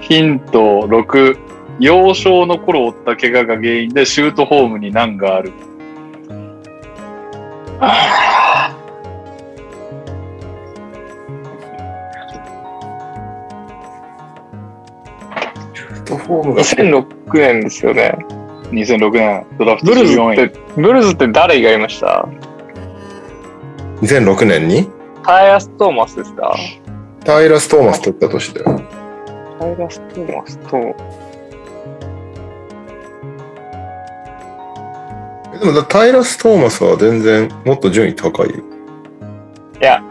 [0.00, 1.36] ヒント6、
[1.80, 5.52] 幼少の頃負った怪我が原因でシュートホームに難がある。
[16.16, 16.62] フォームが。
[16.62, 18.16] 2006年ですよね。
[18.70, 20.44] 2006年、ドラフトブルズ14位。
[20.46, 22.26] って、ブルズって誰がいました
[24.00, 24.88] ？2006年に？
[25.24, 26.54] タイラス・トーマスですか？
[27.24, 28.80] タイラス・トーマス取った年だよ。
[29.60, 30.76] タイラス・トーマスと、
[35.54, 38.56] えでもだタイラス・トーマスは全然もっと順位高いよ。
[39.80, 40.02] いや、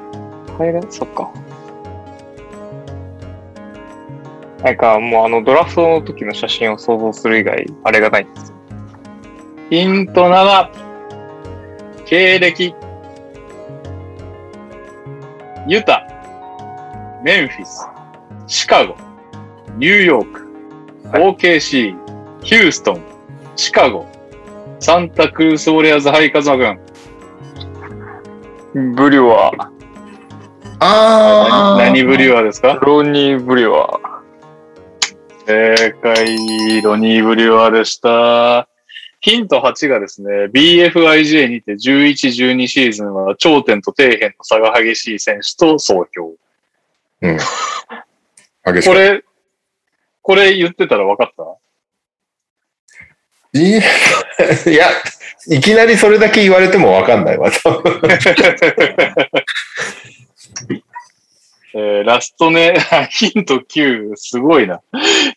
[0.57, 1.29] タイラス、そっか。
[4.63, 8.57] なんかもうあのドラフトの時の写真を想像する以外、あれがないんですよ。
[9.69, 10.69] ヒント7、
[12.05, 12.75] 経歴、
[15.67, 16.05] ユタ、
[17.23, 17.87] メンフィス、
[18.47, 18.95] シカゴ、
[19.77, 20.47] ニューヨーク、
[21.13, 21.95] OKC、
[22.43, 23.01] ヒューストン、
[23.55, 24.05] シカゴ、
[24.79, 26.79] サンタクルース・ウォリアーズ・ハイカズマ軍。
[28.95, 29.67] ブリュワー、
[30.79, 32.73] あ何ブリュワーですか？
[32.81, 34.10] ロニー・ブリュワー。
[35.51, 38.69] 正解、ロニー・ブリュワーでした。
[39.19, 46.35] ヒント8がですね、BFIJ にて11、12シーズンは頂点と底辺の差が激しい選手と総評。
[47.21, 47.37] うん。
[47.37, 47.43] 激
[48.81, 48.87] しい。
[48.87, 49.23] これ、
[50.21, 51.43] これ言ってたら分かった？
[53.59, 53.73] いい
[54.73, 54.87] や、
[55.47, 57.51] いきなりそれだけ言われてもわかんないわ。
[61.73, 64.81] えーラストネーム、 ヒント9、すごいな。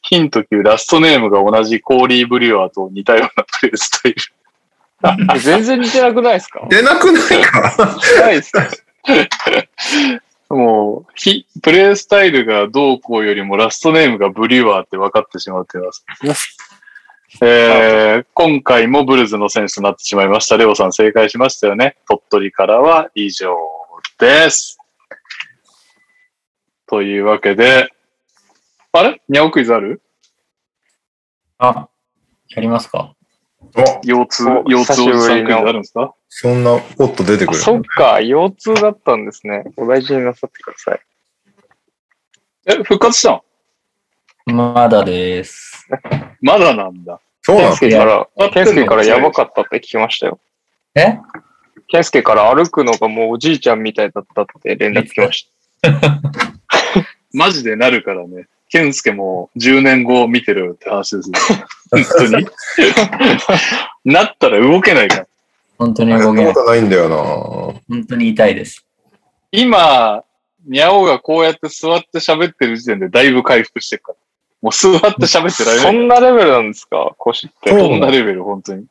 [0.02, 4.20] ヒント9、ラストネームが同じコーリー・ブリュワーと似たようなプレースタイル。
[5.40, 6.66] 全然似てなくないですか？
[6.68, 7.76] 出なくないか？
[8.20, 8.66] ないですか？
[10.50, 16.04] もう、ひプレイスタイルがどうこうよりもラストネームがブリュワーって分かってしまっています。
[17.42, 20.56] えー今回もブルズの選手となってしまいました。
[20.56, 21.96] レオさん正解しましたよね。
[22.08, 23.56] 鳥取からは以上
[24.20, 24.78] です。
[26.94, 27.88] というわけで、
[28.92, 29.20] あれ？
[29.28, 30.00] ニャオクイズある？
[31.58, 31.88] あ、
[32.50, 33.16] やりますか
[33.74, 36.14] お腰痛お、腰痛久しぶりのおじさんクイズあるんですか？
[36.28, 39.64] そんなポッと出てくあるそっか、腰痛だったんですね。
[39.76, 41.00] お大事になさってください。
[42.66, 43.42] え、復活した
[44.52, 44.54] ん？
[44.54, 45.88] まだです。
[46.40, 47.20] まだなんだ。
[47.42, 50.38] そうなのケンスケから、あケンスケからやばかったって聞きましたよ。
[50.94, 51.18] え？
[51.88, 55.50] ケンスケから歩くのがもうおじいちゃんみたいだったって連絡来まし
[57.34, 58.46] マジでなるからね。
[58.70, 61.34] ケンスケも10年後見てるって話ですよ。
[61.90, 62.46] 本当に。
[64.04, 65.26] なったら動けないから。
[65.78, 66.54] 本当に動けない。
[66.54, 68.84] ないんだよ本当に痛いです。
[69.52, 70.24] 今、
[70.66, 74.18] ニャオがこうやって座って喋ってる時点でだいぶ回復してるから。
[74.62, 75.76] もう座って喋ってらた。
[75.76, 75.84] れない。
[75.86, 77.14] そんなレベルなんですか？
[77.18, 77.70] 腰って。
[77.70, 78.86] そんなレベル、本当に。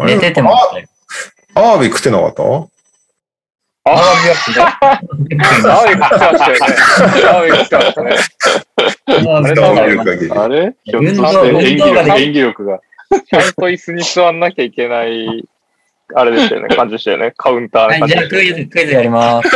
[0.00, 0.88] 寝ててましたよ。
[1.54, 2.42] アワビ食ってなかった？
[3.86, 6.66] あわびはあわび食ってましたよね。
[7.28, 8.16] あわび食ってましたね。
[10.30, 12.80] あれひょっと運動して演技力、がで演技力が。
[13.26, 15.46] ちゃんと椅子に座んなきゃいけない、
[16.14, 16.74] あれでしたよね。
[16.74, 17.34] 感じでしたよね。
[17.36, 19.50] カウンターはい、の感じじゃあクイズ、クイズやります。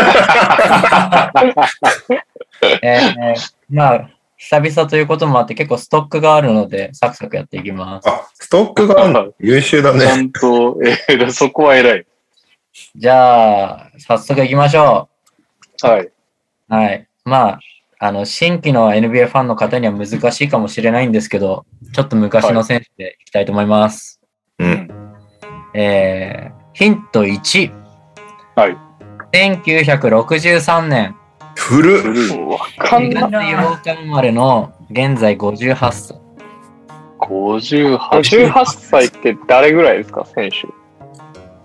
[2.82, 3.36] えー、
[3.70, 8.08] まあ、久々ということもあって結構ストックがあるので、サクサクやっていきます。
[8.08, 10.22] あ、ストックがあるの優秀だちゃね。
[10.22, 12.06] んと、えーそこは偉い。
[12.96, 15.08] じゃあ、早速いきましょ
[15.82, 16.00] はい。
[16.06, 16.12] う。
[16.68, 17.08] はい。
[17.24, 17.60] まあ、
[18.00, 24.20] あの、新規の NBA ファンの方には難しいかもしれないんですけど、ちょっと昔の選手でいきたいと思います。
[24.58, 24.88] うん。
[25.74, 27.72] えー、ヒント1。
[28.56, 28.76] はい。
[29.32, 31.16] 1963年、
[31.56, 32.48] 古っ。
[32.48, 36.18] わかん2な月8日生まれの現在58歳。
[37.18, 40.68] 58 58歳って誰ぐらいですか選手？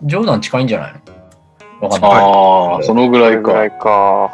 [0.04, 1.03] ジョーダン近いんじゃないの？
[1.84, 2.12] わかんない。
[2.12, 3.42] ああ、そのぐらいか。
[3.42, 4.32] ぐらいか。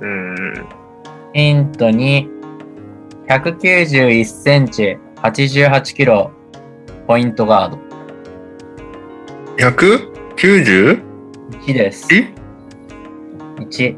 [0.00, 0.66] うーん。
[1.32, 2.28] ヒント2、
[3.28, 6.32] 191センチ、88キロ、
[7.06, 7.78] ポイントガード。
[9.58, 11.00] 190?
[11.66, 12.08] 1です。
[12.12, 12.32] え
[13.58, 13.96] ？1。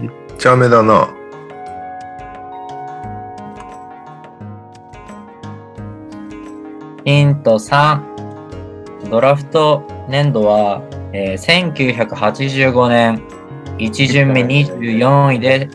[0.00, 1.08] めっちゃめだな。
[7.04, 10.82] ヒント3、ドラフト年度は、
[11.12, 13.22] えー1985年、
[13.76, 15.68] 1巡目24位で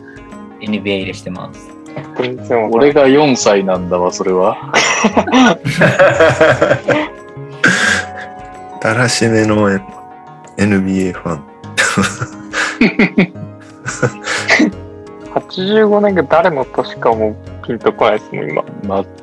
[0.60, 1.70] NBA 入りしてます。
[2.72, 4.72] 俺が4歳なんだわ、それは。
[8.82, 9.70] だらしめの
[10.56, 11.44] NBA ファン。
[15.32, 18.64] 85年が誰の年かもピンとこないですもん、今。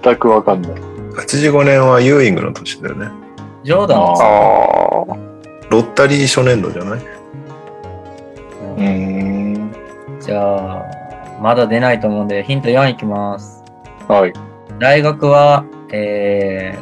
[0.03, 0.96] 全くわかんない。
[1.17, 3.09] 85年はユーイングの年だよね。
[3.63, 5.17] ジョーダンあはああ。
[5.69, 6.99] ロッタリー初年度じゃない？
[8.77, 9.71] うん。
[10.19, 10.85] じゃあ、
[11.41, 13.63] まだ出ないと思うんで、ヒント4いきます。
[14.07, 14.33] はい。
[14.79, 16.77] 大学は、え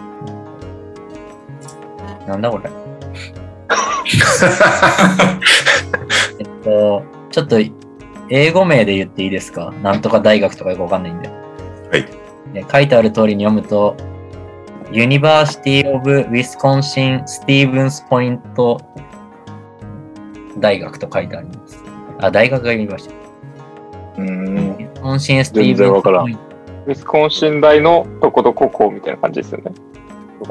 [2.26, 2.70] ー、なんだこれ？
[6.40, 7.58] えっと、ちょっと、
[8.30, 9.72] 英語名で言っていいですか？
[9.82, 11.30] なんとか大学とかよくわかんないんで。
[11.30, 11.36] は
[11.98, 12.06] い。
[12.54, 13.96] ね書いてある通りに読むと、
[14.92, 18.40] University of Wisconsin Stevens Point
[20.60, 21.84] 大学と書いてあります。
[22.22, 23.16] あ、大学が読みました。
[24.22, 24.58] うーん。
[24.58, 26.42] ウィスコンシンスティー全ブンスポイント。
[26.88, 29.72] ウィスコンシン大のどこどこ校みたいな感じですよね。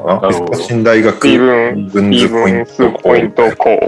[0.05, 3.69] あなるほど新大学スティーブン、ステブンィーブンズポイントスポイント校。
[3.69, 3.79] わ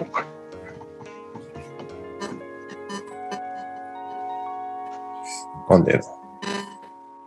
[5.67, 6.03] かんねえな。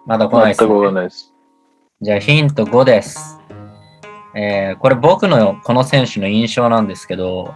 [0.06, 1.30] まだ来ないです、全くわかんないです。
[2.02, 3.39] じゃあヒント5です。
[4.35, 7.52] えー、これ僕のこの選手の印象なんですけど、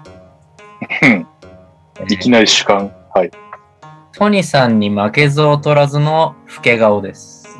[2.10, 2.92] いきなり主観。
[3.14, 3.30] はい。
[4.12, 7.58] トニさんに負けず劣らずの老け顔です。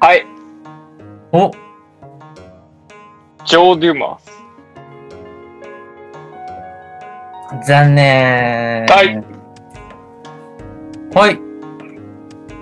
[0.00, 0.26] はい。
[1.30, 1.52] お
[3.44, 4.44] ジョー・デュマス。
[7.68, 8.84] 残念。
[8.86, 9.24] はい。
[11.14, 11.36] はい。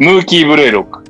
[0.05, 1.02] ムーキー・ブレイロック。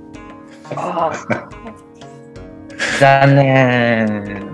[2.99, 4.47] 残念。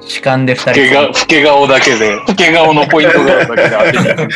[0.00, 1.20] 主観で2老けが人。
[1.20, 4.34] 老け顔だけで、老け顔のポイントがあるだけで当てに行く。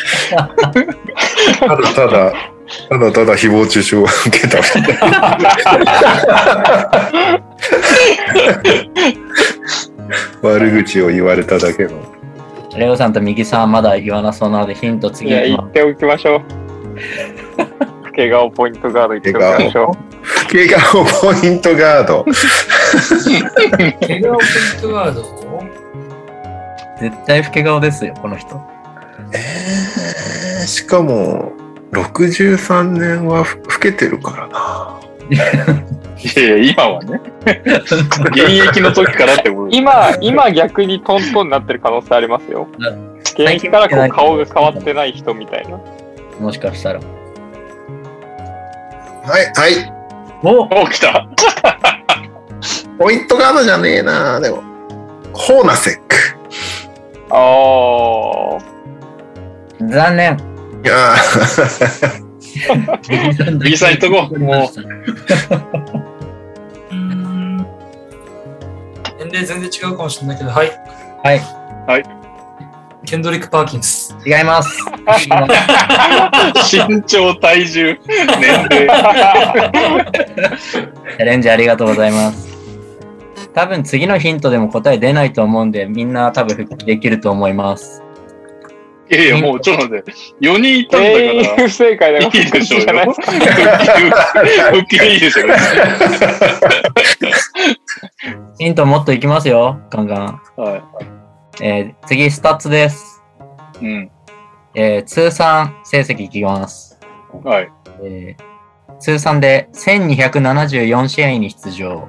[1.59, 2.32] ただただ、
[2.89, 4.59] ただただ誹謗中傷を受けた。
[10.43, 11.90] 悪口を言われただけの。
[12.77, 16.43] レオさんと右さんはまだ言わなそうなのでヒントいや、次行きま言っておきましょう。
[18.17, 20.17] 老け顔ポイントガード言ってましょう。
[20.51, 22.25] 怪我をポイントガード。
[24.01, 24.49] 怪我をポイ
[24.79, 25.23] ントガード
[26.99, 28.59] 絶対老け顔ですよ、この人。
[29.35, 31.53] えー、しかも、
[31.93, 34.99] 63年はふ老けてるからな。
[35.29, 37.21] いやいや、今はね。
[37.45, 42.67] 現役の時からって今、今逆にトントンになってる可能性ありますよ。
[43.35, 45.79] 現役からこう顔が変わってない人みたいな。
[46.41, 47.01] もしかしたら。
[49.27, 49.93] はい、はい。
[50.44, 51.27] おお、来た。
[52.97, 54.39] ポイントガードじゃねえな。
[54.39, 54.62] でも、
[55.32, 56.16] ホーナセック。
[57.31, 57.36] あ
[59.81, 60.39] 残念。
[60.85, 62.23] いやー
[63.62, 64.69] 右さん行っとこうもう
[69.19, 70.70] 年齢全然違うかもしれないけど、はい。
[71.24, 72.05] はい、
[73.07, 74.16] ケンドリック・パーキンス。
[74.27, 74.85] 違います。
[76.74, 78.27] 身長、体重、年
[78.69, 78.89] 了。
[81.16, 82.49] チャレンジありがとうございます。
[83.55, 88.03] 多分次のヒントでも答え出ないと思うんで、みんな多分復帰できると思います。
[89.09, 90.12] いやいや、もうちょっと待って。
[90.41, 91.01] 4人いたあ。
[91.01, 91.57] んだ全員から。
[91.69, 93.15] 不正解だいいでしょうじゃないよ。
[94.73, 95.55] 復帰いいでしょうよ。
[98.59, 100.41] ヒントもっといきますよ、ガンガン。
[100.57, 100.83] は
[101.62, 103.23] えー次、スタッツです。
[103.81, 103.85] い。
[103.85, 104.11] うん。
[104.74, 106.99] えー通算成績いきます。
[107.45, 107.73] はい。
[108.03, 108.57] えー
[108.99, 112.09] 通算で1274試合に出場。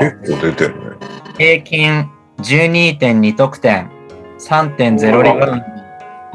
[0.00, 0.96] 結構出てるね。
[1.36, 3.90] 平均12.2得点、
[4.38, 5.62] 3.0リバウン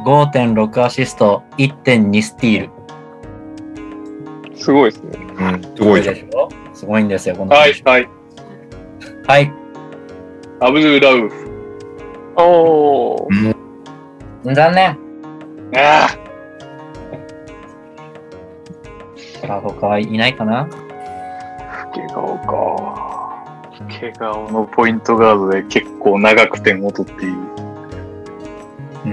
[0.06, 2.70] ド、5.6アシスト、1.2スティー
[4.52, 4.57] ル。
[4.57, 5.18] すごいですね。
[5.40, 6.02] うん、すごい。
[6.03, 6.49] でしょ？
[6.74, 8.10] すごいんですよ、この選、はいはい。
[9.26, 9.32] 手。
[9.32, 9.52] はい。
[10.60, 11.45] アブドゥ・ラウフ。
[12.38, 13.56] おー。
[14.53, 14.98] 残念。
[15.78, 16.07] あ
[19.48, 20.62] あ、他はいないかな？
[20.62, 20.68] あ、
[21.94, 23.06] 毛顔か。
[23.88, 27.34] 毛顔のポイントガードで結構長く点を取っている。
[29.06, 29.12] うん。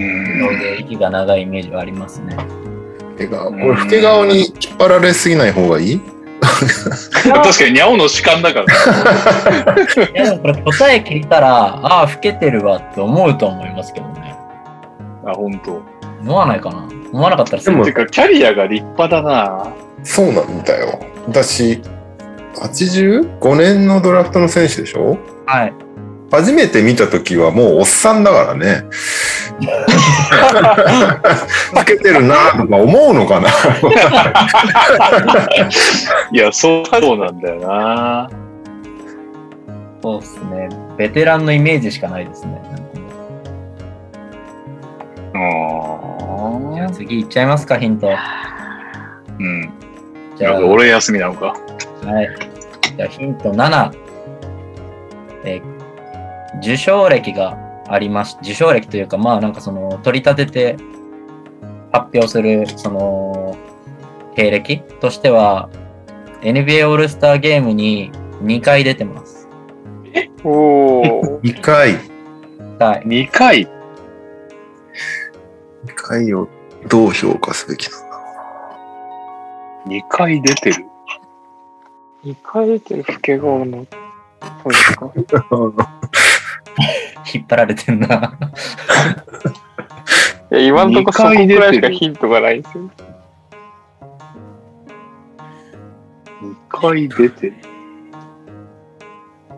[0.00, 0.40] うん。
[0.40, 2.36] ので、息が長いイメージはありますね。
[2.36, 6.00] 老け顔これ、老け顔に引っ張られすぎない方がいい？
[6.40, 9.74] 確かにニャオの主観だから。
[10.04, 11.48] いや、でもこれ答え聞いたら、
[11.82, 14.34] ああ、老けてるわって思うと思いますけどね。
[15.26, 15.82] あ、本当。
[16.22, 19.66] 思わないかな思わなかったらすでもてか、キャリアが立派だな。
[20.02, 20.98] そうなんだよ。
[21.28, 21.80] 私、
[22.56, 25.18] 85年のドラフトの選手でしょ？
[25.46, 25.72] はい。
[26.30, 28.84] 初めて見た時はもうおっさんだからね。
[31.74, 33.48] 老けてるなとか思うのかな
[36.32, 38.30] いや、そうそうなんだよな。
[40.02, 40.68] そうですね。
[40.96, 42.52] ベテランのイメージしかないですね。
[42.52, 42.90] なんか
[45.34, 45.38] う
[46.72, 46.74] ん。
[46.74, 48.08] じゃあ次いっちゃいますか、ヒント。
[49.38, 49.70] うん。
[50.36, 51.46] じゃあ、俺休みなのか。
[52.04, 52.28] はい。
[52.96, 53.90] じゃあヒント7。
[55.44, 55.79] えー
[56.58, 57.56] 受賞歴が
[57.88, 60.76] ありまし、受賞歴というか、まあなんかその、取り立てて
[61.92, 63.56] 発表する、その、
[64.36, 65.68] 経歴としては、
[66.42, 68.10] NBA オールスターゲームに
[68.42, 69.48] 2回出てます。
[70.44, 71.40] おー。
[71.40, 71.94] 2回。
[72.78, 73.02] はい。
[73.06, 73.68] 2回？2
[75.94, 76.48] 回を
[76.88, 78.16] どう評価すべきなんだ
[79.86, 80.84] 2回出てる
[82.24, 83.04] ？2回出てる？
[83.06, 83.86] 老け顔の。
[84.62, 85.12] そうですか？
[87.34, 88.38] 引っ張られてんな。
[90.52, 92.90] いや今んとこそこくらいしかヒントがないんですよ。
[96.42, 97.54] 2回出てる。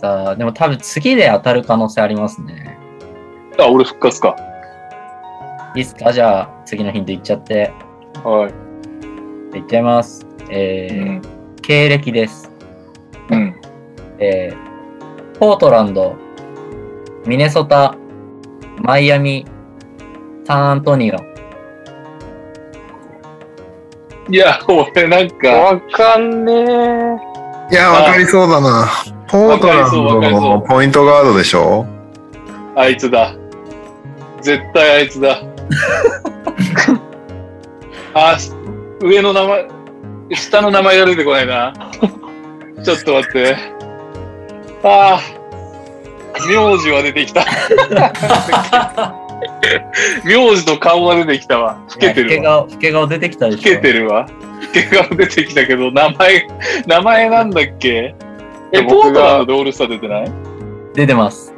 [0.01, 2.77] さあでも多分次で当たる可能性ありますね。
[3.59, 4.37] あ、俺復活か。
[5.75, 6.13] いいっすか？
[6.13, 7.73] じゃあ次のヒントいっちゃって。
[8.25, 8.49] は
[9.55, 9.59] い。
[9.59, 10.27] いっちゃいます。
[10.51, 11.23] えーうん。
[11.63, 12.51] 経歴です。
[13.31, 13.55] うん。
[14.19, 14.73] えー
[15.39, 16.15] ポートランド、
[17.27, 17.94] ミネソタ、
[18.82, 19.47] マイアミ、
[20.44, 21.16] サンアントニオ。
[24.28, 26.65] いや、俺なんか、わかんねえ。
[27.70, 28.89] いや、わかりそうだな。
[29.28, 31.86] ポートランわかりそうわかドりそうのポイントガードでしょ？
[32.77, 33.35] あいつだ。
[34.40, 35.39] 絶対あいつだ。
[38.15, 38.36] あ、
[39.01, 39.69] 上の名前、
[40.32, 41.73] 下の名前が出てこないな。
[42.85, 43.57] ちょっと待って。
[44.82, 45.20] ああ、
[46.49, 47.45] 名字は出てきた。
[50.25, 51.79] 名字と顔が出てきたわ。
[51.89, 52.67] 老けてるわ。
[52.67, 53.75] 老け顔、老け顔出てきたでしょ。
[53.75, 54.27] 老けてるわ。
[54.29, 56.47] 老け顔出てきたけど、名前、
[56.87, 58.15] 名前なんだっけ？
[58.73, 60.33] え、ポートランドでオールスター出てない？
[60.95, 61.53] 出てます。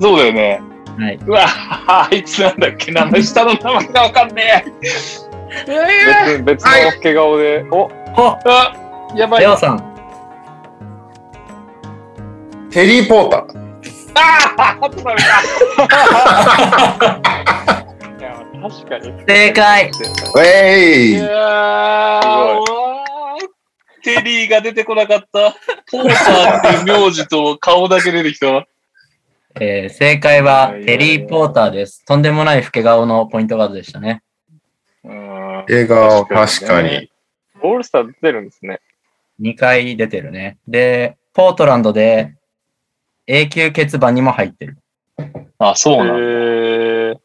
[0.00, 0.60] そうだよね。
[0.98, 1.18] はい。
[1.26, 2.90] うわ、あいつなんだっけ？
[2.92, 5.68] 名前、下の名前がわかんねえ。
[5.68, 7.64] え別別の老け顔で。
[7.70, 8.74] おあ、
[9.14, 9.48] やばいな。
[9.50, 9.84] レオさん。
[12.70, 13.67] テリー・ポーター。
[14.18, 14.20] い
[18.22, 19.12] や、確かに。
[19.26, 19.92] 正解ウェ
[20.32, 20.46] た。
[20.68, 22.64] いイやー、
[24.02, 25.54] テリーが出てこなかった。
[25.90, 28.66] ポーターっていう名字と顔だけ出てきたわ。
[29.60, 32.04] えー正解はテリー・ポーターです。
[32.04, 34.22] とんでもない老け顔のポイントガードでしたね。
[35.04, 37.10] うん映画は確かに。
[37.62, 38.80] オールスター出てるんですね。
[39.40, 40.58] 2回出てるね。
[40.68, 42.34] で、ポートランドで
[43.30, 44.78] 永久欠番にも入ってる。
[45.58, 47.20] あ、そうなんだ。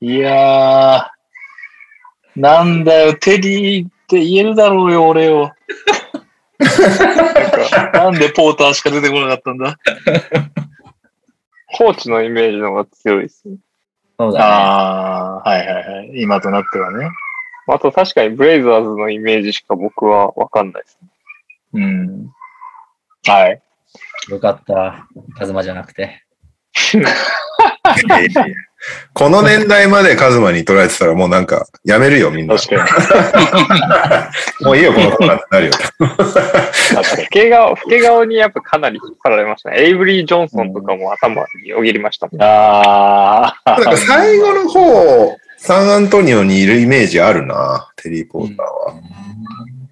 [0.00, 5.52] いやー、なんだよ、テリーって言えるだろうよ、俺よ。
[7.92, 9.76] なんでポーターしか出てこなかったんだ？
[11.76, 13.56] コーチのイメージの方が強いですね。
[14.18, 14.44] そうだね。
[14.44, 16.10] ああ、はいはいはい。
[16.22, 17.10] 今となってはね。
[17.66, 20.98] あと確かにブレイザーズのイメージしか僕はわかんないです。
[21.72, 22.30] うん。
[23.26, 23.60] はい。
[24.28, 25.06] よかった。
[25.36, 26.22] カズマじゃなくて。
[29.14, 32.56] この年代までカズマに取られてたらもうなんかやめるよみんな。
[32.56, 34.30] 確か
[34.60, 34.66] に。
[34.66, 35.72] もういいよこのコーナーってなるよ。
[36.94, 39.80] 老け顔、老け顔にやっぱかなり引っ張られましたね。
[39.80, 42.42] エイブリー・ジョンソンとかも頭によぎりましたもん。
[42.42, 43.70] ああ。
[43.76, 48.94] なんか最後の方、サンアントニオにいるイメージあるな、テリー・ポーターは。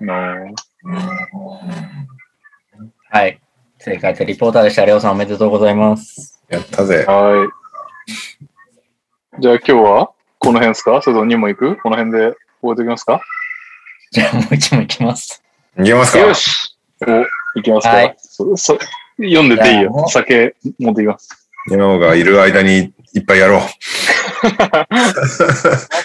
[0.00, 0.54] の
[3.10, 3.40] はい。
[3.84, 4.86] 正解、テリー・ポーターでした。
[4.86, 6.42] レオさんおめでとうございます。
[6.48, 7.04] やったぜ。
[7.06, 7.46] は
[8.08, 9.42] い。
[9.42, 11.02] じゃあ今日はこの辺ですか？
[11.02, 11.76] それとも2も行く？
[11.82, 13.20] この辺で終えておきますか？
[14.10, 15.42] じゃあもう一問いきます。
[15.78, 16.18] いけますか？
[16.20, 18.78] よしお、行きますか、はいそそ
[19.18, 21.50] 読んでていいよ酒持ってきます。
[21.70, 23.60] 今がいる間にいっぱいやろう。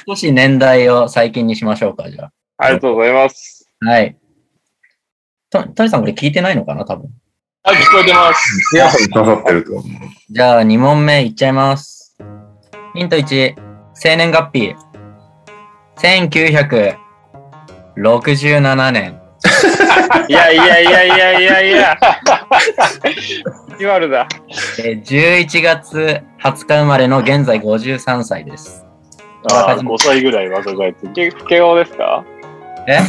[0.05, 3.69] 少し年代を最近にしましょうか、じゃありがとうございます。
[3.85, 3.89] あ。
[3.89, 4.17] はい。
[5.49, 7.09] と、トニさんこれ聞いてないのかな多分。
[7.69, 8.75] あ、聞こえてます。
[8.75, 9.83] イヤホン刺さってると思う。
[10.29, 12.15] じゃあ2問目いっちゃいます。
[12.95, 13.55] ヒント1、
[13.93, 14.75] 生年月日。
[15.97, 19.19] 1967年。
[20.27, 21.97] い やいやいやいやいやいや。
[23.79, 24.27] イワルだ。
[24.79, 28.85] えー11月20日生まれの現在53歳です。
[29.51, 32.23] あー5歳ぐらい若返って老け顔ですか？
[32.87, 32.97] え？
[32.97, 33.03] 老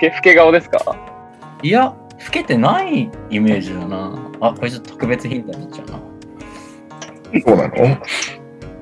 [0.00, 0.78] け老け顔ですか？
[1.62, 1.94] いや、
[2.24, 4.30] 老けてないイメージだな。
[4.40, 6.00] あ、これちょっと特別ヒントになっちゃうな。
[7.44, 7.74] そうなの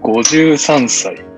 [0.02, 1.32] ？53歳。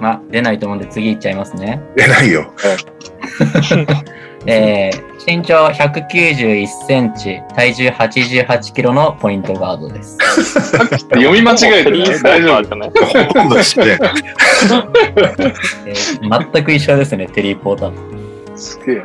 [0.00, 1.80] まあ、出ないと思うんで次いっちゃいますね。
[1.96, 2.52] 出ないよ。
[4.46, 10.16] えー身長191センチ、体重88キロのポイントガードです。
[11.10, 13.86] 読み間違えてないテリー・ポ大丈夫ーターじゃないほとんど知ってん。
[13.86, 17.92] えー全く一緒ですね、テリー・ポーター。
[18.54, 19.02] すげえ。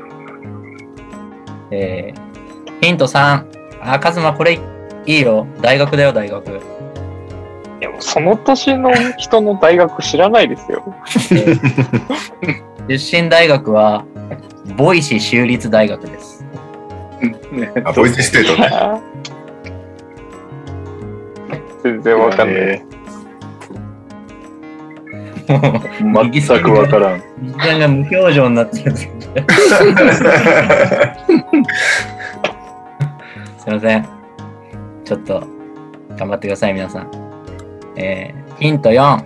[1.71, 2.31] えー
[2.85, 3.43] ヒント3。
[3.83, 4.59] あ、カズマこれ
[5.05, 5.47] いいよ。
[5.61, 6.47] 大学だよ、大学。
[6.47, 6.51] い
[7.79, 10.83] や、もその年の人の大学知らないですよ。
[12.87, 14.05] 出身大学は、
[14.75, 16.45] ボイシ州立大学です。
[17.83, 19.01] あ、ボイシステートね。
[21.83, 22.55] 全然わかんない。
[22.57, 22.91] えー
[25.51, 27.23] 全くわからん。
[27.41, 29.09] 自分が無表情になってる すい
[33.73, 34.07] ません。
[35.03, 35.43] ちょっと、
[36.17, 37.11] 頑張ってください、皆さん。
[37.97, 39.23] えーヒント4。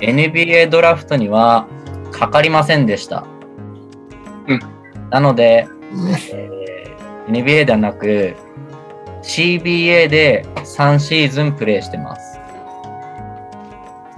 [0.00, 1.66] NBA ドラフトには
[2.10, 3.24] かかりませんでした。
[4.48, 4.60] うん
[5.10, 5.68] なので、
[6.32, 6.86] えー
[7.28, 8.36] NBA ではなく、
[9.22, 12.38] CBA で3シーズンプレイしてます。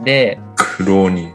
[0.05, 1.33] で、苦労に。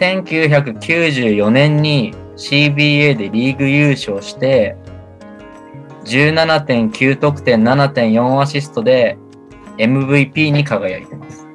[0.00, 4.76] 1994年に CBA でリーグ優勝して、
[6.04, 9.16] 17.9得点、7.4アシストで
[9.76, 11.46] MVP に輝いてます。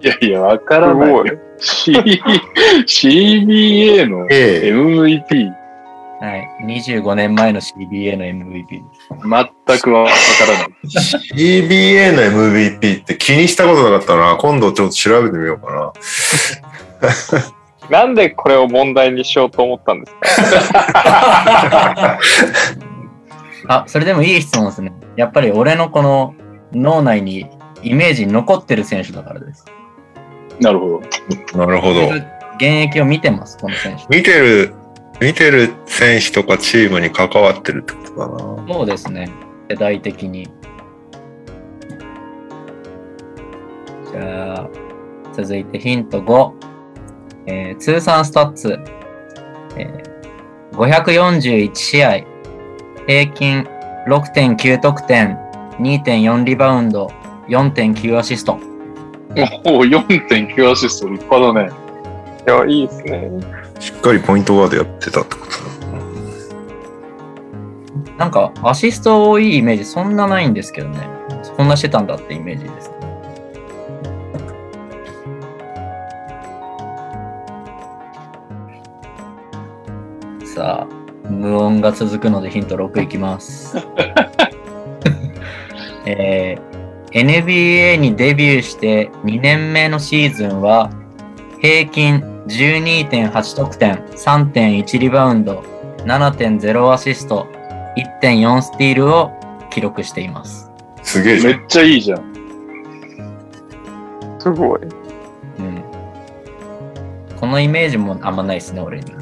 [0.00, 1.24] いやいや、わからすないよ。。
[1.56, 1.92] C、
[2.86, 5.50] CBA のええ MVP、
[6.20, 6.48] はい。
[6.66, 9.08] 25年前の CBA の MVP です。
[9.66, 10.10] 全くわか
[10.46, 10.68] らない。
[11.36, 12.22] CBA の
[12.52, 14.36] MVP って気にしたことなかったな。
[14.36, 15.92] 今度ちょっと調べてみようかな。
[18.02, 22.18] なんでこれを問題にしようと思ったんですか？
[23.68, 24.92] あ、それでもいい質問ですね。
[25.16, 26.34] やっぱり俺のこの
[26.72, 27.46] 脳内に
[27.82, 29.64] イメージに残ってる選手だからです。
[30.60, 31.00] なるほ
[31.54, 31.58] ど。
[31.58, 32.00] なるほど。
[32.56, 34.04] 現役を見てます、この選手。
[34.16, 34.74] 見てる、
[35.20, 38.74] 見てる選手とかチームに関わってるってことかな。
[38.74, 39.30] そうですね。
[39.68, 40.48] 世代的に。
[44.12, 44.68] じゃあ、
[45.32, 46.52] 続いてヒント5。
[47.46, 48.78] えー通算スタッツ。
[49.76, 50.08] えー
[50.76, 52.20] 541試合。
[53.08, 53.66] 平均
[54.06, 55.36] 6.9得点。
[55.80, 57.08] 2.4リバウンド。
[57.48, 58.60] 4.9アシスト。
[59.64, 61.70] おお、4.9アシスト、立派だね。
[62.46, 63.57] いや、いいですね。
[63.78, 65.52] しっかりポイントガードやってたってこと？
[68.10, 71.08] だなんか、アシスト多いイメージそんなないんですけどね。
[71.56, 72.90] こんなしてたんだってイメージです。
[80.54, 83.76] さあ、無音が続くのでヒント6いきます。
[86.06, 86.68] えー
[87.10, 90.90] NBA にデビューして2年目のシーズンは
[91.58, 95.62] 平均12.8得点、3.1リバウンド、
[95.98, 97.46] 7.0アシスト、
[98.22, 99.32] 1.4スティールを
[99.70, 100.70] 記録しています。
[101.02, 101.52] すげえじゃん。
[101.58, 102.32] めっちゃいいじゃん。
[104.38, 104.80] すごい。
[104.82, 104.84] う
[105.62, 105.82] ん。
[107.38, 109.12] このイメージもあんまないですね、俺に。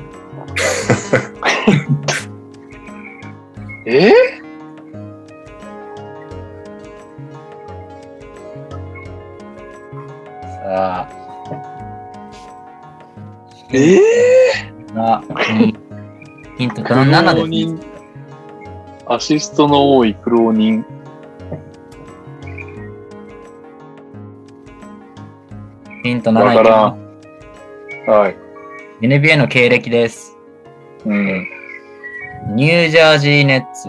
[3.87, 4.13] え？
[10.63, 11.26] さあ。
[13.73, 13.99] え
[14.95, 15.87] が、うん
[16.59, 17.49] ヒント、この7です、ね。
[17.49, 17.81] 人
[19.07, 20.85] アシストの多い苦労人。
[26.03, 28.09] ヒント7わいき。
[28.09, 28.33] はい。
[28.33, 29.07] す。
[29.07, 30.37] NBA の経歴です。
[31.05, 31.47] うん。
[32.55, 33.89] ニュージャージーネッツ、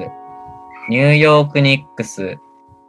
[0.89, 2.37] ニューヨークニックス、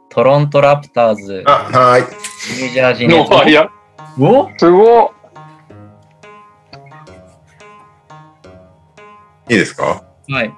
[0.09, 2.01] トロントラプターズ、あ、はい。
[2.01, 3.47] ニュージャージーネの、ッツ。
[3.49, 3.69] いや、
[4.19, 4.49] お？
[4.57, 5.13] すご
[9.49, 10.03] いいですか？
[10.29, 10.53] はい。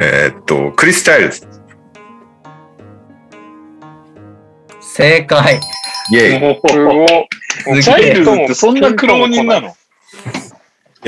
[0.00, 1.46] えーっと、クリス・チャイルズ。
[4.80, 5.60] 正解。
[6.10, 6.32] イェイ。
[6.32, 9.68] すごっチャイルズってそんな苦労人なの？
[9.68, 9.72] い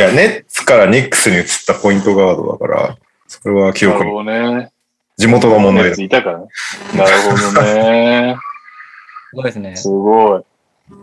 [0.00, 2.96] や、ネッツからニックスに移ったポイントガードだから、
[3.26, 4.24] それは記憶に。
[4.26, 4.70] ね。
[5.16, 6.46] 地元の問題やついたからね。
[6.94, 8.36] なるほどね。
[9.30, 9.74] すごいですね。
[9.74, 10.44] すごい。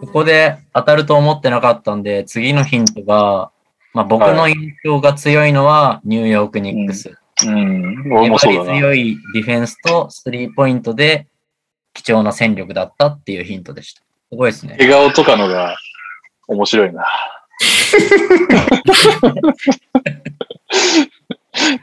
[0.02, 3.52] ここで当たると思ってなかったんで、次のヒントが、
[3.98, 7.18] まあ、僕の印象が強いのはニューヨークニックス。
[7.48, 8.14] うん。
[8.14, 8.74] 俺もそうだな。
[8.74, 11.26] 粘り強いディフェンスとスリーポイントで
[11.94, 14.02] 貴重な戦力だったっていうヒントでした。
[14.02, 14.06] す
[14.36, 14.78] ごいですね。
[14.80, 15.76] 笑顔とかのが
[16.48, 17.08] 面白いな。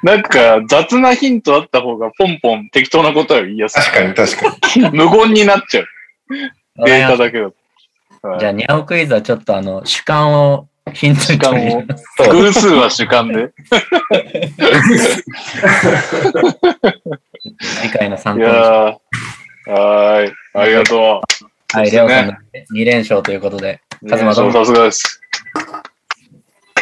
[0.04, 4.86] なんか雑なヒントあった方がポンポン適当な答えを言いやす確かに確かに。
[4.86, 4.90] い。
[4.92, 5.86] 無言になっちゃう。
[6.84, 7.48] データだけだと。
[7.48, 7.58] はい
[8.38, 12.04] じゃあ、ニャオクイズはちょっとあの、主観をヒントに取り入れます。
[12.16, 13.52] そう偶数は主観で。
[17.82, 18.96] 次回の参い考やー。
[19.70, 20.32] はーい。
[20.54, 21.22] ありがと
[21.72, 22.32] はい、レオさんの
[22.74, 24.08] 2連勝ということで、う。
[24.08, 25.20] カズマどうもさすがです。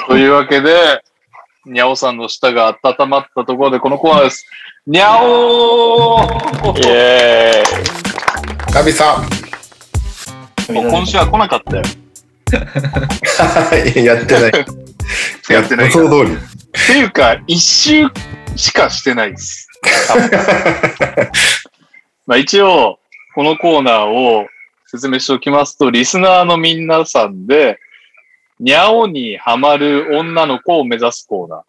[0.08, 1.02] というわけで、
[1.64, 4.44] にゃおさんの舌が温まったところでこのコーナーです。
[4.84, 9.22] にゃおーイエーイガビさ
[10.68, 10.72] ん。
[10.72, 11.82] もう今週は来なかったよ。
[14.02, 14.52] やってない。
[15.48, 16.36] やってない予想通り。
[16.36, 18.08] っていうか、一周
[18.56, 19.68] しかしてないです。
[22.26, 22.98] まあ一応、
[23.34, 24.46] このコーナーを
[24.86, 27.78] 説明しておきますと、リスナーの皆さんで、
[28.60, 31.62] にゃおにハマる女の子を目指すコーナー。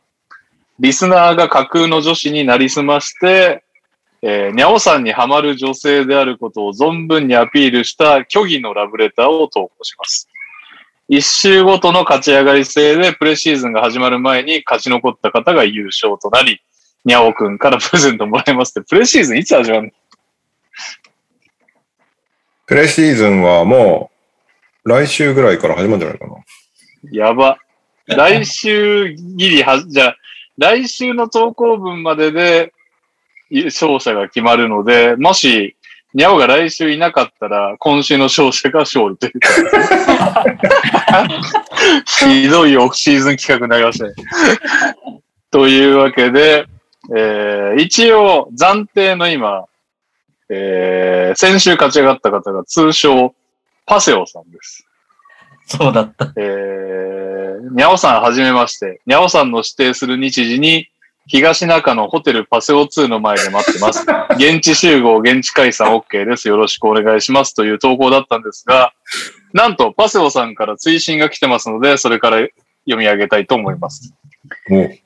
[0.80, 3.64] リスナーが架空の女子になりすまして、
[4.22, 10.30] えー、にゃおさんにハマる女性であることを存分にアピールした虚偽のラブレターを投稿します。
[11.15, 16.60] 一周ごとの勝ち上がり制でプレシーズンが始まる前に勝ち残った方が優勝となり、
[17.06, 19.90] にゃおくんからプレゼントもらえますって、プレシーズンいつ始まるの？
[22.65, 24.10] プレシーズンはも
[24.84, 26.34] う、来週ぐらいから始まるんじゃないかな。
[27.11, 27.60] やば。
[28.07, 30.15] 来週ギリは、じゃあ、
[30.57, 32.73] 来週の投稿分までで
[33.52, 35.76] 優勝者が決まるので、もし、
[36.14, 39.49] にゃおが来週いなかったら、今週の勝者が勝利というか。
[42.06, 44.14] ひどいオフシーズン企画になりましたね。
[45.49, 46.68] というわけで、
[47.15, 49.65] えー、一応、暫定の今、
[50.49, 53.34] えー、先週勝ち上がった方が通称、
[53.85, 54.85] パセオさんです。
[55.65, 56.31] そうだった。
[56.38, 59.02] えー、にゃおさんはじめまして。
[59.07, 60.90] にゃおさんの指定する日時に、
[61.28, 64.06] 東中のホテルパセオ2の前で待ってます。
[64.36, 66.48] 現地集合、現地解散 OK です。
[66.48, 67.56] よろしくお願いします。
[67.56, 68.94] という投稿だったんですが、
[69.54, 72.38] なんと、パセオさんから追伸が来てますので、それから
[72.86, 74.14] 読み上げたいと思います。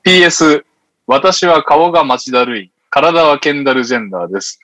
[0.04, 0.64] PS、
[1.06, 2.72] 私は顔が町だるい。
[2.90, 4.58] 体はケンダルジェンダーです。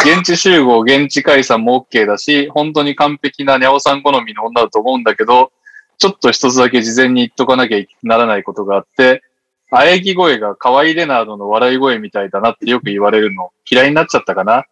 [0.00, 5.52] 現地集合、現地解散も OK だし、本当に完璧なニャオさん好みの女だと思うんだけど、
[5.98, 9.22] ちょっと一つだけ事前に言っとかなきゃならないことがあって、
[9.70, 14.64] 喘ぎ声が可愛いレナードの笑い声みたいだなってよく言われるの嫌いになっちゃったかな？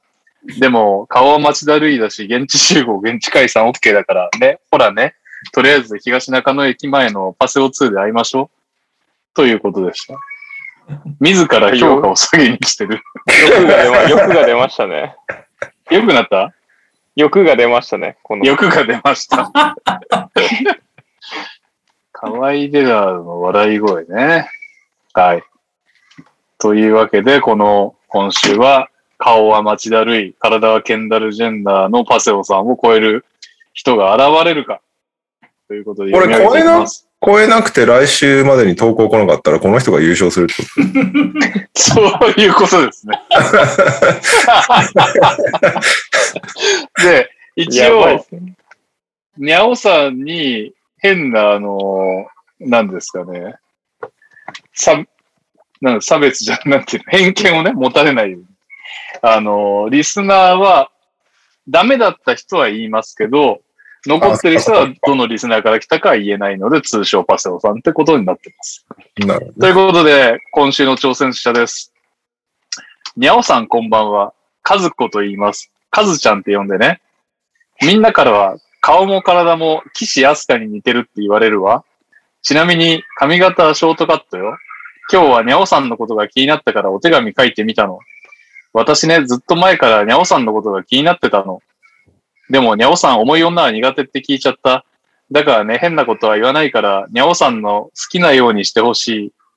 [0.59, 5.15] でも、顔は町だるいだし、現地集合、現地解散 OK だからね、ほらね、
[5.53, 9.35] とりあえず東中野駅前のパセオ2で会いましょう。
[9.35, 10.15] ということでした。
[11.21, 13.03] 自ら評価を下げに来てる。
[13.27, 15.17] 欲が出ま、欲が出ましたね。
[15.91, 16.55] 良くなった？
[17.17, 18.17] 欲が出ましたね。
[18.23, 18.45] この。
[18.45, 19.51] 欲が出ました。
[22.13, 24.49] 可愛いレナードの笑い声ね。
[25.17, 25.43] はい。
[26.59, 33.25] というわけで、この今週は、顔は町だるい、体はケンダルジェンダーのパセオさんを超える
[33.73, 34.83] 人が現れるか。
[35.69, 37.09] ということで、これ読み上げていきます。
[37.25, 40.61] 超えなくて来週までに投稿来なかったら、この人が優勝するってこ
[41.75, 42.05] そう
[42.39, 43.19] いうことですね。
[47.03, 48.23] で、一応。
[49.39, 52.27] にゃおさんに変な、あの、
[52.61, 53.57] なんですかね、
[54.77, 55.05] 差、
[55.81, 58.47] なん差別じゃ、 なんて偏見をね、持たれないように。
[59.23, 60.91] あの、リスナーは、
[61.69, 63.61] ダメだった人は言いますけど、
[64.07, 68.87] 残ってる人はどのリスナーから来たかは言えないので、通称パセオさんってことになってます。
[69.17, 69.27] と。
[69.27, 71.93] なるほどということで、今週の挑戦者です。
[73.17, 74.33] にゃおさんこんばんは。
[74.63, 75.73] かずこと言います。
[75.91, 77.01] かずちゃんって呼んでね。
[77.83, 81.85] みんなからは、顔も体も岸安香に似てるって言われるわ。
[82.47, 84.57] ちなみに、髪型はショートカットよ。
[85.13, 87.99] 今日はにゃおさんのことが気になったからお手紙書いてみたの。
[88.73, 91.59] 私ね、ずっと前からにゃおさんのことが気になってたの。
[92.49, 94.85] でも、にゃおさん重い女は苦手って聞いちゃった。
[95.33, 99.09] だからね、変なことは言わないから、にゃおさんの好きなようにしてほし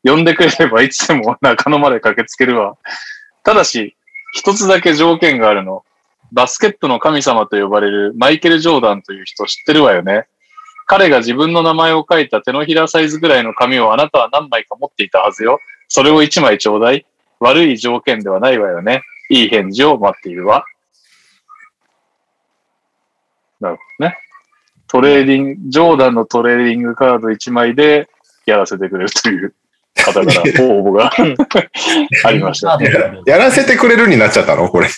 [0.04, 0.10] い。
[0.10, 2.76] 呼んでくれればいつでも中野まで駆けつけるわ。
[3.44, 3.96] ただし、
[4.34, 5.84] 一つだけ条件があるの。
[6.32, 10.26] バスケットの神様と呼ばれるマイケル・ジョーダンという人知ってるわよね。
[10.90, 15.60] 彼が自分の名前を書いた手のひらサイズぐらいの紙をあなたは何枚か持っていたはずよ。
[15.88, 17.06] それを一枚ちょうだい。
[17.40, 19.04] 悪い条件ではないわよね。
[19.30, 20.66] いい返事を待っているわ。
[23.60, 24.18] なるほどね。
[24.88, 28.10] トレーディング、ジョーダンのトレーディングカード1枚で
[28.48, 29.54] やらせてくれるという
[29.94, 31.12] 方から 応募が
[32.26, 32.74] ありました。
[32.74, 33.22] あ、違う。
[33.28, 34.68] やらせてくれるになっちゃったの？
[34.68, 34.88] これ。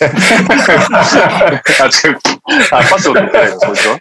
[2.88, 4.00] パスを取ってないの、そいつは。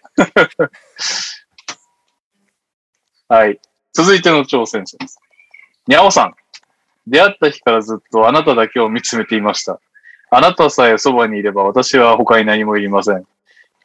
[3.32, 3.62] はい。
[3.94, 5.18] 続いての挑戦者です。
[5.88, 6.34] にゃおさん。
[7.08, 9.80] 出会った日からずっとあなただけを見つめていました。
[10.30, 13.24] あなたさえそばにいれば私は他に何もいりません。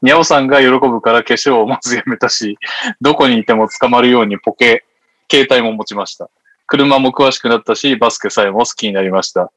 [0.03, 2.59] にゃおさんが喜ぶから化粧をまずやめたし、
[3.01, 4.85] どこにいても捕まるようにポケ、
[5.31, 6.29] 携帯も持ちました。
[6.67, 9.53] 車も詳しくなったし、バスケさえも好きになりました。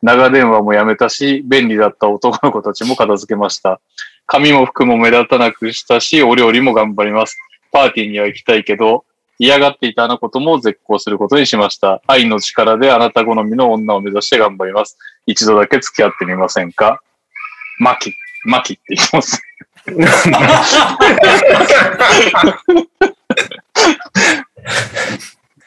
[0.00, 3.78] 長電話もやめたし、便利だった男の子たちも片付けました。
[4.24, 7.36] 髪も服も目立たなくしたし、お料理も頑張ります。
[7.70, 9.04] パーティーには行きたいけど、
[9.38, 12.02] 嫌がっていたあのことも絶交することにしました。
[12.06, 14.96] 愛の力であなた好みの女を目指して頑張ります。
[15.26, 17.00] 一度だけ付き合ってみませんか？
[17.78, 18.14] マキ。
[18.44, 19.42] マキって言ってます。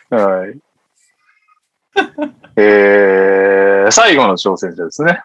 [0.10, 0.60] はい。
[2.56, 5.22] えー、最後の挑戦者ですね。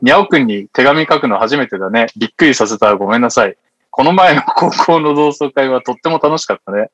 [0.00, 2.06] にゃおくんに手紙書くの初めてだね。
[2.16, 3.56] びっくりさせたらごめんなさい。
[3.92, 6.90] この前の高校の同窓会はとっても楽しかったね。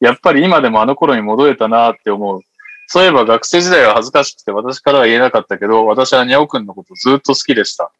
[0.00, 2.40] やっぱり今でもあの頃に戻れたなって思う。
[2.88, 7.92] そういえば学生時代は恥ずかしくて私からは言えなかったけど、私はにゃおくんのことずっと好きでした。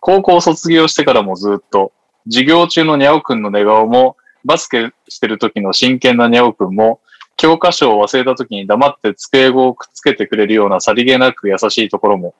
[0.00, 1.92] 高校卒業してからもずっと。
[2.24, 7.00] 授業中のにゃおくんの寝顔も、バスケしてる時の真剣なにゃおくんも、
[7.36, 12.34] 教科書を忘れた時に黙って机をくっつけてくれるようなさりげなく優しいところも、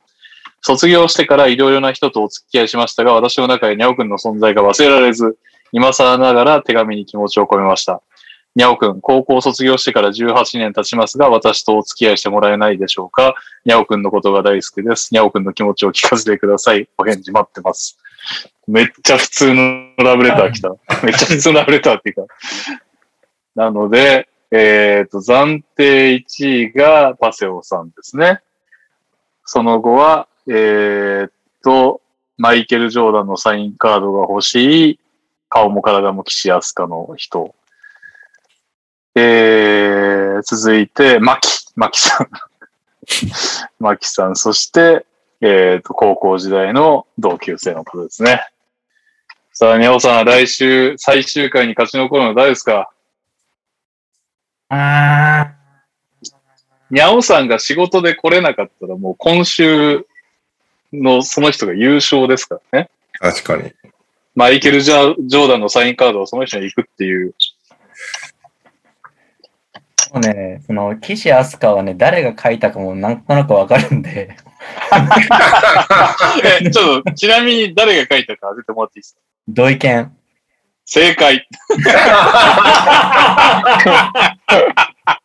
[0.67, 5.37] 卒業してからいろいろな人とお付き合いしましたが、私の中でにゃおくんの存在が忘れられず、
[5.73, 8.01] 今更ながら手紙に気持ちを込めました。
[8.55, 13.35] にゃおくん、高校卒業してから18年経ちますが、私とお付き合いしてもらえないでしょうか？
[13.67, 15.13] にゃおくんのことが大好きです。
[15.13, 16.89] にゃおくんの気持ちを聞かせてください。
[16.97, 17.99] お返事待ってます。
[18.67, 19.63] めっちゃ普通の
[19.99, 20.71] ラブレター来た。
[21.05, 22.23] めっちゃ普通のラブレターっていうか。
[23.55, 28.41] なので、えっ、と、暫定1位がパセオさんですね。
[29.45, 32.01] その後は、えっ、と、
[32.37, 35.01] マイケル・ジョーダンのサインカードが欲しい、
[35.49, 37.55] 顔も体も岸安香の人。
[39.15, 42.29] えー、続いて、マキ、マキさん。
[43.79, 45.07] マキさん、そして、
[45.41, 48.47] えっ、と、高校時代の同級生の方ですね。
[49.53, 52.91] さあ、にゃおさん、来週、最終回に勝ち残るの誰ですか？
[54.69, 55.53] あ
[56.91, 60.07] にゃおさんが仕事で来れなかったら、もう今週
[61.03, 62.91] のその人が優勝ですからね。
[63.19, 63.73] 確かに。
[64.35, 67.35] マイケル・ジョーダンのサインカードをその人に行くっていう。
[70.13, 74.35] もうね、その、岸飛鳥はね、誰が書いたかもなんとなくわかるんで、
[76.63, 79.21] え、ちょっと、ちなみに誰が書いたか当ててもらっていいですか？
[79.49, 80.17] 同意見。
[80.87, 81.49] 正解。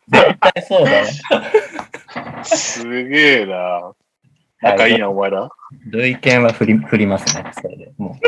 [0.08, 1.08] 絶対そうだね。
[2.44, 3.92] すげえな。
[4.60, 5.48] 仲いいな、お前ら。
[5.86, 7.92] 同意見は振り、振りますね、それで。
[7.96, 8.18] も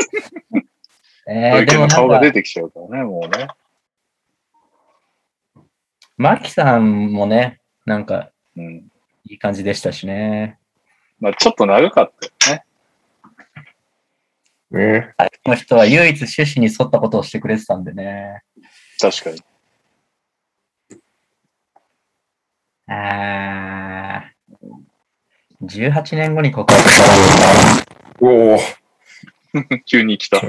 [0.53, 0.59] う。
[1.31, 3.47] えー、でも顔が出、てきちゃうからね、もうね。
[6.17, 8.89] マキさんもね、なんか、うん。
[9.25, 10.59] いい感じでしたしね。
[11.19, 12.65] まあちょっと長かったよね。
[14.71, 15.15] ね。
[15.43, 18.43] この人は唯一趣旨に沿ったことをしてくれてたんでね。
[18.99, 19.41] 確かに。
[22.87, 24.32] あー、
[25.63, 28.59] 18年後に告白したら、おお。
[29.85, 30.41] 急に来た。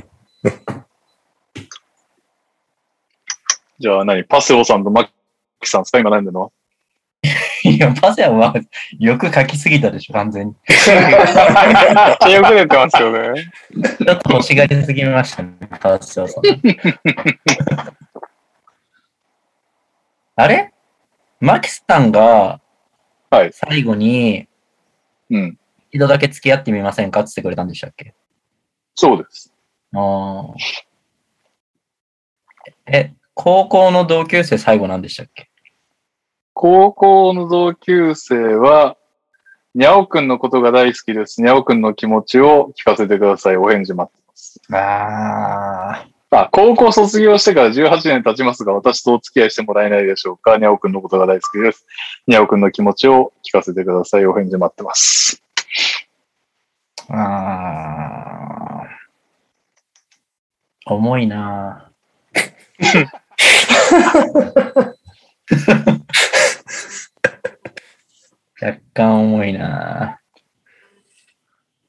[3.78, 4.24] じゃあ何？
[4.24, 5.08] パセオさんとマ
[5.60, 6.40] キさんですか今悩んでるの？
[6.42, 6.50] は
[7.64, 8.54] いや、パセは
[8.98, 10.54] よく書きすぎたでしょ、完全に。
[10.68, 13.44] めっちゃよく出てますよね。
[13.72, 16.44] ちょっと欲しがりすぎましたね、パセオさん。
[20.36, 20.72] あれ？
[21.40, 22.60] マキさんが
[23.30, 23.52] はい。
[23.52, 24.46] 最後に
[25.30, 25.58] うん。
[25.90, 28.14] 一度だけ付き合ってみませんかって言ってくれたんでしたっけ？
[28.94, 29.52] そうです。
[29.92, 30.52] あー
[32.86, 35.50] え、高校の同級生最後なんでしたっけ？
[36.52, 38.96] 高校の同級生は、
[39.74, 41.42] にゃおくんのことが大好きです。
[41.42, 43.56] にゃおくんの気持ちを聞かせてください。
[43.56, 44.60] お返事待ってます。
[44.72, 46.08] ああ、
[46.52, 50.56] 高校卒業してから18年経ちますが、私とお付き合いしてもらえないでしょうか。
[50.56, 51.86] にゃおくんのことが大好きです。
[52.26, 54.26] にゃおくんの気持ちを聞かせてください。
[54.26, 55.42] お返事待ってます。
[57.08, 61.94] ーあー重いなぁ
[68.60, 70.20] 若干重いな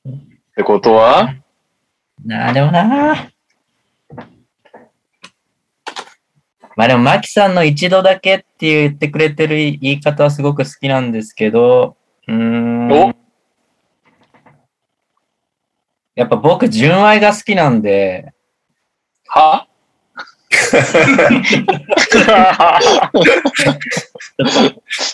[0.07, 0.13] っ
[0.55, 3.35] てことは、ぁなあ、でもなぁ
[6.75, 11.95] まあでも、マキさんの一度だけって言ってくれてる言い方はすごく好きなんですけど、
[12.27, 12.91] うーん。
[12.91, 13.13] お？
[16.15, 18.33] やっぱ僕、純愛が好きなんで、
[19.27, 19.67] は？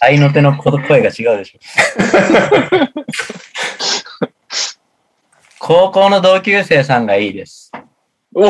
[0.02, 1.60] 愛の手の声が違うでしょ。
[5.60, 7.72] 高校の同級生さんがいいです。
[8.34, 8.46] おお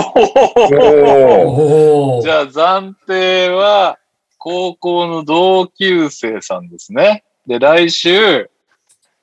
[2.16, 2.22] おお。
[2.22, 3.98] じゃあ暫定は、
[4.38, 7.24] 高校の同級生さんですね。
[7.46, 8.50] で、来週、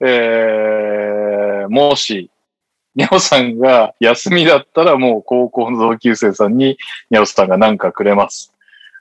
[0.01, 2.31] えー、もし、
[2.95, 6.79] にゃおさんが休みだったらもう高校の同級生さんに
[7.11, 8.53] にゃおさんが何かくれます。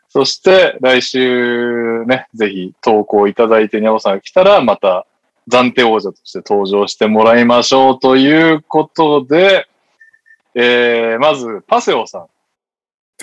[0.09, 5.05] そして来週ね、ぜひ投稿いただいてにゃおさんが来たらまた
[5.49, 9.67] 暫定王者として登場してもらいましょうということで、
[10.59, 12.21] えー、まず、パセオさん、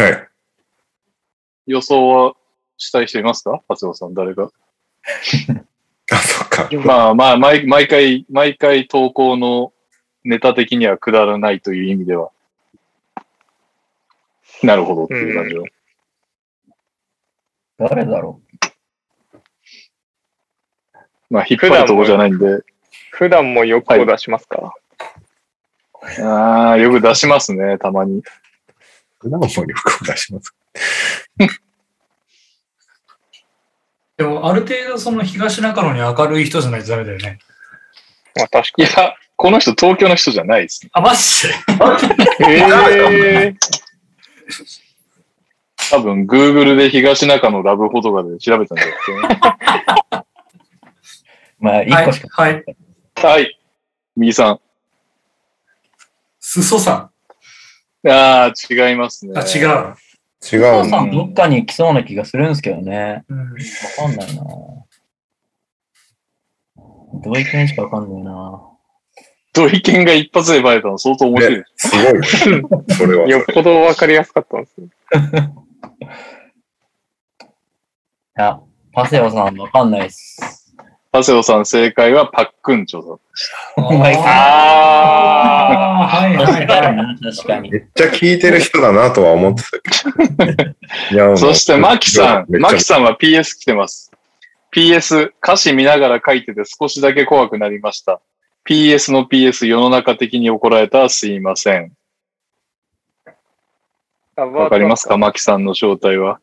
[0.00, 0.28] はい。
[1.66, 2.34] 予想は
[2.76, 3.60] したい人いますか？
[3.66, 4.50] パセオさん、誰が
[6.12, 6.68] あ、そっか。
[6.84, 9.72] まあまあ、毎毎回、毎回投稿の
[10.22, 12.30] ネタ的にはくだらないという意味では。
[14.62, 15.64] なるほどっていう感じの。
[17.78, 18.40] 誰だろ
[21.30, 22.60] まあ、引っ張るとこじゃないんで。
[23.10, 24.72] 普段も欲を出しますか、
[26.22, 28.22] ああ、よく出しますね、たまに。
[29.20, 30.54] 普段もよく出します？
[34.16, 37.38] でも、ある程度その東中野に明るい人じゃないとダメだよね。
[38.36, 40.90] まあ確いや、この人東京の人じゃないですね。
[40.92, 42.08] あ、マジでか
[42.38, 42.54] に。
[42.54, 43.56] えー、
[45.90, 48.94] 多分、Google で東中野ラブホとかで調べたんだよ。
[50.20, 50.24] う。
[51.64, 52.28] まあ、一はい個しか。。
[52.42, 52.64] はい。
[53.16, 53.58] はい。
[54.16, 54.60] 右さす
[56.62, 57.10] そさ
[58.04, 58.08] ん。
[58.08, 59.32] ああ、違いますね。
[59.32, 59.38] ん。
[59.38, 59.96] あ、違う。
[60.52, 63.24] 違うさんどっかに来そうな気がするんですけどね。
[63.28, 63.38] うん。
[63.38, 63.46] わ
[63.96, 64.42] かんないな
[67.22, 68.60] 同意見しかわかんないな
[69.54, 71.56] 土井健が一発でバレたの相当面白い。
[71.58, 72.62] ねすごいね。
[72.96, 73.28] それは。
[73.28, 74.88] よっぽどわかりやすかったんですよ。
[78.36, 78.60] いや、
[78.92, 80.63] パセオさんわかんないっす。
[81.14, 83.12] パセオさん正解はパックンチョさん。
[83.94, 87.32] うまいああ、はいはいはい。
[87.36, 87.70] 確かに。
[87.70, 90.64] めっちゃ聞いてる人だなとは思ってたけど。
[91.12, 92.46] いやそして、マキさん。
[92.58, 94.10] マキさんは PS 来てます。
[94.74, 98.20] PS、歌詞見ながら書いてて少しだけ怖くなりました。
[98.68, 101.92] PS の PS 世の中的に怒られたすいません。
[104.34, 105.16] わわかりますか？
[105.16, 106.40] マキさんの正体は。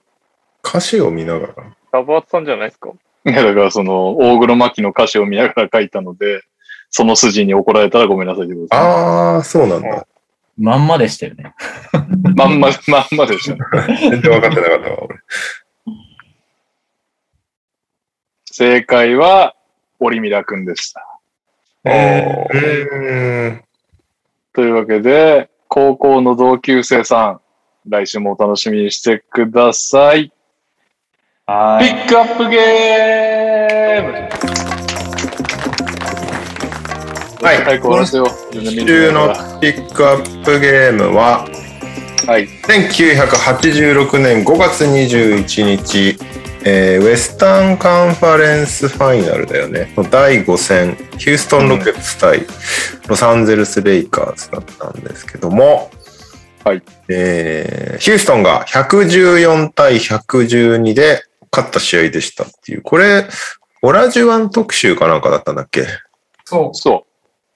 [0.63, 1.55] 歌詞を見ながら。
[1.91, 2.91] ラバーツさんじゃないですか？
[3.25, 6.41] いや、だからその、大黒摩季の歌詞を見ながら書いたので、
[6.89, 10.07] その筋に怒られたらごめんなさいけど、ああ、そうなんだ。
[10.57, 11.53] まんまでしたよね。
[12.35, 13.97] まんま、まんまでしたね。
[13.99, 15.15] 全然分かってなかったわ、俺。
[18.51, 19.55] 正解は、
[19.99, 21.07] オリミラくんでした。
[21.85, 23.61] えー、
[24.53, 27.41] というわけで、高校の同級生さん、
[27.89, 30.31] 来週もお楽しみにしてください。
[31.51, 34.13] はピックアップゲーム
[37.43, 37.79] はい。
[37.79, 38.29] 今週の
[39.59, 41.45] ピックアップゲームは、
[42.25, 42.47] はい。
[42.47, 46.17] 1986年5月21日、
[46.63, 49.91] えーウェスタンカンファレンスファイナルだよね。
[49.97, 52.45] の第5戦、ヒューストン・ロケッツ対
[53.07, 55.91] ロサンゼルス・レイカーズだったんですけども、
[56.63, 56.81] はい。
[57.09, 63.27] えーヒューストンが114対112で勝った試合でしたっていう、これ、
[63.81, 65.85] オラジュワン特集かなんかだったんだっけ？
[66.45, 66.75] そう。
[66.77, 67.05] そ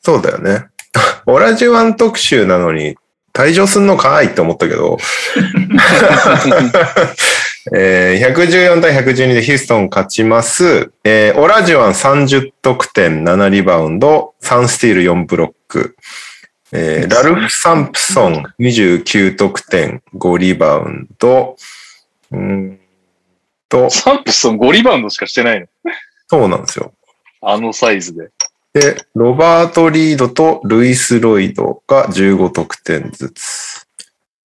[0.01, 0.65] そうだよね。
[1.27, 2.95] オラジュワン特集なのに
[3.33, 4.97] 退場すんのかいって思ったけど、
[7.73, 10.91] えー114対112でヒューストン勝ちます。
[11.03, 15.95] えーオラジュワン30得点、7リバウンド、3スティール、4ブロック。
[16.71, 21.55] えーラルフ・サンプソン29得点、5リバウンド。
[22.31, 22.79] うーん
[23.69, 25.67] とう。、サンプソン5リバウンドしかしてないの。
[26.27, 26.93] そうなんですよ。
[27.41, 28.31] あのサイズで。
[28.73, 33.87] で、ロバート・リードとルイス・ロイドが15得点ずつ。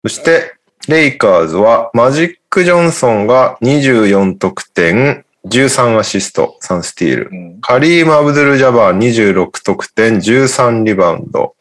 [0.03, 0.55] そして、
[0.89, 7.31] レイカーズはマジック・ジョンソンが24得点、13アシスト、3スティール。
[7.33, 7.61] うん。
[7.61, 11.55] カリーム・アブドゥル・ジャバー26得点、13リバウンド。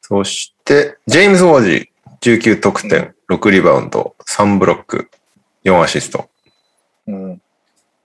[0.00, 5.10] そして、ジェームズ・ウォージー19得点、6リバウンド、3ブロック、
[5.64, 6.28] 4アシスト。
[7.06, 7.42] うん。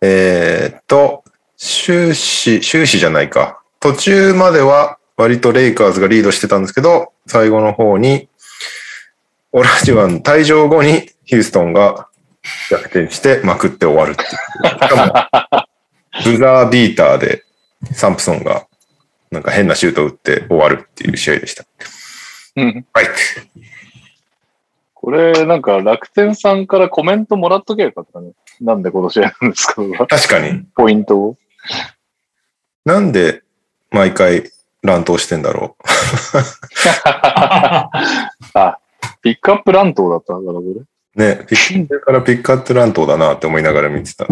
[0.01, 1.23] えーっと、
[1.57, 3.61] 終始、終始じゃないか。
[3.79, 8.29] 途中までは割とレイカーズがリードしてたんですけど、最後の方に、
[9.51, 12.07] オラジワン退場後にヒューストンが
[12.69, 14.29] 逆転してまくって終わるっていう。
[14.69, 15.31] しか
[16.21, 17.43] も、ブザービーターで
[17.93, 18.67] サンプソンが
[19.31, 21.65] なんか変なシュートを打って終わるっていう試合でした。
[22.55, 22.85] うん。
[22.93, 23.07] はい。
[24.99, 28.31] これ、なんか楽天さんからコメントもらっとけばよかったね。
[28.59, 29.75] なんでこの試合なんですか？
[30.07, 30.63] 確かに。
[30.75, 31.37] ポイントを。
[32.83, 33.43] なんで
[33.91, 34.49] 毎回
[34.81, 35.83] 乱闘してんだろう？
[38.53, 38.79] あ、
[39.21, 40.63] ピックアップ乱闘だったのかな、こ
[41.15, 41.35] れ。
[41.35, 44.25] ね、ピックからピックアップ乱闘だなって思いながら見てた。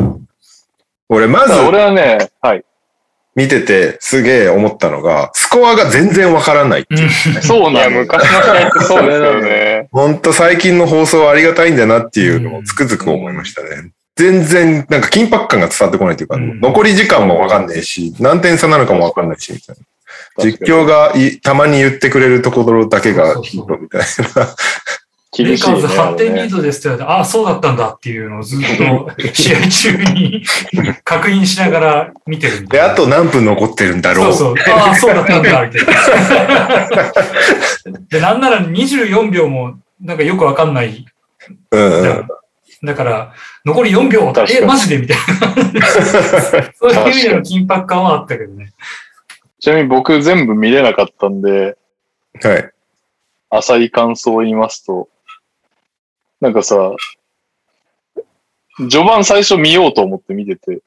[1.09, 2.65] 俺、まず俺はね、はい。
[3.35, 7.41] 見ててすげえ思ったのが、スコアが全然わからないっていう。
[7.41, 7.91] そうなのよ。
[7.91, 9.89] 昔の試合ってそうですよね。
[9.91, 13.91] ほんと最近の放送はありがたいんだなっていうのをつくづく思いましたね。
[14.15, 19.81] 全然、なんか緊迫感が伝わってこないというか、うん残り時間もわかんないし、何点差なのかもわかんないし、みたいな。
[20.37, 24.55] 実況がいたまに言ってくれるところだけがヒントみたいな。
[25.43, 26.03] レイカーズ厳しいね。
[26.03, 30.43] 8点リードですって言われて、ああ、そうだったんだっていうのをずっと 試合中に
[31.03, 32.77] 確認しながら見てるんで。
[32.77, 34.33] で、あと何分残ってるんだろう。
[34.33, 34.73] そうそう。
[34.73, 36.89] ああ、そうだったんだ、みたいな。
[38.09, 41.05] で、なんなら24秒もなんかよくわかんない。
[41.71, 42.27] うんうん。
[42.83, 43.33] だから、
[43.65, 46.63] 残り4秒え、マジでみたいな。
[46.75, 48.73] そういう意味での緊迫感はあったけどね。
[49.59, 51.77] ちなみに僕全部見れなかったんで、
[52.41, 52.71] はい。
[53.49, 55.09] 浅い感想を言いますと、
[56.45, 56.91] なんかさ、
[58.77, 60.79] 序盤最初見ようと思って見てて、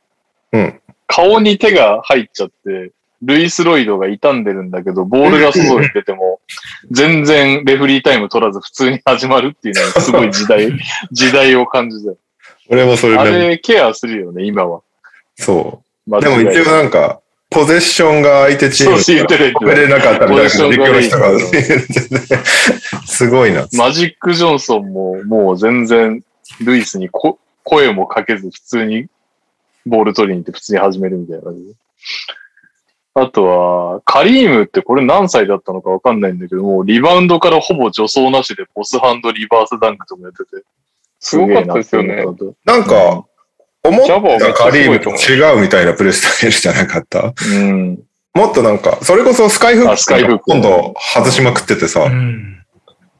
[0.52, 6.38] うん顔に手が入っちゃって、ルイス・ロイドが傷んでるんだけど、ボールが外に出ても、
[6.90, 10.70] 全然レフリータイム取らず普通に始まるっていうのはすごい時代、
[11.10, 12.12] 時代を感じた。
[12.68, 14.82] 俺もそれあで、れケアするよね、今は。
[15.34, 16.20] そう。
[16.20, 17.20] で間違いなくも一応なんか、
[17.50, 23.66] ポゼッションが相手チーム止めれなかったみたいな実況の人がポゼッション言ってて すごいな。
[23.72, 26.22] マジック・ジョンソンももう全然
[26.60, 29.06] ルイスにこ声もかけず普通に
[29.86, 31.72] ボール取りに行って普通に始めるみたいな感じで。
[33.14, 40.64] あとは、カリームってこれ何歳だったのかわかんないんだけども、リバウンドからほぼ助走なしでボスハンドリバースダンクとかやってて。
[41.20, 42.24] すごかったですよね
[42.64, 43.24] なんか、
[43.84, 47.32] 思っちゃったカリームと違うみたいなプレースタイルじゃなかった？
[47.32, 48.02] たうん。
[48.34, 52.64] もっとなんか、それこそスカイフッあスカイフックク今度外しまくっててさ、うん。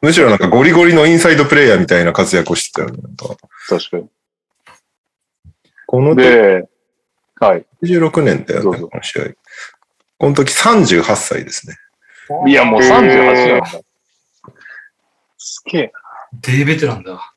[0.01, 3.03] むしろなんかゴリゴリのインサイドプレイヤーみたいな活躍をしてたよね。
[3.69, 4.09] 確かに。
[5.87, 6.69] この時で、
[7.41, 7.67] はい。
[7.83, 9.23] 16年だよね、この試合。
[10.19, 11.77] この時38歳ですね。
[12.47, 13.67] いや、もう38なんだ。
[15.39, 15.93] すげえ
[16.43, 17.33] デーベテランだ。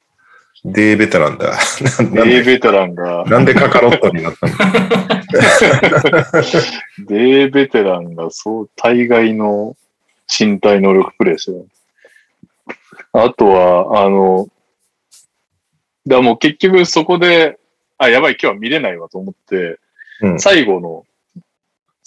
[0.64, 1.58] デーベテランだ。
[1.98, 4.54] デーベテランが、なんでカカロットになったの？
[7.08, 9.76] デーベテランがそう、大概の
[10.28, 11.68] 身体能力プレイしてる。
[13.14, 14.48] あとは、あの、
[16.06, 17.58] だからもう結局そこで、
[17.98, 19.80] あ、やばい、今日は見れないわと思って、
[20.22, 21.06] うん最後の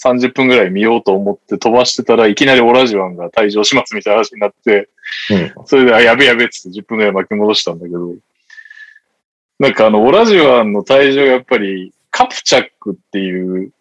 [0.00, 4.88] 30分ぐらい見ようと思って飛ばしてたらいきなりオラジワンが退場しますみたいな話になって、
[5.30, 8.14] うんそれで、あ、やべやべっつって10分ぐらい巻き戻したんだけど、
[9.64, 13.72] なんかあの、オラジワンの退場やっぱり、カプチャックっていう、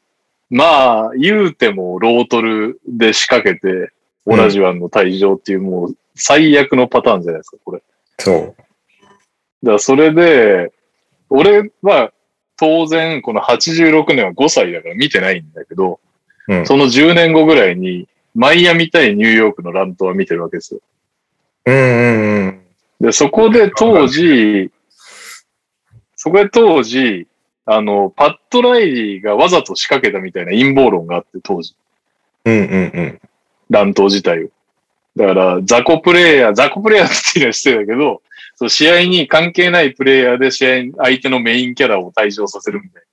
[0.50, 3.92] まあ、言うてもロートルで仕掛けて、
[4.26, 7.84] オラジワンの退場っていうもう最悪のパターンじゃないですか、これ。
[8.18, 8.38] そう。
[8.38, 10.72] だからそれで、
[11.30, 12.14] 俺は
[12.56, 16.00] 当然この86年は5歳だから見てないんだけど、
[16.48, 20.80] うんその10年後ぐらいにマイアミ対ニューヨークの乱闘は見てるわけですよ。
[21.66, 22.62] うんうんうん。
[23.02, 24.72] で、そこで当時、
[26.24, 27.28] そこで当時、
[27.66, 31.76] あの、パッドライリーがわざと仕掛けたみたいな陰謀論があって、当時。
[32.46, 33.22] うんうんうん。
[33.70, 34.48] 乱闘自体を。
[35.18, 38.22] だから、雑魚プレイヤー、雑魚プレイヤーっていうのは失礼だけど、
[38.56, 43.04] そう試合に関係ないプレイヤーで試合に、相手のメインキャラを退場させるみたい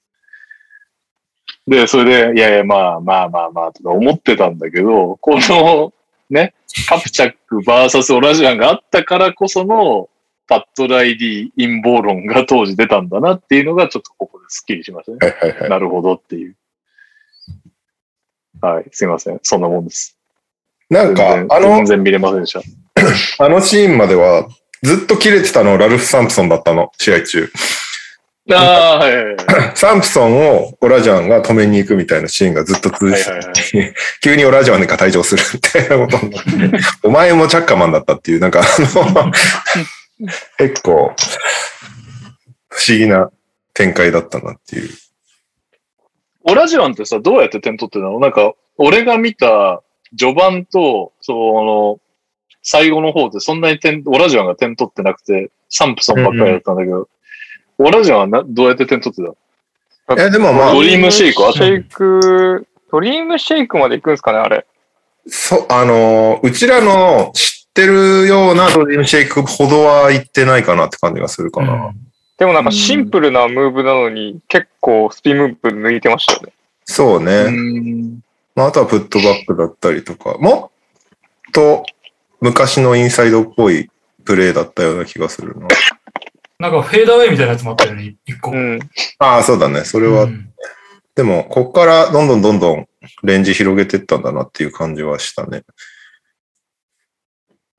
[1.67, 1.79] な。
[1.79, 5.93] で、それで、いやいや、まあまあまあまあ、とか思ってたんだけど、この、
[6.31, 6.55] ね、
[6.89, 10.09] カプチャックバーサスオラジアンがあったからこその、
[10.51, 15.19] パッドライディ陰謀論が当時出たんだなっていうのが、ちょっとここでスッキリしましたね。
[15.21, 15.71] はいはいはい。
[15.71, 16.57] なるほどっていう。
[18.61, 19.39] はい、すいません。
[19.45, 20.19] そんなもんです。
[20.91, 22.63] なんかあの全、然見れませんでした。
[23.39, 24.49] あのシーンまでは、
[24.83, 27.49] ずっと切れてたのラルフ・サンプソンだったの、試合中。
[28.53, 29.37] ああ、はいはいはい。
[29.79, 36.51] サンプソンをオラジャンが止めに行くみたいなシーンがずっと続いてて、はいはい 急にオラジャンが退場するみたいなことになって、
[37.07, 39.33] お前もチャッカマンだったっていう、なんかあの、
[40.59, 41.15] 結構、
[42.69, 43.31] 不思議な
[43.75, 44.91] 展開だったなっていう。
[46.43, 49.83] オラジワンってさ、どうやって点取ってたのなんか、俺が見た
[50.17, 52.01] 序盤と、その、
[52.63, 57.09] 最後の方でそんなに点、オラジワンが点取ってなくて、サンプソンばっかりだったんだけど、
[57.79, 59.23] オラジワンはなどうやって点取って
[60.07, 60.27] た？
[60.27, 61.43] え、でもまあド、リームシェイク？
[61.53, 64.67] シェイク、ドリームシェイクまで行くんですかね、あれ。
[65.27, 71.93] そ、あの、うちらの知ってるようなドリームシェイクほどは行ってないかなって感じがするかな。
[72.37, 76.53] でもなんかシンプルなムーブなのに、結構スピンムーブ抜いてましたよね。
[76.85, 77.33] そうね。
[77.33, 78.21] うん。
[78.55, 80.71] まあ、あとはプットバックだったりとか、も
[81.49, 81.85] っと
[82.41, 83.91] 昔のインサイドっぽい
[84.25, 85.69] プレーだったような気がするな。
[86.59, 88.51] なんかフェーダーウェイみたいなやつもあったよね、一個。
[88.51, 88.79] うん。
[89.19, 89.85] ああ、そうだね。
[89.85, 90.51] それは、うん
[91.17, 92.89] でも、こっからどんどんどんどん
[93.25, 95.65] レンジ広げてったんだなっていう感じはしたね。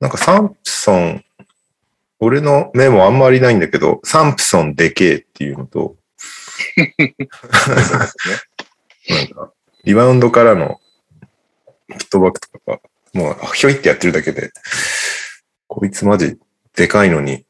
[0.02, 1.24] なんかサンプソン
[2.18, 5.94] 俺の目もあんまりないんだけど、サンプソンでけえっていうのと、
[9.08, 9.52] なんか、
[9.84, 10.80] リバウンドからの
[11.88, 12.80] フットバックとかが、
[13.12, 14.50] もうひょいってやってるだけで、
[15.68, 16.36] こいつマジ
[16.74, 17.46] でかいのに、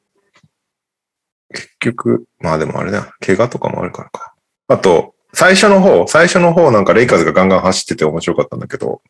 [1.51, 4.35] 結局、まあでもあれだ、怪我とかもあるからか。
[4.69, 9.01] あと、最初の方、最初の方なんかレイカーズがガンガン走ってて面白かったんだけど、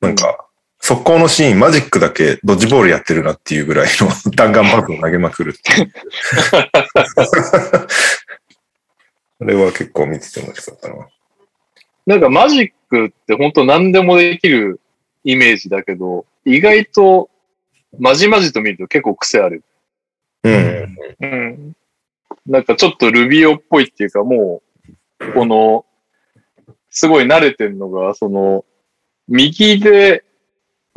[0.00, 0.45] なんか、
[0.86, 5.92] 速攻のシーン、マジックだけドッジボールやってるなっていうぐらいの 弾丸パスを投げまくるっていう。
[9.40, 11.08] あれは結構見てて面白かったな。
[12.06, 14.78] なんかマジックって本当何でもできる
[15.24, 17.30] イメージだけど、意外と
[17.98, 19.64] まじまじと見ると結構癖ある。
[20.44, 20.96] うん。
[21.20, 21.76] うん。
[22.46, 24.62] なんかちょっとルビオっぽいっていうかも
[25.18, 25.84] う、この、
[26.90, 28.64] すごい慣れてんのが、その、
[29.26, 30.22] 右で、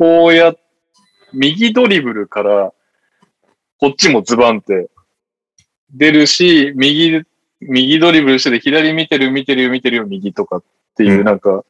[0.00, 0.54] こうや、
[1.34, 2.72] 右ドリブルから、
[3.78, 4.88] こっちもズバンって
[5.92, 7.22] 出るし、右、
[7.60, 10.62] 右ドリブルしてて、左見てる見てる見てるよ右とかっ
[10.96, 11.66] ていうう、んなんか、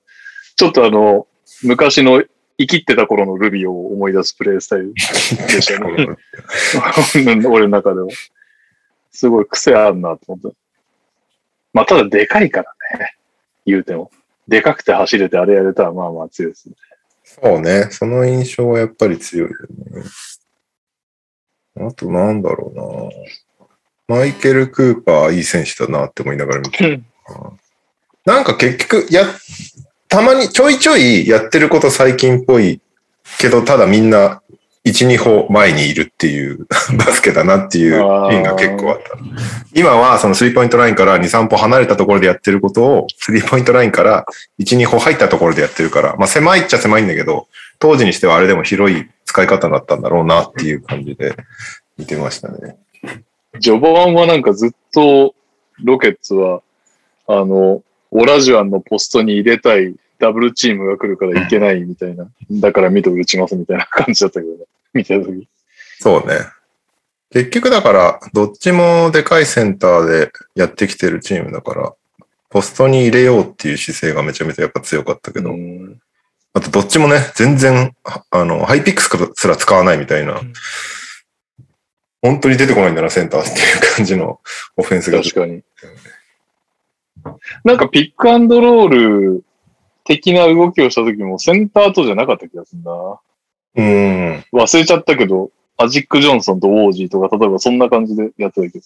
[0.55, 1.27] ちょっとあの、
[1.65, 2.23] 昔の
[2.57, 6.07] 生きってた頃のルビオを思い出すプレイスタイルでしたね。
[7.51, 8.07] 俺の中では。
[9.11, 10.57] すごい癖あるなと思って。
[11.73, 13.17] まあ、ただでかいからね。
[13.67, 14.13] 言うても。
[14.47, 16.77] でかくて走れてあれやれたらまあまあ強いですね。
[17.43, 17.89] そうね。
[17.91, 19.57] その印象はやっぱり強いよ
[20.01, 20.03] ね。
[21.87, 22.77] あとなんだろう
[24.09, 24.17] な。
[24.19, 27.03] マイケル・クーパーいい選手だなって思いながら見てる。
[28.27, 29.25] なんか結局、や、
[30.09, 32.81] たまにちょいちょいやってること最近っぽい
[33.39, 34.43] けど、ただみんな
[34.87, 36.67] 1、2歩前にいるっていう
[36.97, 39.11] バスケだなっていうシーンが結構あった。
[39.75, 44.25] 今はそのスリーポイントラインから2、3歩離れたところでやってることを、スリーポイントラインから
[44.59, 47.47] 1、2歩入ったところでやってるから、まあ狭いっちゃ狭いんだけど、
[47.79, 51.35] 当時にしてはあれでも広い使い方だったんだろうなっていう感じで
[51.99, 52.77] 見てましたね。
[53.61, 55.35] 序盤はなんかずっと
[55.83, 56.63] ロケッツは、
[57.27, 62.31] あの、オラジュアンのポストに入れたいダブルチームが来るからいけないみたいな。
[62.51, 64.65] だからミドル打ちますみたいな感じだったけどね。
[64.95, 65.49] 見てた時。
[65.99, 66.39] そうね。
[67.31, 71.93] 結局だから、どっちもでかいセンターでやってきてるチームだから、
[72.51, 76.01] ポストに入れようっていう姿勢がめちゃめちゃやっぱ強かったけど、うん
[76.53, 80.53] あとどっちもね、全然、ああの、ハイピックスすら使わないみたいな、ん
[82.23, 84.41] 本当に出てこないんだな、センターっていう感じの
[84.77, 85.23] オフェンスが。
[85.23, 85.63] 確かに。
[87.65, 89.45] なんかピックアンドロール
[90.11, 93.21] 的な動きをした時もセンターとじゃなかった気がするな。
[93.77, 94.45] うん。
[94.53, 98.85] 忘れちゃったけど、アジック・ジョンソンとウォージーとか、例えばそんな感じでやってたけど。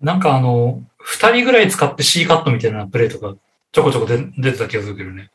[0.00, 3.36] なんかあの、二人ぐらい使って C カットみたいなプレイとか
[3.72, 5.30] ちょこちょこで出てた気がするけどね。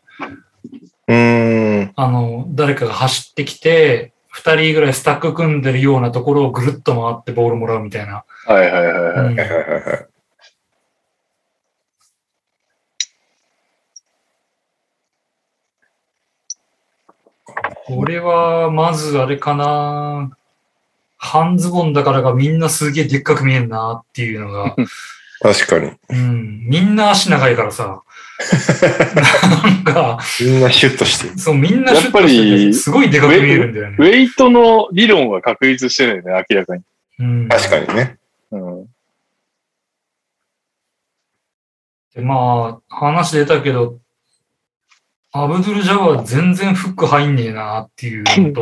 [1.08, 1.94] うん。
[1.96, 8.24] あの、誰かが走ってきて、二人ぐらいスタック組んでるようなところをぐるっと回ってボールもらうみたいな。
[8.48, 10.08] はいはいはいはい。
[10.08, 10.13] うん
[17.86, 20.38] これは、まずあれかな。
[21.18, 24.76] 半ズボンだからがみんなすげえでっかく見えんなっていうのが、
[25.42, 25.92] 確かに。
[26.10, 28.02] うん、みんな足長いからさ、
[29.64, 31.38] なんか、みんなシュッとしてる。
[31.38, 33.98] そう、みんなシュッとしてて、すごいでかく見えるんだよね。
[34.00, 36.84] ウェイトの理論は確立してないね、明らかに。
[37.20, 38.18] うん、確かにね。
[38.52, 38.86] うん。
[42.16, 44.00] でまあ、話出たけど、
[45.36, 48.62] アブドゥル・ジャワー全然フック入んねえなっていうのと、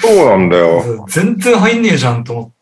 [0.00, 1.04] そうなんだよ。
[1.10, 2.52] 全然入んねえじゃんと思っ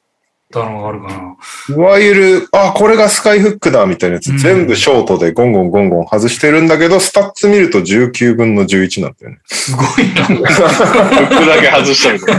[0.53, 1.37] たのがあるかな。
[1.77, 9.39] いわゆる、あ、これがスカイフックだみたいなやつ、うん全部ショートでゴンゴンゴンゴン外してるんだけど、スタッツ見ると19分の11なんだよね。
[9.45, 10.25] すごいな。
[10.25, 12.33] フックだけ外したみた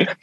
[0.00, 0.16] いな。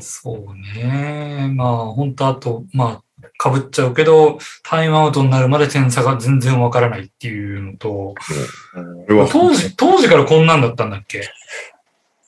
[0.00, 1.48] そうね。
[1.54, 3.03] まあ、本当あと、まあ、
[3.36, 8.14] かぶっちゃうけど、タイムアウトになるまで点差が全然わからないっていうのと、
[9.30, 11.28] 当時、当時からこんなんだったんだっけ？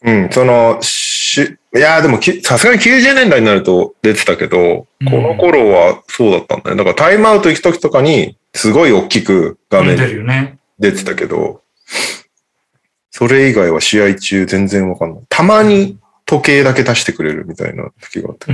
[0.03, 6.77] うん、その、し、いやーでもき、さすがに90年代になると出てたけど、うんこの頃はそうだったんだよ。
[6.77, 10.59] だからタイムアウト行くときとかに、すごい大きく画面出にるよね。
[10.79, 11.63] 出てたけど、
[13.11, 15.25] それ以外は試合中全然わかんない。
[15.29, 18.53] たまに時計だけ出してくれるみたいな時があって。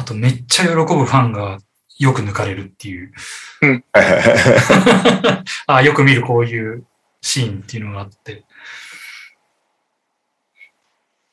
[0.00, 1.58] あと、めっちゃ喜ぶファンが
[1.98, 3.12] よく抜かれるっていう。
[5.66, 6.86] あよく見るこういう
[7.20, 8.44] シーンっていうのがあって。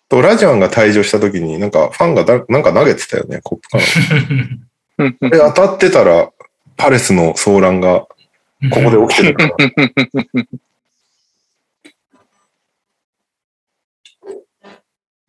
[0.09, 3.83] と、ラジアンが退場した時に、なんかファンがだなんか投げてたよね、コップかな。
[5.21, 6.29] あれ当たってたら、
[6.75, 8.09] パレスの騒乱がこ
[8.69, 9.55] こで起きてるから。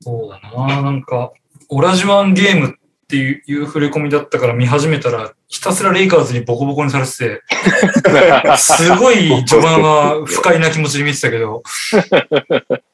[0.00, 1.32] そうだな、なんか、
[1.68, 2.77] オラジワンゲームっ
[3.08, 7.42] ていういう触れ込みだったから見始めたら、ひたすらレイカーズにボコボコにされてて、
[8.58, 11.62] すごい序盤は不快な気持ちで見てたけど、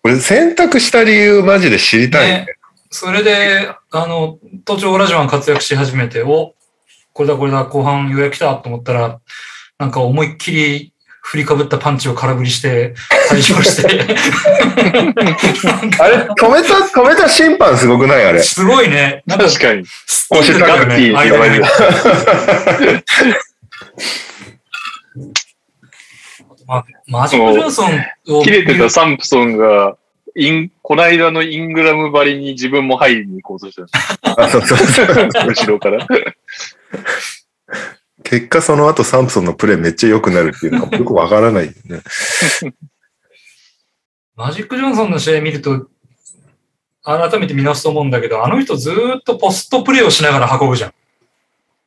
[0.05, 2.35] 俺選択した理由マジで知りたいね。
[2.47, 2.47] ね。
[2.91, 6.55] それで、あの、途中オラジワン活躍し始めて、お、
[7.13, 9.21] これだこれだ、後半ようやく来たと思ったら、
[9.79, 10.94] なんか思いっきり
[11.27, 12.95] 振りかぶったパンチを空振りして、
[13.31, 13.89] 退場して、
[15.99, 18.27] あれ止めた、止めた審判すごくない？
[18.27, 18.43] あれ。
[18.43, 19.23] すごいね。
[19.27, 19.87] か、確かに。
[20.07, 21.61] スッと出てるよね間に
[26.67, 28.05] まあ、マジック・ジョンソン
[28.39, 29.97] を切れてたサンプソンが、
[30.37, 34.43] イン、こないだのイングラムばりに自分も入りに行こうとした。
[34.43, 35.07] あそうそうそう
[35.49, 36.07] 後ろから。
[38.25, 42.01] 結果その後サンプソンのプレーめっちゃ良くなるっていうのがよくわからないよね。
[44.35, 45.87] マジック・ジョンソンの試合見ると、
[47.05, 50.93] 改めて見直すと思うんだけど、あの人ずーっとポストプレーをしながら運ぶじゃん。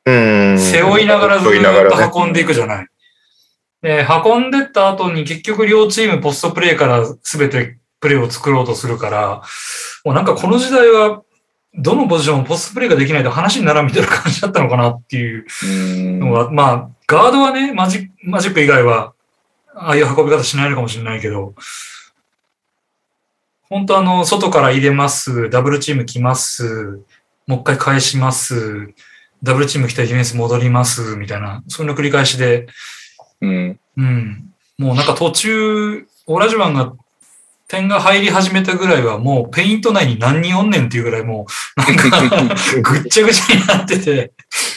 [0.06, 0.58] うん。
[0.58, 2.86] 背負いながらず背負いながらねーっと運んでいくじゃない。
[3.82, 9.42] で、運んでった後に結局両チームポストプレーから全てプレーを作ろうとするから、
[10.04, 11.22] もうなんかこの時代は、
[11.74, 15.46] どのポジションもポストプレーができないと話にならんみたいな感じだったのかなっていう。
[16.18, 19.14] のが、まあ、ガードはね、マジマジック以外は、
[19.74, 21.54] ああいう運び方しないのかもしれないけど、
[23.68, 27.00] 本当あの、外から入れます、ダブルチーム来ます、
[27.46, 28.92] もう一回返します、
[29.42, 32.66] ダブルチーム来たらディフェンス戻ります、みたいな、そういうの繰り返しで、
[33.40, 33.80] うん。
[33.96, 34.52] うん。
[34.78, 36.92] もうなんか途中、オラジュワンが
[37.68, 41.46] 点が入り始めたぐらいはもうペイント内に何人おんねんっていうぐらいも
[41.76, 44.32] う、なんかぐっちゃぐちゃになってて、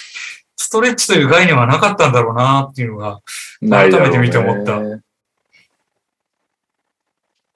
[0.58, 3.22] ストレッチという概念はなかったんだろうなっていうのが、
[3.62, 4.80] 改めて見て思った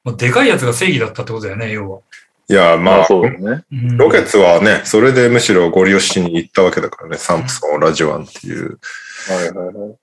[0.06, 2.00] もうでかいやつが正義だったってことだよね、要は。
[2.48, 3.64] いや、まあ、まあそうだね。
[3.74, 8.80] うんロケツはね、それでむしろゴリ押しに行ったわけだからね、サンプソン、ラジワンっていう。
[9.28, 9.96] はいはいはい。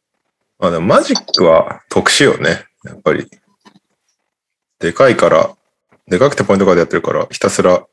[0.58, 3.30] まあでもマジックは特殊よね、やっぱり。
[4.82, 5.54] でかいから、
[6.08, 7.86] でかくてポイントガードやってるから、ひたすら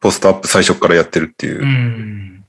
[0.00, 1.62] ポストアップ最初からやってるっていう。
[1.62, 2.44] うん。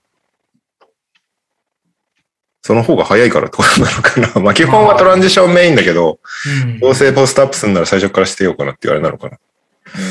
[2.64, 4.42] その方が早いからってことなのかな。
[4.42, 9.38] まあ基本はトランジションメインだけど、うんどうせポストアップするなら最初からしてようかなっていうあれなのかな。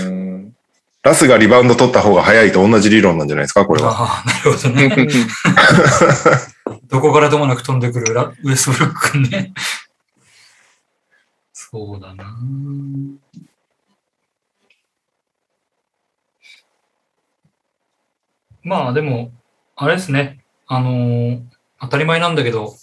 [0.07, 0.55] うん。
[1.03, 3.91] ラスがリバウンド取った方が早いと同じ理論なんじゃないですか、これは。
[3.91, 5.09] ああ、なるほどね。
[6.89, 9.53] どこからともなく飛んでくるラウエストブルック君ね。
[11.75, 12.37] そうだな。
[18.63, 19.33] まあでも、
[19.75, 20.45] あれですね。
[20.69, 21.43] あのー
[21.81, 22.77] 当たり前なんだけど、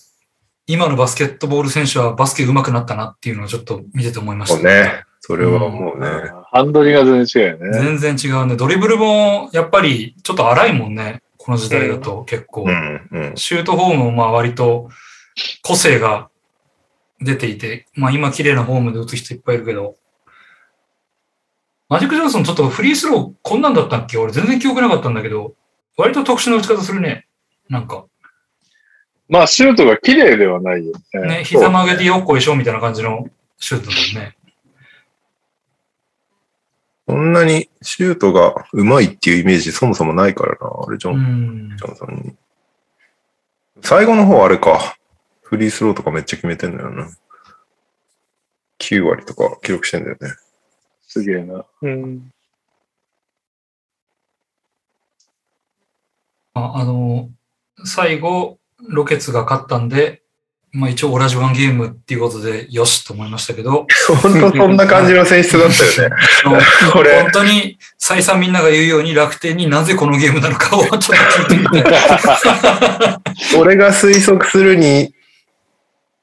[0.68, 4.56] 今のバスケットボール選手はバスケ上手くなったなっていうのをちょっと見てて思いました。
[4.56, 5.04] そうね。
[5.22, 6.08] それはもうね。
[6.52, 7.80] ハンドリが全然違うよね。
[7.98, 8.58] 全然違うね。
[8.58, 11.24] ドリブルもやっぱりちょっと荒いもんね。
[11.38, 12.64] この時代だと結構。
[12.64, 13.38] うん、うん。
[13.38, 14.90] シュートフォームもまあ割と
[15.64, 16.30] 個性が
[17.22, 19.95] 出ていて、まあ今綺麗なフォームで打つ人いっぱいいるけど、
[21.88, 24.18] マジック・ジョンソンちょっとフリースローこんなんだったっけ？
[24.18, 25.56] 俺全然記憶なかったんだけど、
[25.98, 27.27] 割と特殊な打ち方するね。
[27.69, 28.06] なんか、
[29.30, 31.27] まあ、シュートが綺麗ではないよね。
[31.27, 33.27] ね、膝曲げてよっこいしょみたいな感じの
[33.57, 34.38] シュートだもんね。
[37.07, 40.57] そんなにシュートが上手いっていうイメージそもそもないからな、
[40.88, 41.84] あれジョうン、んジ。
[41.84, 42.35] ョンソンに。
[43.81, 44.98] 最後の方あれか。
[45.52, 47.10] フリースローとかめっちゃ決めてんだよな。
[48.80, 50.30] 9割とか記録してんだよね。
[51.06, 51.65] すげえな。
[51.82, 52.32] うん。
[56.53, 57.30] ああの、
[57.84, 60.22] 最後、ロケツが勝ったんで、
[60.72, 63.88] まあ一応オラジワンゲームっていうことでよしと思いましたけど、
[64.22, 66.15] 本当そんな感じの選出だったよね。
[66.94, 71.84] これ本当に再三みんなが言うように楽天になぜこのゲームなのかをちょっと聞いてみて。
[73.60, 75.14] 俺が推測するに、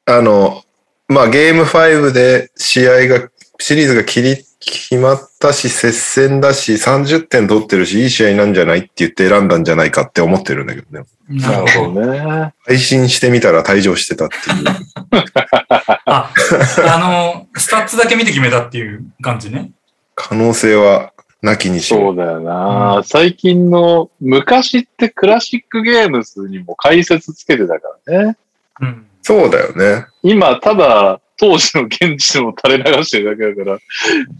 [0.08, 0.62] あの、
[1.06, 3.28] まあゲーム5で試合が、
[3.60, 11.06] シリーズが切り、決まったし、接戦だし、30点取ってるし、いい試合なんじゃないって言って選んだんじゃないかって思ってるんだけどね。
[11.28, 12.06] なるほど。
[12.06, 12.54] ね。
[12.64, 14.64] 配信してみたら退場してたっていう。
[16.06, 16.32] あ、
[16.86, 19.70] あの、スタッツだけ見て決めたっていう感じね。
[20.14, 21.12] 可能性は
[21.42, 22.00] なきにしも。
[22.00, 28.36] そうだよな、最近の、昔ってクラシックゲームスにも解説つけてたからね。
[28.80, 29.07] うん。
[29.28, 30.06] そうだよね。
[30.22, 33.78] 今、ただ、当時の現地の垂れ流してるだけだから、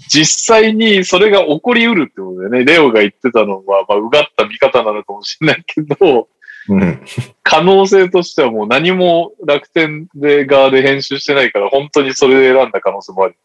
[0.09, 2.65] 実際にそれが起こりうるってことだよね。
[2.65, 6.29] レオが言ってたのは、まあ、うがった見方なのかもしれないけど、
[6.71, 7.05] うん。
[7.43, 13.37] 可能性としてはもう何も楽天で側で編集してないから、本当にそれで選んだ可能性もある。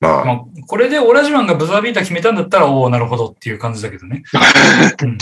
[0.00, 4.22] まあ、まあ、これでオラジマンがブザービーター決めたんだったら、おおなるほどっていう感じだけどね。
[5.02, 5.16] うん違う、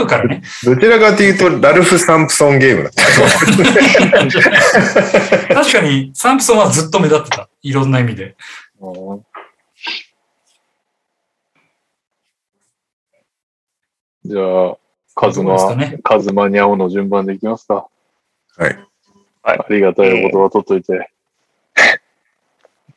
[0.00, 0.42] 違うからね。
[0.64, 3.02] どちらかというと、ラルフ・サンプソンゲームだった。
[5.54, 7.50] 確かに、サンプソンはずっと目立ってた。
[7.62, 8.36] いろんな意味で。
[14.24, 14.78] じゃあ、
[15.14, 17.86] カズマ、ねカズマに青の順番でいきますか。
[18.56, 18.78] はい。
[19.42, 21.10] ありがたいお言葉取っといて。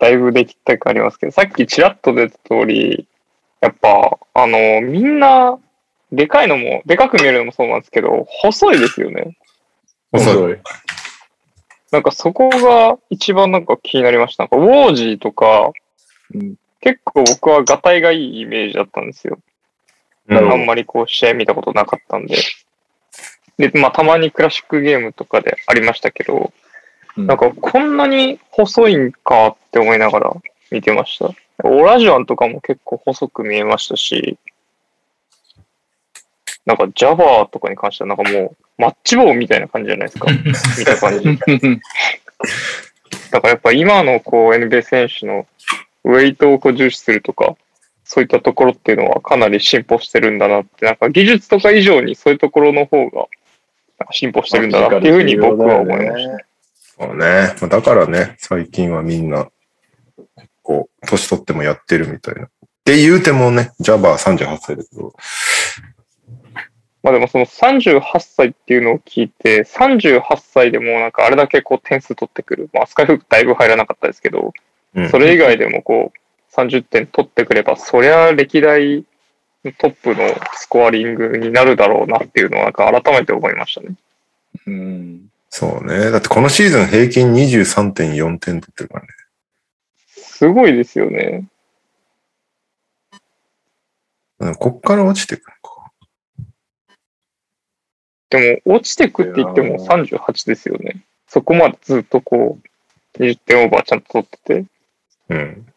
[0.02, 3.08] だいぶできたくありますけど、さっきちらっと出た通り、
[3.62, 5.60] やっぱ、あの、みんな、
[6.12, 9.38] でかいのも、でかく見えるのもそうなんですけど、細いですよね。
[10.12, 10.58] 細い。
[11.92, 14.44] なんかそこが一番なんか気になりました。
[14.44, 15.72] なんかウォージーとか、
[16.34, 19.38] うん結構僕はガタイがいいイメージだったんですよ。
[20.30, 22.38] うんあんまりこう試合見たことなかったんで。
[23.60, 26.52] で、まあたまにクラシックゲームとかでありましたけど、
[27.18, 30.34] うんなんかこんなに細いんかって思いながら
[30.72, 31.32] 見てました。
[31.64, 34.38] オラジュアンとかも結構細く見えましたし、
[36.66, 40.32] なんかジャバーとかに関してはなんかもうマッチ棒みたいな感じじゃないですか。
[40.78, 41.40] 見た感じ。
[43.32, 45.48] だからやっぱ今のこう NBA 選手の
[46.04, 47.56] ウェイトをこう重視するとか、
[48.04, 53.28] そういったところっていうのはかなり進歩してるんだなって、なんか技術とか以上にそういうところの方が
[54.12, 56.51] 進歩してるんだなっていうふうに僕は思いました。
[57.02, 57.56] そうね。
[57.60, 59.50] まあだからね、最近はみんな、
[60.62, 62.46] こう、年取ってもやってるみたいな。
[62.46, 62.48] っ
[62.86, 65.14] て言うてもね、ジャバー38歳だけど、
[67.04, 72.70] まあでもその38歳っていうのを聞いて、38歳でもなんかあれだけこう点数取ってくる。
[72.74, 74.54] まあスカイフックだいぶ入らなかったですけど、
[74.94, 79.04] うんそれ以外でもこう30点取ってくれば、そりゃ歴代
[79.66, 83.96] のトップのスコアリングになるだろうなっていうのはなんか改めて思いましたね。
[84.68, 85.31] うん。
[85.54, 86.12] そうね。
[86.12, 89.08] だってこのシーズン平均23.4点取ってるからね。
[90.08, 91.46] すごいですよね。
[94.40, 95.92] うんこっから落ちてくるのか。
[98.30, 101.04] でも落ちてくって言っても38ですよね。
[101.28, 104.66] そこまでずっとこう20点オーバーちゃんと取ってて。
[105.30, 105.68] うん。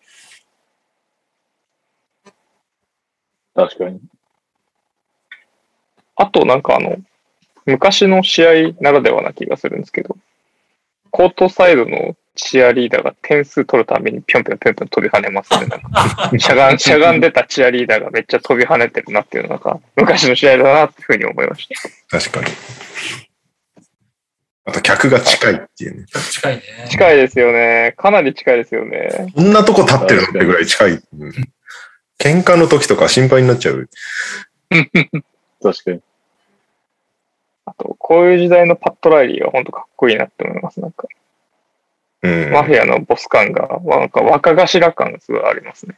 [3.57, 4.01] 確かに。
[6.15, 6.97] あとなんかあの、
[7.67, 10.17] 昔の試合ならではな気がするんですけど、
[11.11, 15.67] コートサイドのチアリーダーが点数取るためにぴょんぴょんぴょんぴょん飛び跳ねますね。
[15.67, 21.69] なんか しゃがん、しゃがんでたチアリーダーがめっちゃ飛び跳ねてるなっていうのが、なんか昔の試合だなっていうふうに思いまし
[22.11, 22.19] た。
[22.19, 22.53] 確かに。
[24.67, 26.07] あと客が近いっていうね。
[26.31, 26.63] 近いね。
[26.91, 27.95] 近いですよね。
[27.97, 29.33] かなり近いですよね。
[29.35, 30.91] こんなとこ立ってるのってぐらい近い。
[30.93, 31.33] う ん
[32.19, 33.89] 喧嘩の時とか心配になっちゃう。
[35.63, 36.01] 確かに。
[37.79, 40.81] あと、こういう時代のパッドライリーが本当かっこいいなって思います。
[40.81, 41.07] なんか、
[42.23, 42.53] うん。
[42.53, 45.97] マフィアのボス感が、なんか若頭感がすごいありますね。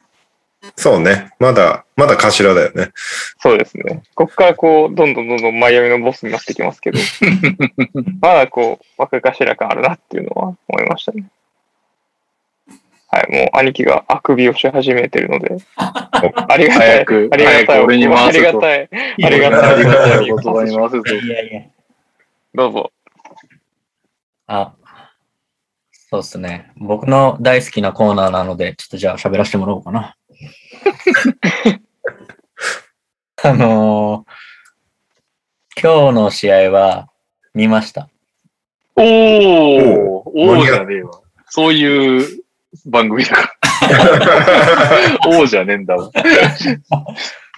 [0.75, 1.33] そうね。
[1.39, 2.91] まだ、まだ頭だよね。
[3.39, 4.03] そうですね。
[4.15, 6.99] ここからこう、どんどんどんどんマイアミのボスになってきますけど、
[8.21, 11.25] まだこう、若頭感あるなっていうのは思いましたね。
[13.17, 17.01] はい、もう兄貴があくびをし始めてるので、 ありがたい。
[17.01, 17.81] ありがたい。
[17.81, 18.91] 俺に回ありがたい。
[18.93, 18.97] あ
[19.31, 19.75] りがたい。
[19.75, 21.15] ありがたいお言葉に回すと。
[21.15, 21.63] いやいや。
[22.55, 22.93] どうぞ。
[24.49, 24.75] あ、
[25.91, 26.73] そうですね。
[26.77, 30.15] 僕の大好きなコーナーなので、ちょっとじゃあ喋らせてもらおうかな。
[33.43, 34.33] あのー
[35.79, 37.11] 今日の試合は
[37.53, 38.09] 見ました。
[38.97, 41.21] おーお王じゃねえわ。
[41.49, 42.46] そういう
[42.87, 43.51] 番組だから。
[45.41, 46.11] 王じゃねえんだわ。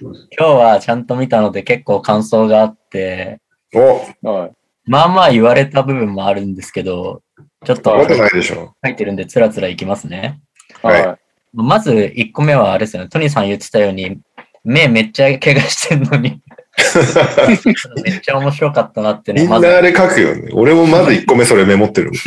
[0.00, 3.40] 今日はちゃんと見たので結構感想があって、
[3.74, 4.52] お、はい。
[4.86, 7.22] まあまあ言われた部分もあるんですけど、
[7.64, 8.74] ちょっととないでしょ。
[8.84, 10.40] 書いてるんでつらつらいきますね。
[10.82, 11.18] はいはい。
[11.52, 13.08] まず1個目はあれですよね。
[13.08, 14.20] トニーさん言ってたように、
[14.64, 16.40] 目めっちゃ怪我してんのに、
[18.05, 19.42] めっちゃ面白かったなってね。
[19.42, 20.50] みんなあれ書くよね。
[20.52, 22.12] 俺もまず1個目それメモってる。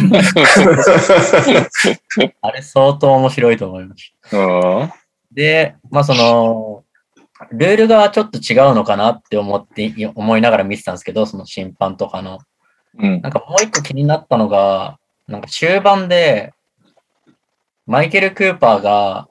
[2.42, 4.38] あれ相当面白いと思いました。
[4.38, 4.94] あ
[5.34, 6.84] で、まあその、
[7.52, 12.40] ルールがちょっと違うのかなって思って、思いながら見てたんですけど、その審判とかの。
[13.00, 13.22] うん。
[13.22, 16.54] なんかもう一個気になったのが、なんか終盤で、
[17.88, 19.28] マイケル・クーパーが、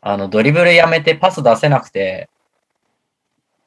[0.00, 2.28] あの、ドリブルやめてパス出せなくて、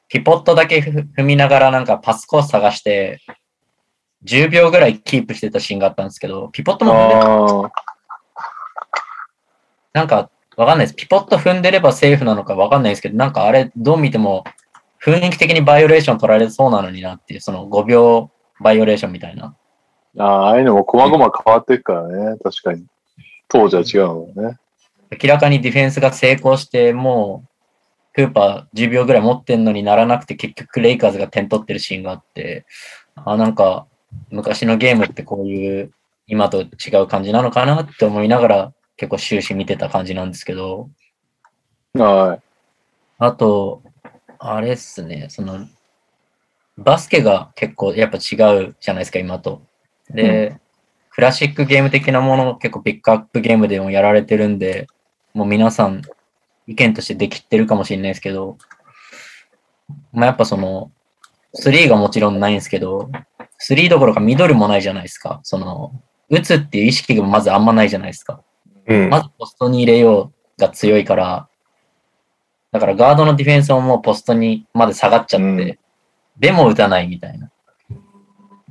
[0.08, 3.20] ピポットだけふ踏みながらなんかパスコース探して、
[4.24, 7.72] 10秒ぐらいキープしてたシーンがあったんですけど、ピポットも踏んでな。
[9.92, 10.96] なんか、わかんないです。
[10.96, 14.44] ピポッと踏んでればセーフなのかわかんないですけど、なんかあれ、どう見ても
[15.02, 19.54] 雰囲気的にバイオレーション取られそうなのになっていう、その5秒バイオレーションみたいな。
[20.18, 22.36] ああ、ああいうのも細々変わっていくからね。
[22.42, 22.84] 確かに。
[23.48, 24.56] 当時は違うもんね。
[25.22, 27.48] 明らかにディフェンスが成功して、もう、
[28.16, 32.64] クーパー10秒ぐらい持ってんのにならなくて、結局レイカーズが点取ってるシーンがあって、
[33.14, 33.86] あ、なんか、
[34.30, 35.92] 昔のゲームってこういう、
[36.26, 40.88] 今と違う感じなのかなって思いながら、結構終始見てた感じなんですけど、
[41.92, 42.40] は
[43.18, 43.82] あと、
[44.38, 45.66] あれっすね、その、
[46.78, 49.60] バスケが結構やっぱ違うじゃないですか、今と。
[50.08, 50.56] で、
[51.10, 54.86] クラシックゲーム的なものを結構ピックアップゲームでもやられてるんで、
[55.34, 56.00] もう皆さん
[56.66, 58.58] 意見としてできてるかもしれないですけど、
[60.12, 60.90] まあやっぱその、
[61.62, 63.10] 3がもちろんないんですけど、
[63.68, 65.40] 3どころかミドルもないじゃないですか。
[65.42, 65.92] その、
[66.28, 68.42] 打つっていう意識がまずあんまないじゃないですか。
[68.86, 69.08] うん。
[69.08, 71.48] まずポストに入れようが強いから、
[72.72, 75.78] だからガードのディフェンスももうポストにまで下がっちゃって、うん
[76.38, 77.50] でも打たないみたいな。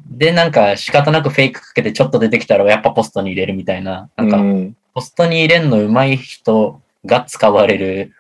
[0.07, 4.21] で、なんか仕方なくフェイクかけてちょっと出てきたらやっぱポストに入れるみたいな、い。
[4.21, 4.77] なんかうん。
[4.93, 8.13] ポストに入れるの上手い人が使われる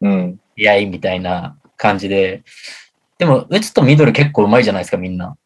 [0.00, 0.40] うん。
[0.56, 2.42] 試合みたいな感じで、
[3.18, 5.36] でも打つとミドル結構上手いじゃないですかみんな。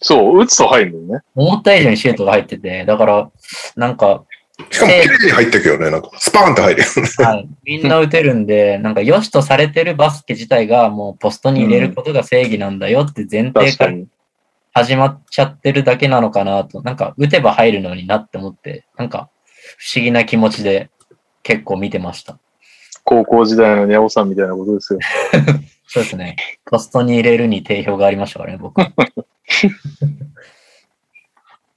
[0.00, 1.24] そう、打つと入るんだよね。
[1.34, 3.30] 思った以上にシュートが入ってて、だから、
[3.76, 4.24] なんか、
[4.70, 5.90] しかも綺麗に入ってくよね。
[5.90, 7.24] なんか、スパーンって入るよね。
[7.24, 7.48] はい。
[7.64, 14.06] みんな打てるんで、なんか良しとされてるバスケ自体がもうポストに入れることが正義なんだよって前提からに。
[14.74, 19.28] 始まっちゃってるだけなのかなと、なんか打てば入るのになって思って、なんか
[19.78, 20.90] 不思議な気持ちで
[21.42, 22.38] 結構見てました。
[23.04, 25.00] 高校時代のニャオさんみたいなことですよ。
[25.86, 26.36] そうですね。
[26.64, 28.80] ポストに入れるに定評がありましたからね、僕。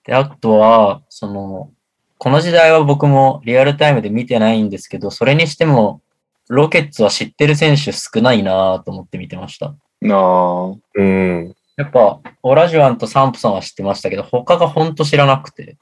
[0.06, 1.72] で、あとは、その、
[2.18, 6.02] この時代は僕もリアルタイムで見てないんですけど、それにしても、
[6.48, 9.76] ロケッツは知ってる選手少ないなと思って見てました。
[10.02, 10.76] なあ。
[10.94, 11.56] うん。
[11.76, 15.78] やっぱ、オラジュアンとサンプソンは知ってましたけど、他が本当知らなくて。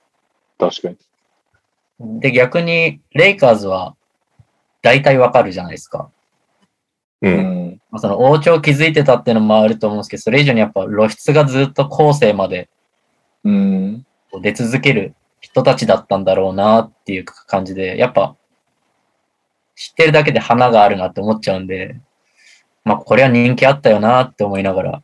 [0.57, 0.97] 確かに。
[1.99, 3.95] で、逆に、レイカーズは、
[4.81, 6.09] 大体わかるじゃないですか。
[7.21, 7.29] う。
[7.29, 7.35] うん
[7.69, 7.81] ん。
[7.91, 12.69] まあ、その王朝を築いてたっていうのもあると思うんですけど、それ以上にやっぱ露出がずっと後世まで
[13.43, 14.05] うん。
[14.41, 18.35] 出続ける人たちだったんだろうなっていう感じで、やっぱ
[19.75, 21.99] 知ってるだけで花があるなって思っちゃうんで、
[22.83, 25.03] まあこれは人気あったよなって思いながら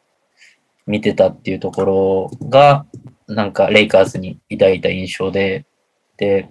[0.87, 2.85] 見てたっていうところが、
[3.27, 5.65] なんかレイカーズに抱いた印象で、
[6.17, 6.49] で、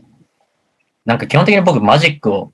[1.09, 2.53] なんか基本的に僕マジックを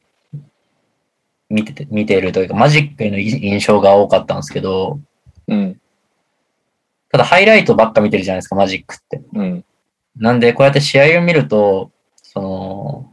[1.51, 5.01] 見てて、見ているというか、マジックへの印象が多かったんですけど、
[5.49, 5.81] うん。
[7.11, 9.21] ただハイライトばっか見てるじゃないですか、マジックって。
[9.35, 9.65] うん。
[10.17, 11.91] なんで、こうやって試合を見ると、
[12.23, 13.13] その、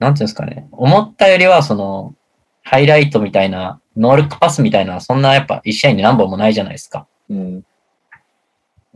[0.00, 2.16] なんていうんですかね、思ったよりは、その、
[2.64, 7.06] ハイライトみたいな、ノールックパスみたいな、そんなやっぱ一試合に何本もないじゃないですか。
[7.30, 7.64] うん。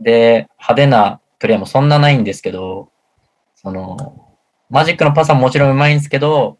[0.01, 2.89] で、派手なプレーもそんなないんですけど、
[3.55, 4.28] その、
[4.69, 6.57] マジックのパスはもちろん上手いんですけど、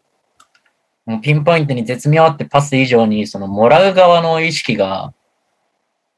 [1.06, 5.12] もうピンポイントに絶妙ってパス以上に、その、もらう側の意識が、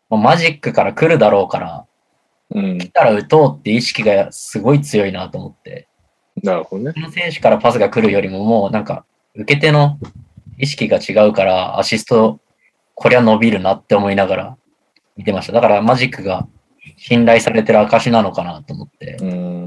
[0.08, 1.86] もうマジックから来るだろうから、
[2.54, 2.78] うん。
[2.78, 5.88] 来たら打とうって意識がすごい強いなと思って。
[6.42, 6.92] なるほどね。
[6.92, 9.04] この選手からパスが来るよりももうなんか
[9.34, 9.98] 受け手の
[10.58, 12.40] 意識が違うからアシスト
[12.94, 14.56] こりゃ伸びるなって思いながら
[15.16, 15.52] 見てました。
[15.52, 16.46] だからマジックが
[16.96, 19.16] 信頼されてる証なのかなと思って。
[19.20, 19.61] うん。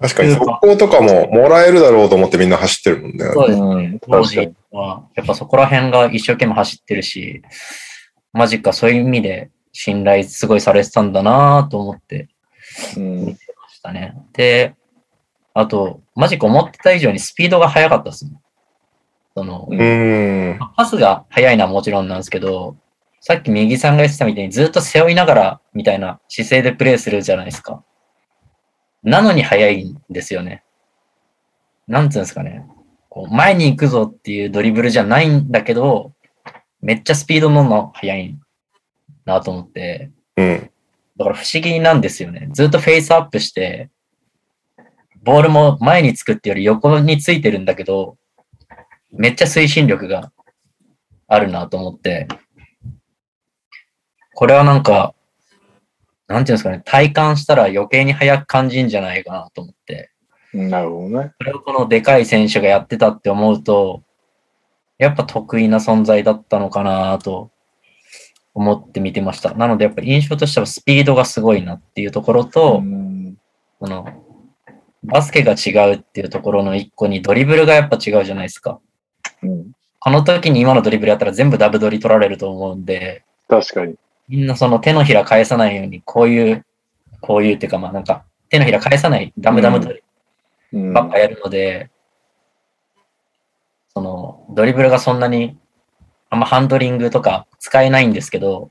[0.00, 3.24] 確かに、速攻とかももらえるだろうと思ってみんな走ってるもんね。
[3.32, 3.60] そうです。
[3.60, 3.98] うん。
[4.00, 4.54] 当時。
[4.70, 7.42] はやっぱそこら辺が一生懸命走ってるし、
[8.32, 12.28] マジックはそういう意味で信頼すごいされてたんだなと思って
[12.96, 13.24] うん。
[13.26, 13.32] ま
[13.70, 14.14] したね。
[14.34, 14.74] で、
[15.54, 18.32] あと、マジック思ってた以上にスピードが速かったですね。
[19.34, 19.84] その、うんう
[20.54, 20.58] ん。
[20.76, 22.76] パスが速いのはもちろんなんですけど、
[23.20, 27.82] さっき右さんが言ってたみたいにずっと背負いながらみたいな姿勢でプレーするじゃないですか。
[29.02, 30.64] なのに速いんですよね。
[31.86, 32.66] なんつうんですかね。
[33.08, 36.12] こう前に行くぞっていうドリブルじゃないんだけど、
[36.80, 38.38] めっちゃスピードのの速い
[39.24, 40.70] なと思って、うん。
[41.16, 42.48] だから不思議なんですよね。
[42.52, 43.90] ずっとフェイスアップして、
[45.22, 48.16] ボールも前につくってより横についてるんだけど、
[49.10, 50.32] めっちゃ推進力が
[51.26, 52.28] あるなと思って、
[54.34, 55.14] これはなんか、
[56.28, 60.10] なんていうんですかね、体感したら余計に速く感じんじゃないかなと思って、
[60.52, 61.32] なるほどね。
[61.38, 64.02] それをこのでかい選手がやってたって思うと、
[64.98, 67.50] やっぱ得意な存在だったのかなと
[68.54, 69.54] 思って見てました。
[69.54, 72.82] なのでやっぱり印象としてはスピードがすごいなっていうところと、
[73.80, 74.06] の
[75.04, 78.80] バスケが違うっていうところの一個にドリブルがやっぱ違うじゃないですか。
[79.42, 79.72] うん。
[80.00, 83.94] この時に今のドリブルやったら全部ダブドリ取られると思うんで、確かに。
[84.28, 86.66] みんなその手のひら返さないように、こういう、
[87.20, 90.02] こういうっていうかまあなんか、手のひら返さないダムダムドリ
[90.72, 90.92] うん。
[90.92, 91.90] ばっかやるので、
[93.94, 95.58] そのドリブルがそんなに
[96.30, 98.70] あんまハンドリングとか使えないんですけど、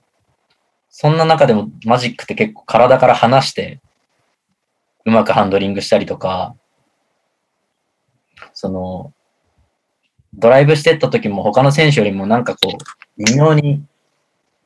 [0.89, 3.81] そんな中でもマジックって結構体から離して、
[5.05, 6.55] うまくハンドリングしたりとか、
[8.53, 9.13] その、
[10.33, 13.83] ドライブしてった時も他の選手よりもなんかこう、微妙に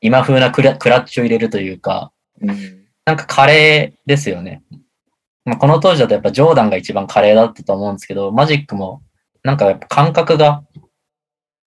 [0.01, 2.81] 今風なクラッチを入れるというか、うん。
[3.05, 4.63] なんか華麗ですよね。
[5.45, 9.01] まあ、この当時だとやっぱジョーダンが一番華麗だったと思うんですけど、マジックも
[9.43, 10.63] なんかやっぱ感覚が、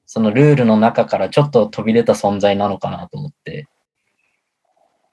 [0.07, 3.67] そのルールの中からちょっと飛び出た存在なのかなと思って、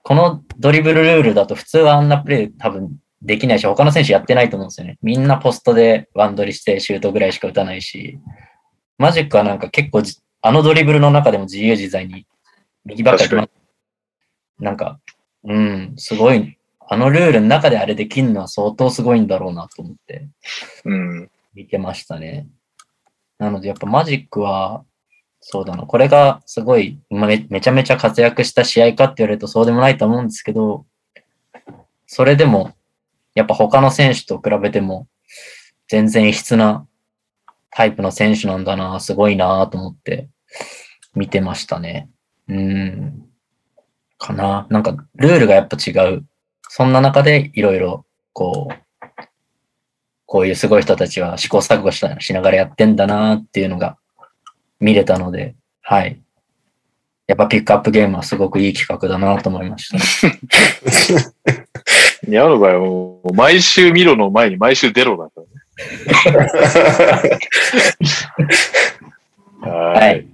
[0.04, 4.98] このドリブルルールだと普通はあんなプレー多分できないし、他の選手やってないと思うんですよね。
[5.02, 8.20] みんなポストでワンドリしてシュートぐらいしか打たないし、
[8.98, 12.26] マジックはなんか結構じあのドリブルの中でも自由自在に
[12.86, 13.50] 右ばっかり
[14.60, 15.00] なんか、
[15.44, 16.58] うん、すごい。
[16.88, 20.28] あのルールの中であれできるのは相当すごいんだろうなと思って
[20.84, 21.32] うん。
[21.54, 22.48] 見てましたね。
[23.38, 24.84] なのでやっぱマジックは、
[25.40, 30.86] そうだな、これがすごいめめちゃめちゃ活躍した試合かって言われるとそうでもないと思うんですけど、
[32.06, 32.74] それでも、
[33.34, 35.08] やっぱ他の選手と比べても
[35.88, 36.86] 全然異質な
[37.72, 40.28] タイプの選手なんだな、すごいなと思って
[41.16, 42.10] 見てましたね。
[42.52, 43.26] うん。
[44.18, 44.68] かな。
[44.70, 46.26] なんかルールがやっぱ違う。
[46.68, 48.74] そんな中でいろいろこう、
[50.26, 53.98] こういうすごい人たちは試行錯誤したしながらやってんだなっていうのが
[54.80, 56.22] 見れたので、はい。
[57.28, 59.98] やっぱピックアップゲームはすごくいい企画だなと思いました。
[62.30, 65.42] やるばよ、毎週見ろの前に毎週出ろだか
[66.32, 67.40] らね。
[69.62, 69.70] は。
[69.94, 70.28] はい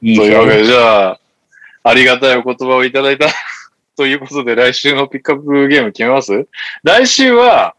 [0.00, 0.14] い。
[0.14, 1.20] いというわけで、じゃあ、
[1.84, 3.28] ありがたいお言葉をいただいた。
[3.96, 6.48] ということで、来週のピックアップゲーム決めます？
[6.82, 7.76] 来週は、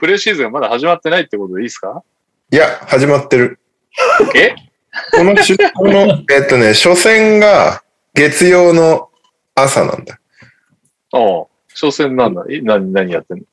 [0.00, 2.02] プレシーズンがまだ始まってないってことでいいですか？
[2.50, 3.60] いや、始まってる。
[4.34, 4.54] え？
[5.12, 7.84] このし、 この、えっとね、初戦が
[8.14, 9.10] 月曜の
[9.54, 10.18] 朝なんだ。
[11.12, 12.44] ああ、初戦なんだ。
[12.50, 13.44] え何、何やってんの？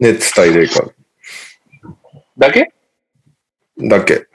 [0.00, 0.92] ネッツ対レイカー
[2.38, 2.72] だけ？
[3.76, 4.26] ズだけ。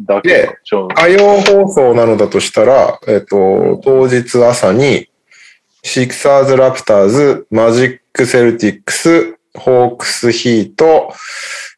[0.00, 0.58] だけで
[0.96, 5.08] 火曜放送なのだとしたら、えっと、当日朝に、
[5.82, 11.12] シクサーズ・ラプターズ、マジック・セルティックス、ホークス・ヒート、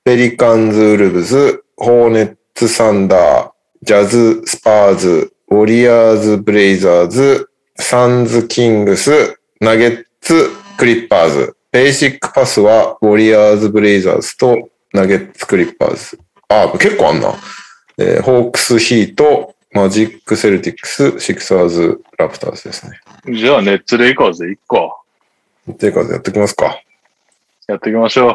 [0.04, 3.50] ペリカンズ・ウルブズ、ホーネッツ・サンダー、
[3.82, 11.56] ジャズ・スパーズ、ウォリアーズ・ブレイザーズ、サンズ・キングス、ナゲッツ・クリッパーズ。
[11.72, 16.18] ベーシックパスは、ウォリアーズ・ブレイザーズとナゲッツ・クリッパーズ。
[16.48, 17.34] あ、結構あんな。
[17.98, 23.00] えーホークス、ヒート、マジック、セルティックス、シクサーズ、ラプターズですね。
[23.38, 25.00] じゃあ、ネッツレイカーズでいっか。
[25.70, 26.80] っていうか、やってきますか。
[27.66, 28.30] やっていきましょ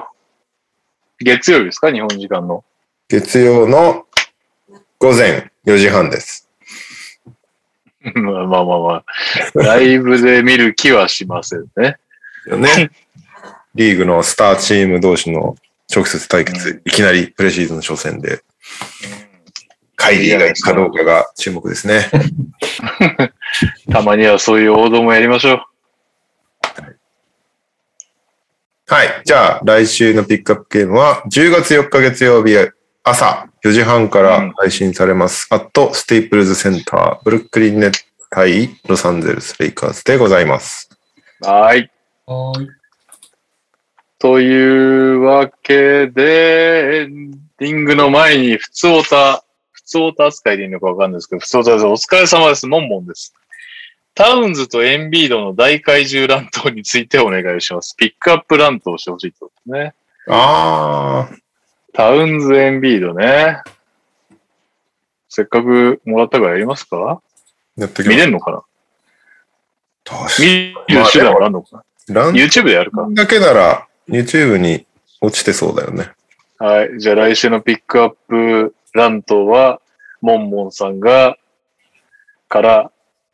[1.19, 1.23] う。
[1.23, 1.91] 月曜日ですか？
[1.91, 2.63] 日本時間の。
[3.07, 4.05] 月曜の
[4.99, 6.49] 午前4時半です。
[8.15, 9.05] まあまあまあまあ。
[9.53, 11.97] ライブで見る気はしませんね。
[12.47, 12.89] ね。
[13.75, 15.55] リーグのスターチーム同士の
[15.93, 18.41] 直接対決、いきなりプレシーズンの初戦で、
[20.01, 22.09] カイリーが行くかどうかが 注目ですね。
[23.91, 25.61] たまにはそういう王道もやりましょう。
[28.87, 29.21] はい。
[29.23, 32.57] じゃあ、来週のピックアップゲームは、10月4日月曜日
[33.03, 35.47] 朝4時半から配信されます。
[35.49, 37.99] アットステイプルズセンター、ブルックリンネット
[38.31, 40.89] 対ロサンゼルスレイカーズでございます。
[41.41, 41.89] はい。
[42.25, 42.69] はーい。
[44.19, 49.43] というわけで、エンディングの前に、普通オタ、
[49.91, 51.85] 普通オタ扱いでいいのかわかんないですけど、普通オタです。
[51.85, 52.65] お疲れ様です。
[52.65, 53.33] モンモンです。
[54.15, 57.97] タウンズとエンビードの大怪獣乱闘についてお願いします。
[57.97, 59.93] ピックアップ乱闘をしてほしいってことね。
[60.29, 61.37] あー。
[61.91, 63.57] タウンズ、エンビードね。
[65.27, 67.21] せっかくもらったからやりますか？
[67.75, 68.07] やってき。
[68.07, 68.63] 見れんのかな？
[70.39, 72.21] 見る手段はあるのかな？
[72.21, 73.09] ラン ?YouTube でやるか。
[73.11, 74.85] だけなら YouTube に
[75.19, 76.11] 落ちてそうだよね。
[76.59, 76.97] はい。
[76.97, 79.80] じゃあ来週のピックアップ乱闘は、
[80.21, 81.37] モンモンさんが、
[82.47, 82.91] から、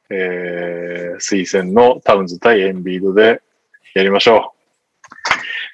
[0.10, 3.42] えー、推薦のタウンズ対エンビードで
[3.94, 4.54] やりましょ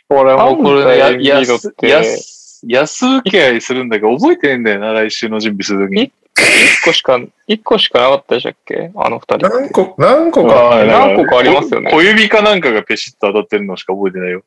[0.09, 0.15] う。
[0.15, 6.11] 俺もこれや、タウンズ対エンビードってやす、安請け合いするんだけど、覚えてねえんだよな、来週の準備するときに。
[6.35, 8.91] 一個しか、一個しかなかったでしたっけ？
[8.95, 9.49] あの二人。
[9.49, 10.53] 何個、何個か。
[10.53, 14.43] はい何個かありますよね小小指かなんかがペシッと当たってるのしか覚えてないよ。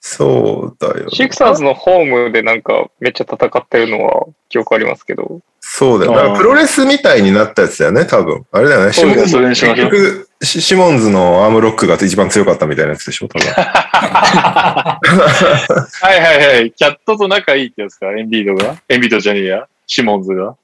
[0.00, 1.10] そうだよ、ね。
[1.10, 6.12] シクサーズのホームでなんかめっちゃ戦ってるのは記憶ありますけど、そうだよ。
[6.12, 8.46] だからプロレスみたいになったやつだよね、多分。
[8.52, 8.92] あれだよね。
[8.92, 13.48] シモンズそうですそれにしましょう結局シシモンズのアームロックが一番強かったみたいなやつでしょ、多分。
[13.50, 15.00] は
[16.16, 16.72] いはいはい。
[16.72, 18.76] キャットと仲いいってやつか、エンビードが。
[18.88, 19.68] エンビードじゃねえや。
[19.86, 20.56] シモンズが。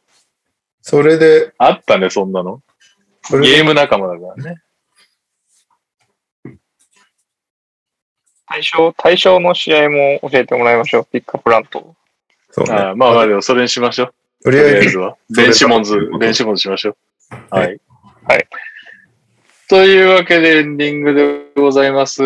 [0.80, 2.60] それで、あったね、そんなの。
[3.30, 4.60] ゲーム仲間だからね。
[8.54, 11.06] 対象、対象の試合も教えてもらいましょう。
[11.10, 11.94] ピックアップラント。
[12.50, 12.72] そうね。
[12.72, 14.14] ああまあまあ、でもそれにしましょう。
[14.44, 15.16] とりあえず、は。
[15.30, 16.96] それベンシモンズそういうこ、とベンシモンズしましょう。
[17.50, 17.60] は。
[17.60, 17.80] はい
[18.26, 18.48] はい
[19.66, 22.22] というわけでエンディングでございます。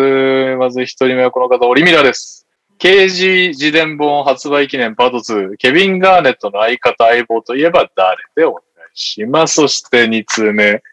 [0.57, 2.45] まず一人目はこの方、オリミラです。
[2.79, 9.55] KG 自伝本発売記念パート2、ケビン・ガーネットの相方相棒といえば誰でお願いします。
[9.55, 10.83] そして二通目、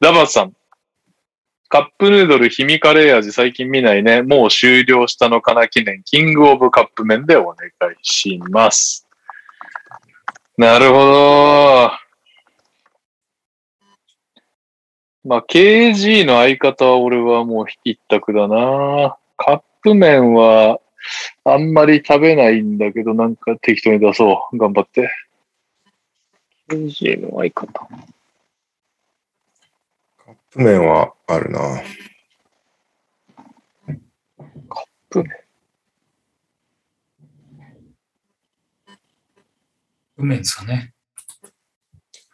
[0.00, 0.52] ダバさん。
[1.74, 4.22] カップヌードル氷見カレー味最近見ないね。
[4.22, 9.08] もう終了したのかな記念、キングオブカップ麺でお願いします。
[10.56, 11.90] なるほど。
[15.24, 19.16] まあ、KG の相方は俺はもう一択だな。
[19.36, 20.78] カップ麺は
[21.42, 24.56] あんまり食べないんだけど、なんか適当に出そう。
[24.56, 25.10] 頑張って。
[26.70, 27.88] KG の相方。
[30.54, 31.82] カップ麺はあるな。
[40.16, 40.92] うめんですかね。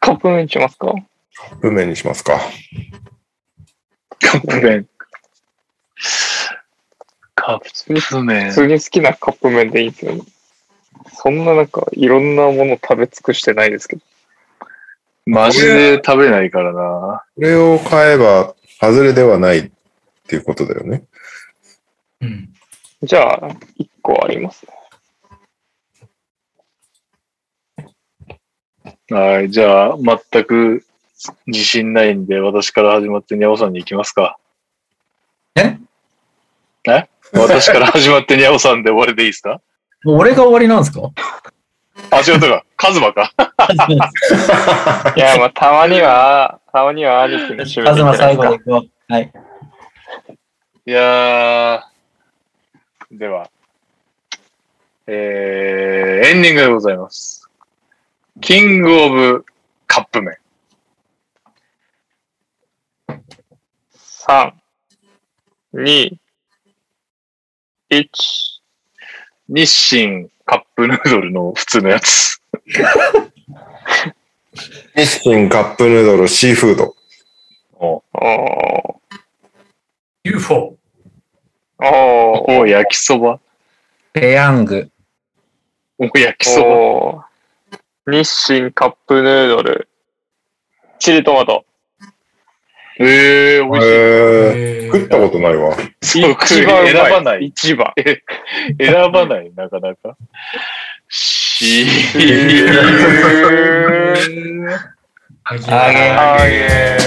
[0.01, 0.93] カップ麺しますか？
[1.35, 2.39] カップ麺にしますか。
[4.21, 4.87] カップ麺。
[7.35, 8.55] カップ麺普。
[8.55, 10.21] 通に好きなカップ麺でいいですよね。
[11.15, 14.03] そんななんかいろんなもの食べ尽くしてないですけど。
[15.27, 17.25] マジで食べないからな。
[17.37, 19.71] これを買えば、外れではないっ
[20.27, 21.05] ていうことだよね。
[22.21, 22.53] うん。
[23.03, 24.73] じゃあ、1個ありますね。
[29.11, 29.51] はい。
[29.51, 29.97] じゃあ、
[30.33, 30.85] 全く
[31.47, 34.39] 自信ないんで、私から始まってニャオさんに行きますか。
[35.57, 35.79] え？
[36.89, 37.09] え？
[37.33, 39.61] 私から始まってニャオさんで終わりでいいですか？
[40.05, 41.11] もう俺が終わりなんですか？
[42.11, 42.65] あ、違ったか。
[42.81, 43.31] カズマか。
[45.15, 49.13] いや、まあ、たまには、たまには兄貴の趣味カズマ最後で行こう。
[49.13, 49.33] はい。
[50.87, 53.51] いやー、では、
[55.07, 57.51] えー、エンディングでございます。
[58.41, 59.45] キングオブ
[59.87, 60.39] カップ麺。
[63.95, 64.53] 3、
[65.75, 66.17] 2、
[67.91, 68.09] 1。
[69.51, 72.40] 日清カップヌードルの普通のやつ。
[74.95, 76.95] 日清カップヌードルシーフード。
[77.75, 79.01] おお
[80.23, 80.77] UFO。
[81.81, 83.41] ーおーお焼きそば。
[84.13, 84.91] ペヤング。
[85.99, 87.27] お焼きそば。
[88.07, 89.89] 日清カップヌードル。
[90.99, 91.65] チリトマト。
[93.01, 93.91] えー、美味しい。
[93.91, 95.75] えー、食ったことないわ。
[96.03, 96.37] 一番。
[96.87, 97.47] 選ばない。
[97.47, 97.93] 一番。
[98.79, 100.17] 選ばない、なかなか。
[101.61, 101.87] し
[105.45, 105.69] あげ
[106.11, 106.99] あげ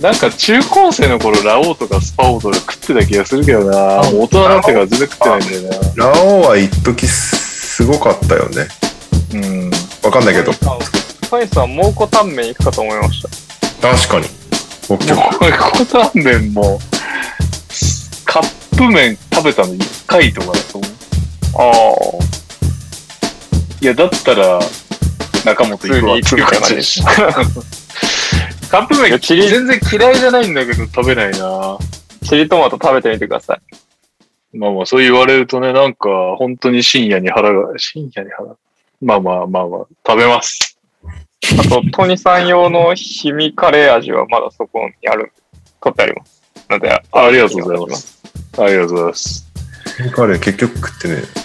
[0.00, 4.02] なんか中高生の頃、ラオウとかスパオとか食ってた気がするけどな。
[4.10, 5.62] もう大人になってから全然食ってないんだよ
[5.96, 6.12] な。
[6.12, 8.66] ラオウは一時すごかったよね。
[9.34, 9.70] うん。
[10.02, 10.52] わかんないけど。
[10.52, 13.28] サイさん、蒙古タンメン行くかと思いました。
[13.96, 14.26] 確かに。
[14.82, 15.38] 北極。
[15.38, 16.78] これ、コタンメンも、
[18.26, 20.93] カップ麺食べたの1回とかだと思う。
[21.56, 22.24] ああ。
[23.80, 24.58] いや、だったら、
[25.44, 27.10] 中本行くわっていう感じでした。
[28.70, 31.78] カップ麺、全然嫌いじゃないんだけど食べないな。
[32.22, 34.56] チリトマト食べてみてください。
[34.56, 36.08] まあまあ、そう言われるとね、なんか、
[36.38, 38.48] 本当に深夜に腹が、深夜に腹
[39.02, 40.78] まあまあまあまあ、食べます。
[41.58, 45.32] あと、トニさん用の氷見カレー味はまだそこにある。
[45.80, 46.42] 取ってあります。
[46.70, 48.22] ので、あありがとうございます。
[48.58, 49.50] ありがとうございます。
[50.14, 51.43] カレー結局食ってね。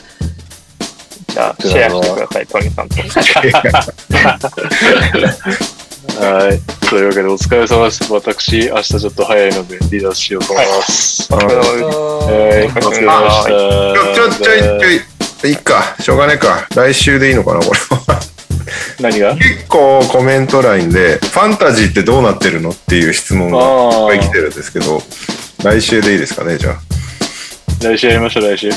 [1.30, 2.96] じゃあ、シェアしてください、トニさんと。
[6.20, 6.60] はい。
[6.90, 8.12] というわけで、お疲れ様です。
[8.12, 11.32] 私、明日ちょっと早いので、離脱しようと思います。
[11.34, 11.46] はい。
[11.46, 11.50] お
[12.70, 13.48] 疲れ様でした。
[13.48, 15.50] ちょ、ちょ、ちょい、ちょい。
[15.52, 15.96] いいか。
[16.00, 16.68] しょうがねえか。
[16.76, 18.20] 来週でいいのかな、これは。
[19.00, 19.36] 何が？
[19.36, 25.02] 結構コメント欄で、ファンタジーってどうなってるのっていう質問がいっあぱい来てるんですけど、
[25.64, 26.74] 来週でいいですかね、じゃあ。
[26.74, 26.80] あ、
[27.84, 28.70] 来週やりましょう、来週。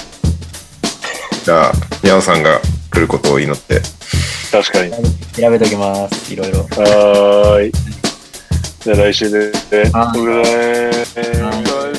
[1.44, 1.72] じゃあ、
[2.02, 3.80] 宮尾さんが来ることを祈って。
[4.52, 4.92] 確かに。
[5.32, 6.32] 調べときます。
[6.32, 6.58] いろいろ。
[6.60, 7.72] はーい。
[8.80, 9.50] じゃあ来週で。
[9.92, 10.12] は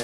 [0.00, 0.03] い